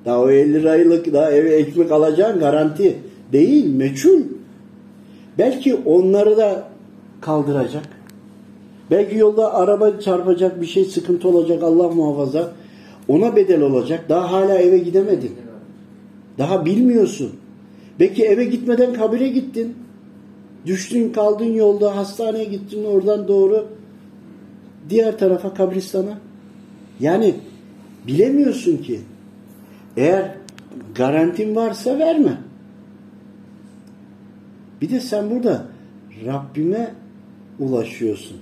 Daha 0.07 0.21
o 0.21 0.29
50 0.29 0.53
liralık 0.53 1.13
daha 1.13 1.31
eve 1.31 1.49
ekmek 1.55 1.91
alacağın 1.91 2.39
garanti 2.39 2.95
değil 3.31 3.65
meçhul. 3.75 4.21
Belki 5.37 5.75
onları 5.75 6.37
da 6.37 6.69
kaldıracak. 7.21 7.83
Belki 8.91 9.17
yolda 9.17 9.53
araba 9.53 9.99
çarpacak 9.99 10.61
bir 10.61 10.65
şey 10.65 10.85
sıkıntı 10.85 11.27
olacak 11.29 11.63
Allah 11.63 11.89
muhafaza. 11.89 12.51
Ona 13.07 13.35
bedel 13.35 13.61
olacak. 13.61 14.09
Daha 14.09 14.31
hala 14.31 14.57
eve 14.57 14.77
gidemedin. 14.77 15.31
Daha 16.37 16.65
bilmiyorsun. 16.65 17.31
Belki 17.99 18.25
eve 18.25 18.45
gitmeden 18.45 18.93
kabire 18.93 19.27
gittin. 19.27 19.75
Düştün 20.65 21.11
kaldın 21.11 21.53
yolda 21.53 21.95
hastaneye 21.95 22.45
gittin 22.45 22.83
oradan 22.83 23.27
doğru 23.27 23.67
diğer 24.89 25.17
tarafa 25.17 25.53
kabristana. 25.53 26.17
Yani 26.99 27.33
bilemiyorsun 28.07 28.77
ki. 28.77 28.99
Eğer 29.97 30.31
garantin 30.95 31.55
varsa 31.55 31.99
verme. 31.99 32.37
Bir 34.81 34.89
de 34.89 34.99
sen 34.99 35.29
burada 35.29 35.67
Rabbime 36.25 36.91
ulaşıyorsun. 37.59 38.37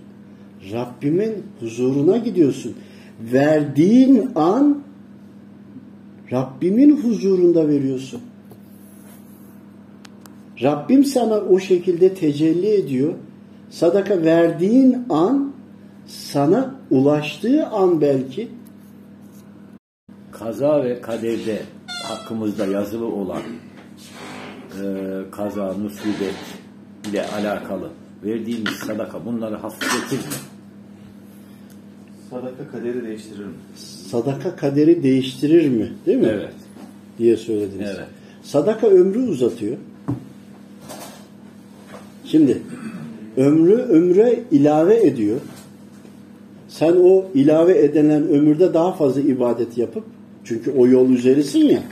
Rabbimin 0.72 1.44
huzuruna 1.60 2.18
gidiyorsun. 2.18 2.76
Verdiğin 3.34 4.30
an 4.36 4.84
Rabbimin 6.32 6.98
huzurunda 6.98 7.68
veriyorsun. 7.68 8.22
Rabbim 10.62 11.06
sana 11.06 11.36
o 11.36 11.60
şekilde 11.60 12.14
tecelli 12.14 12.68
ediyor. 12.68 13.14
Sadaka 13.70 14.24
verdiğin 14.24 14.98
an 15.10 15.52
sana 16.08 16.76
ulaştığı 16.92 17.68
an 17.68 18.02
belki 18.02 18.48
kaza 20.46 20.84
ve 20.84 21.02
kaderde 21.02 21.62
hakkımızda 21.88 22.66
yazılı 22.66 23.06
olan 23.06 23.42
e, 24.82 24.86
kaza, 25.32 25.74
musibet 25.74 26.36
ile 27.10 27.26
alakalı 27.28 27.90
verdiğimiz 28.24 28.74
sadaka 28.74 29.26
bunları 29.26 29.56
hafifletir 29.56 30.18
mi? 30.18 30.34
Sadaka 32.30 32.72
kaderi 32.72 33.04
değiştirir 33.04 33.46
mi? 33.46 33.54
Sadaka 34.12 34.56
kaderi 34.56 35.04
değiştirir 35.04 35.70
mi? 35.70 35.94
Değil 36.06 36.18
mi? 36.18 36.30
Evet. 36.32 36.54
Diye 37.20 37.38
söylediniz. 37.38 37.90
Evet. 37.96 38.08
Sadaka 38.44 38.88
ömrü 38.88 39.20
uzatıyor. 39.20 39.78
Şimdi 42.26 42.62
ömrü 43.38 43.76
ömre 43.76 44.44
ilave 44.52 45.08
ediyor. 45.08 45.40
Sen 46.68 46.96
o 47.04 47.26
ilave 47.34 47.80
edilen 47.80 48.28
ömürde 48.28 48.74
daha 48.74 48.92
fazla 48.92 49.22
ibadet 49.22 49.78
yapıp 49.78 50.15
çünkü 50.46 50.72
o 50.72 50.88
yol 50.88 51.10
üzerisin 51.10 51.60
ya. 51.60 51.84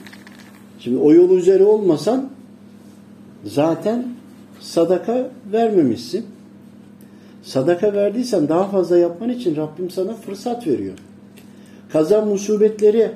Şimdi 0.80 0.98
o 0.98 1.14
yol 1.14 1.38
üzeri 1.38 1.64
olmasan 1.64 2.30
zaten 3.46 4.08
sadaka 4.60 5.32
vermemişsin. 5.52 6.26
Sadaka 7.44 7.94
verdiysen 7.94 8.50
daha 8.50 8.64
fazla 8.68 8.98
yapman 8.98 9.30
için 9.30 9.56
Rabbim 9.56 9.90
sana 9.90 10.14
fırsat 10.14 10.68
veriyor. 10.68 10.94
Kaza 11.90 12.26
musibetleri 12.26 13.12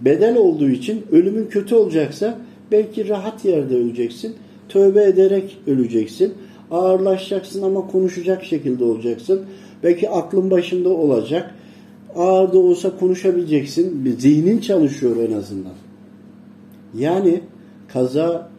bedel 0.00 0.36
olduğu 0.36 0.68
için 0.68 1.04
ölümün 1.12 1.46
kötü 1.46 1.74
olacaksa 1.74 2.38
belki 2.72 3.08
rahat 3.08 3.44
yerde 3.44 3.76
öleceksin. 3.76 4.34
Tövbe 4.68 5.04
ederek 5.04 5.58
öleceksin. 5.66 6.34
Ağırlaşacaksın 6.70 7.62
ama 7.62 7.86
konuşacak 7.86 8.44
şekilde 8.44 8.84
olacaksın. 8.84 9.42
Belki 9.82 10.10
aklın 10.10 10.50
başında 10.50 10.88
olacak. 10.88 11.54
Ağır 12.16 12.52
da 12.52 12.58
olsa 12.58 12.96
konuşabileceksin. 12.96 14.16
Zihnin 14.18 14.58
çalışıyor 14.58 15.16
en 15.16 15.32
azından. 15.32 15.72
Yani 16.98 17.40
kaza 17.88 18.50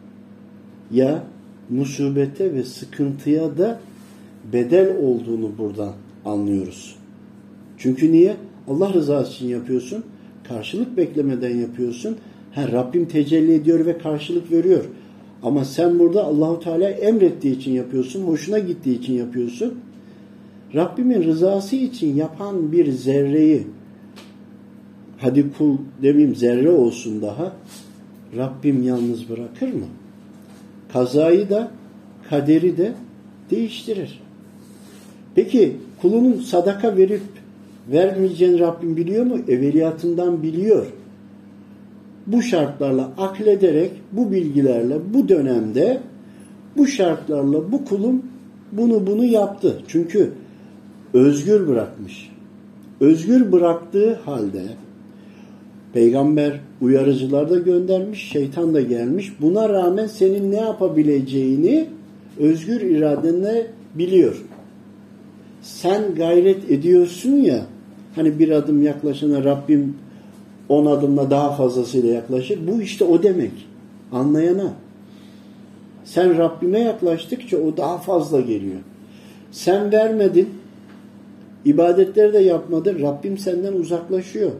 ya 0.90 1.24
musibete 1.70 2.54
ve 2.54 2.62
sıkıntıya 2.62 3.58
da 3.58 3.80
bedel 4.52 4.96
olduğunu 4.96 5.58
buradan 5.58 5.92
anlıyoruz. 6.24 6.96
Çünkü 7.78 8.12
niye? 8.12 8.36
Allah 8.68 8.92
rızası 8.92 9.32
için 9.32 9.48
yapıyorsun. 9.48 10.04
Karşılık 10.48 10.96
beklemeden 10.96 11.56
yapıyorsun. 11.56 12.16
Ha, 12.52 12.72
Rabbim 12.72 13.06
tecelli 13.06 13.54
ediyor 13.54 13.86
ve 13.86 13.98
karşılık 13.98 14.52
veriyor. 14.52 14.84
Ama 15.42 15.64
sen 15.64 15.98
burada 15.98 16.24
Allahu 16.24 16.60
Teala 16.60 16.88
emrettiği 16.88 17.56
için 17.56 17.72
yapıyorsun, 17.72 18.22
hoşuna 18.22 18.58
gittiği 18.58 18.98
için 18.98 19.12
yapıyorsun. 19.12 19.74
Rabbimin 20.74 21.22
rızası 21.24 21.76
için 21.76 22.16
yapan 22.16 22.72
bir 22.72 22.92
zerreyi 22.92 23.66
hadi 25.18 25.52
kul 25.58 25.76
demeyeyim 26.02 26.36
zerre 26.36 26.70
olsun 26.70 27.22
daha 27.22 27.52
Rabbim 28.36 28.82
yalnız 28.82 29.28
bırakır 29.28 29.68
mı? 29.68 29.86
Kazayı 30.92 31.50
da 31.50 31.70
kaderi 32.30 32.76
de 32.76 32.92
değiştirir. 33.50 34.20
Peki 35.34 35.76
kulunun 36.02 36.40
sadaka 36.40 36.96
verip 36.96 37.22
vermeyeceğini 37.92 38.58
Rabbim 38.58 38.96
biliyor 38.96 39.26
mu? 39.26 39.38
Evveliyatından 39.48 40.42
biliyor. 40.42 40.86
Bu 42.26 42.42
şartlarla 42.42 43.10
aklederek, 43.18 43.90
bu 44.12 44.32
bilgilerle, 44.32 44.98
bu 45.14 45.28
dönemde 45.28 46.00
bu 46.76 46.86
şartlarla 46.86 47.72
bu 47.72 47.84
kulum 47.84 48.22
bunu 48.72 49.06
bunu 49.06 49.24
yaptı. 49.24 49.82
Çünkü 49.88 50.32
özgür 51.14 51.68
bırakmış. 51.68 52.30
Özgür 53.00 53.52
bıraktığı 53.52 54.14
halde 54.14 54.62
peygamber 55.92 56.60
uyarıcılar 56.80 57.50
da 57.50 57.58
göndermiş, 57.58 58.28
şeytan 58.28 58.74
da 58.74 58.80
gelmiş. 58.80 59.32
Buna 59.40 59.68
rağmen 59.68 60.06
senin 60.06 60.52
ne 60.52 60.56
yapabileceğini 60.56 61.86
özgür 62.38 62.80
iradenle 62.80 63.66
biliyor. 63.94 64.44
Sen 65.62 66.14
gayret 66.14 66.70
ediyorsun 66.70 67.32
ya 67.32 67.66
hani 68.14 68.38
bir 68.38 68.50
adım 68.50 68.82
yaklaşana 68.82 69.44
Rabbim 69.44 69.96
on 70.68 70.86
adımla 70.86 71.30
daha 71.30 71.52
fazlasıyla 71.52 72.14
yaklaşır. 72.14 72.58
Bu 72.66 72.82
işte 72.82 73.04
o 73.04 73.22
demek. 73.22 73.52
Anlayana. 74.12 74.72
Sen 76.04 76.38
Rabbime 76.38 76.78
yaklaştıkça 76.78 77.56
o 77.56 77.76
daha 77.76 77.98
fazla 77.98 78.40
geliyor. 78.40 78.80
Sen 79.52 79.92
vermedin. 79.92 80.48
İbadetleri 81.64 82.32
de 82.32 82.38
yapmadın. 82.38 83.00
Rabbim 83.00 83.38
senden 83.38 83.72
uzaklaşıyor. 83.72 84.50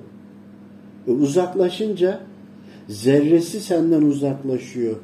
E 1.09 1.11
uzaklaşınca 1.11 2.21
zerresi 2.89 3.61
senden 3.61 4.03
uzaklaşıyor. 4.03 4.97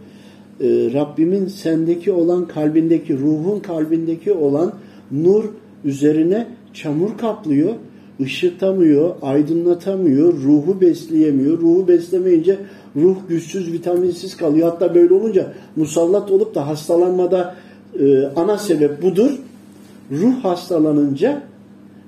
E, 0.60 0.66
Rabbimin 0.92 1.46
sendeki 1.46 2.12
olan 2.12 2.48
kalbindeki, 2.48 3.18
ruhun 3.18 3.60
kalbindeki 3.60 4.32
olan 4.32 4.72
nur 5.10 5.44
üzerine 5.84 6.46
çamur 6.72 7.18
kaplıyor. 7.18 7.74
ışıtamıyor, 8.20 9.14
aydınlatamıyor, 9.22 10.32
ruhu 10.32 10.80
besleyemiyor. 10.80 11.58
Ruhu 11.58 11.88
beslemeyince 11.88 12.58
ruh 12.96 13.16
güçsüz, 13.28 13.72
vitaminsiz 13.72 14.36
kalıyor. 14.36 14.70
Hatta 14.70 14.94
böyle 14.94 15.14
olunca 15.14 15.52
musallat 15.76 16.30
olup 16.30 16.54
da 16.54 16.66
hastalanmada 16.66 17.54
e, 18.00 18.24
ana 18.36 18.58
sebep 18.58 19.02
budur. 19.02 19.30
Ruh 20.10 20.44
hastalanınca 20.44 21.42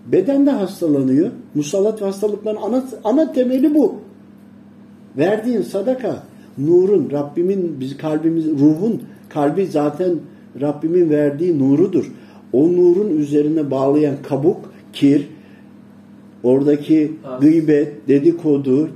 beden 0.07 0.47
de 0.47 0.51
hastalanıyor. 0.51 1.31
Musallat 1.55 2.03
ve 2.03 2.07
hastalıkların 2.07 2.57
ana, 2.57 2.85
ana 3.05 3.33
temeli 3.33 3.75
bu. 3.75 3.95
Verdiğin 5.19 5.63
sadaka, 5.63 6.23
nurun, 6.59 7.11
Rabbimin, 7.13 7.81
biz 7.81 7.97
kalbimiz, 7.97 8.47
ruhun, 8.47 9.03
kalbi 9.29 9.67
zaten 9.67 10.19
Rabbimin 10.61 11.11
verdiği 11.11 11.59
nurudur. 11.59 12.13
O 12.53 12.73
nurun 12.73 13.17
üzerine 13.17 13.71
bağlayan 13.71 14.15
kabuk, 14.29 14.57
kir, 14.93 15.29
oradaki 16.43 17.13
gıybet, 17.41 18.09
dedikodu, 18.09 18.91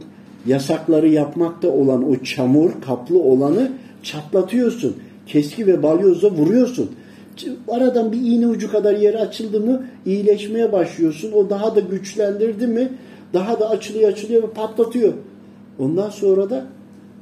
yasakları 0.46 1.08
yapmakta 1.08 1.68
olan 1.68 2.10
o 2.10 2.16
çamur 2.16 2.70
kaplı 2.86 3.18
olanı 3.18 3.72
çatlatıyorsun. 4.02 4.96
Keski 5.26 5.66
ve 5.66 5.82
balyozla 5.82 6.30
vuruyorsun. 6.30 6.90
Aradan 7.68 8.12
bir 8.12 8.20
iğne 8.20 8.46
ucu 8.46 8.72
kadar 8.72 8.94
yer 8.94 9.14
açıldı 9.14 9.60
mı 9.60 9.86
iyileşmeye 10.06 10.72
başlıyorsun. 10.72 11.32
O 11.32 11.50
daha 11.50 11.76
da 11.76 11.80
güçlendirdi 11.80 12.66
mi 12.66 12.88
daha 13.32 13.60
da 13.60 13.70
açılıyor 13.70 14.12
açılıyor 14.12 14.42
ve 14.42 14.50
patlatıyor. 14.50 15.12
Ondan 15.78 16.10
sonra 16.10 16.50
da 16.50 16.66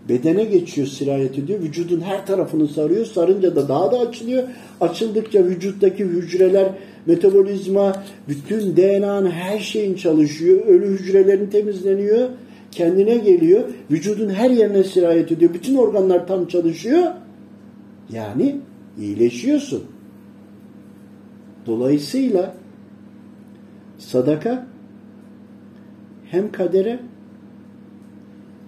bedene 0.09 0.45
geçiyor 0.45 0.87
sirayet 0.87 1.39
ediyor. 1.39 1.61
Vücudun 1.61 2.01
her 2.01 2.27
tarafını 2.27 2.69
sarıyor. 2.69 3.07
Sarınca 3.07 3.57
da 3.57 3.69
daha 3.69 3.93
da 3.93 3.99
açılıyor. 3.99 4.43
Açıldıkça 4.81 5.45
vücuttaki 5.45 6.05
hücreler, 6.05 6.69
metabolizma, 7.07 8.03
bütün 8.29 8.77
DNA'nın 8.77 9.31
her 9.31 9.59
şeyin 9.59 9.95
çalışıyor. 9.95 10.67
Ölü 10.67 10.87
hücrelerin 10.87 11.47
temizleniyor. 11.47 12.29
Kendine 12.71 13.17
geliyor. 13.17 13.63
Vücudun 13.91 14.29
her 14.29 14.51
yerine 14.51 14.85
sirayet 14.85 15.33
ediyor. 15.33 15.55
Bütün 15.55 15.75
organlar 15.75 16.27
tam 16.27 16.47
çalışıyor. 16.47 17.03
Yani 18.13 18.57
iyileşiyorsun. 18.99 19.94
Dolayısıyla 21.67 22.55
sadaka 23.99 24.67
hem 26.25 26.53
kadere 26.53 27.01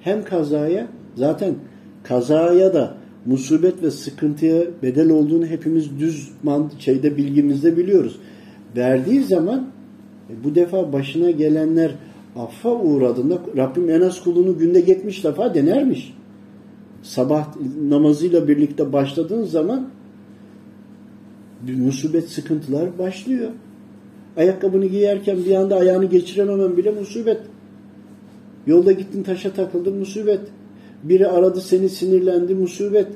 hem 0.00 0.24
kazaya 0.24 0.86
zaten 1.14 1.54
kazaya 2.02 2.74
da 2.74 2.94
musibet 3.26 3.82
ve 3.82 3.90
sıkıntıya 3.90 4.62
bedel 4.82 5.10
olduğunu 5.10 5.46
hepimiz 5.46 5.98
düz 6.00 6.32
şeyde 6.78 7.16
bilgimizde 7.16 7.76
biliyoruz. 7.76 8.18
Verdiği 8.76 9.22
zaman 9.22 9.66
e, 10.30 10.44
bu 10.44 10.54
defa 10.54 10.92
başına 10.92 11.30
gelenler 11.30 11.90
affa 12.36 12.70
uğradığında 12.70 13.38
Rabbim 13.56 13.90
en 13.90 14.00
az 14.00 14.22
kulunu 14.24 14.58
günde 14.58 14.78
70 14.78 15.24
defa 15.24 15.54
denermiş. 15.54 16.14
Sabah 17.02 17.48
namazıyla 17.88 18.48
birlikte 18.48 18.92
başladığın 18.92 19.44
zaman 19.44 19.88
musibet 21.68 22.28
sıkıntılar 22.28 22.98
başlıyor. 22.98 23.50
Ayakkabını 24.36 24.86
giyerken 24.86 25.44
bir 25.44 25.54
anda 25.54 25.76
ayağını 25.76 26.04
geçirememen 26.04 26.76
bile 26.76 26.90
musibet. 26.90 27.40
Yolda 28.66 28.92
gittin 28.92 29.22
taşa 29.22 29.52
takıldın 29.52 29.96
musibet. 29.96 30.40
Biri 31.02 31.28
aradı 31.28 31.60
seni 31.60 31.88
sinirlendi 31.88 32.54
musibet. 32.54 33.06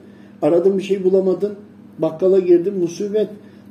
Aradın 0.43 0.79
bir 0.79 0.83
şey 0.83 1.05
bulamadın. 1.05 1.55
Bakkala 1.99 2.39
girdin 2.39 2.79
musibet. 2.79 3.29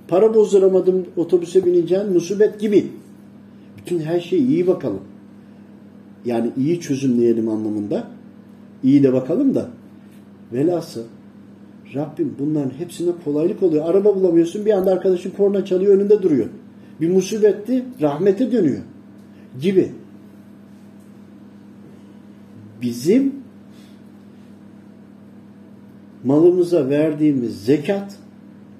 Para 0.07 0.33
bozduramadım 0.33 1.05
otobüse 1.17 1.65
bineceğin 1.65 2.13
musibet 2.13 2.59
gibi. 2.59 2.87
Bütün 3.77 3.99
her 3.99 4.19
şeyi 4.19 4.47
iyi 4.47 4.67
bakalım. 4.67 5.01
Yani 6.25 6.51
iyi 6.57 6.79
çözümleyelim 6.79 7.49
anlamında. 7.49 8.07
İyi 8.83 9.03
de 9.03 9.13
bakalım 9.13 9.55
da. 9.55 9.69
Velhasıl 10.53 11.03
Rabbim 11.95 12.35
bunların 12.39 12.69
hepsine 12.77 13.11
kolaylık 13.25 13.63
oluyor. 13.63 13.89
Araba 13.89 14.15
bulamıyorsun 14.15 14.65
bir 14.65 14.71
anda 14.71 14.91
arkadaşın 14.91 15.31
korna 15.31 15.65
çalıyor 15.65 15.97
önünde 15.97 16.23
duruyor. 16.23 16.47
Bir 17.01 17.09
musibetti 17.09 17.85
rahmete 18.01 18.51
dönüyor. 18.51 18.81
Gibi 19.61 19.91
bizim 22.81 23.35
malımıza 26.23 26.89
verdiğimiz 26.89 27.65
zekat 27.65 28.15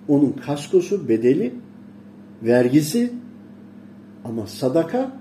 onun 0.08 0.32
kaskosu, 0.32 1.08
bedeli, 1.08 1.54
vergisi 2.44 3.14
ama 4.26 4.48
sadaka 4.48 5.12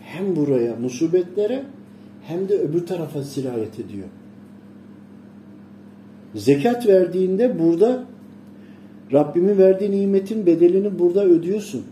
hem 0.00 0.36
buraya 0.36 0.76
musibetlere 0.76 1.64
hem 2.22 2.48
de 2.48 2.58
öbür 2.58 2.86
tarafa 2.86 3.22
sirayet 3.22 3.80
ediyor. 3.80 4.08
Zekat 6.36 6.86
verdiğinde 6.86 7.58
burada 7.58 8.04
Rabbimin 9.12 9.58
verdiği 9.58 9.90
nimetin 9.90 10.46
bedelini 10.46 10.98
burada 10.98 11.24
ödüyorsun. 11.24 11.82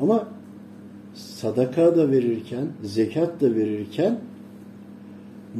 Ama 0.00 0.28
sadaka 1.14 1.96
da 1.96 2.10
verirken, 2.10 2.66
zekat 2.82 3.40
da 3.40 3.54
verirken 3.54 4.18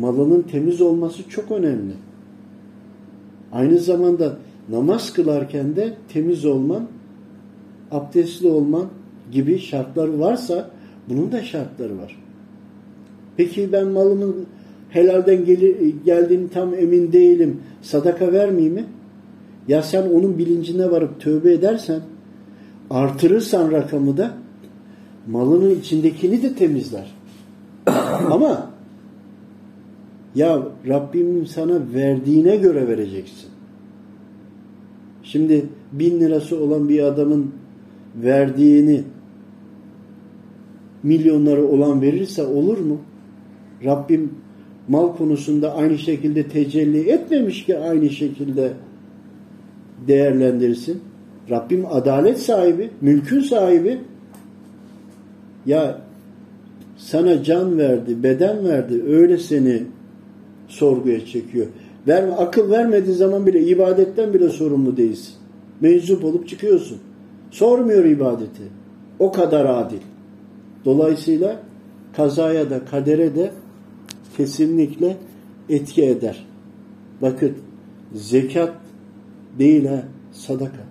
malının 0.01 0.43
temiz 0.43 0.81
olması 0.81 1.29
çok 1.29 1.51
önemli. 1.51 1.93
Aynı 3.53 3.79
zamanda 3.79 4.37
namaz 4.69 5.13
kılarken 5.13 5.77
de 5.77 5.95
temiz 6.09 6.45
olman, 6.45 6.87
abdestli 7.91 8.49
olman 8.49 8.87
gibi 9.33 9.59
şartlar 9.59 10.09
varsa 10.09 10.71
bunun 11.09 11.33
da 11.33 11.43
şartları 11.43 11.99
var. 11.99 12.23
Peki 13.37 13.73
ben 13.73 13.87
malımın 13.87 14.47
helalden 14.91 15.45
gelir, 15.45 15.95
geldiğini 16.05 16.49
tam 16.49 16.75
emin 16.75 17.13
değilim. 17.13 17.61
Sadaka 17.83 18.33
vermeyeyim 18.33 18.75
mi? 18.75 18.85
Ya 19.69 19.83
sen 19.83 20.03
onun 20.03 20.39
bilincine 20.39 20.91
varıp 20.91 21.21
tövbe 21.21 21.53
edersen 21.53 22.01
artırırsan 22.91 23.73
rakamı 23.73 24.17
da 24.17 24.33
malının 25.27 25.81
içindekini 25.81 26.43
de 26.43 26.55
temizler. 26.55 27.15
Ama 28.31 28.71
ya 30.35 30.63
Rabbim 30.89 31.47
sana 31.47 31.81
verdiğine 31.95 32.57
göre 32.57 32.89
vereceksin. 32.89 33.49
Şimdi 35.23 35.67
bin 35.93 36.21
lirası 36.21 36.61
olan 36.61 36.89
bir 36.89 37.03
adamın 37.03 37.53
verdiğini 38.17 39.03
milyonları 41.03 41.67
olan 41.67 42.03
verirse 42.03 42.47
olur 42.47 42.79
mu? 42.79 42.99
Rabbim 43.85 44.31
mal 44.89 45.17
konusunda 45.17 45.75
aynı 45.75 45.99
şekilde 45.99 46.49
tecelli 46.49 47.11
etmemiş 47.11 47.65
ki 47.65 47.79
aynı 47.79 48.11
şekilde 48.11 48.73
değerlendirsin. 50.09 51.01
Rabbim 51.51 51.87
adalet 51.91 52.39
sahibi, 52.39 52.91
mülkün 53.01 53.41
sahibi. 53.41 53.99
Ya 55.67 56.01
sana 56.97 57.43
can 57.43 57.79
verdi, 57.79 58.23
beden 58.23 58.69
verdi, 58.69 59.03
öyle 59.09 59.39
seni 59.39 59.83
sorguya 60.69 61.27
çekiyor. 61.27 61.67
Verme, 62.07 62.33
akıl 62.33 62.71
vermediği 62.71 63.17
zaman 63.17 63.47
bile 63.47 63.61
ibadetten 63.61 64.35
bile 64.35 64.49
sorumlu 64.49 64.97
değilsin. 64.97 65.35
Meczup 65.81 66.25
olup 66.25 66.49
çıkıyorsun. 66.49 66.99
Sormuyor 67.51 68.05
ibadeti. 68.05 68.63
O 69.19 69.33
kadar 69.33 69.65
adil. 69.65 70.01
Dolayısıyla 70.85 71.57
kazaya 72.17 72.71
da 72.71 72.85
kadere 72.85 73.37
de 73.37 73.51
kesinlikle 74.39 75.17
etki 75.69 76.05
eder. 76.05 76.47
Bakın 77.23 77.55
zekat 78.15 78.75
değil 79.59 79.87
ha 79.87 80.05
sadaka. 80.33 80.88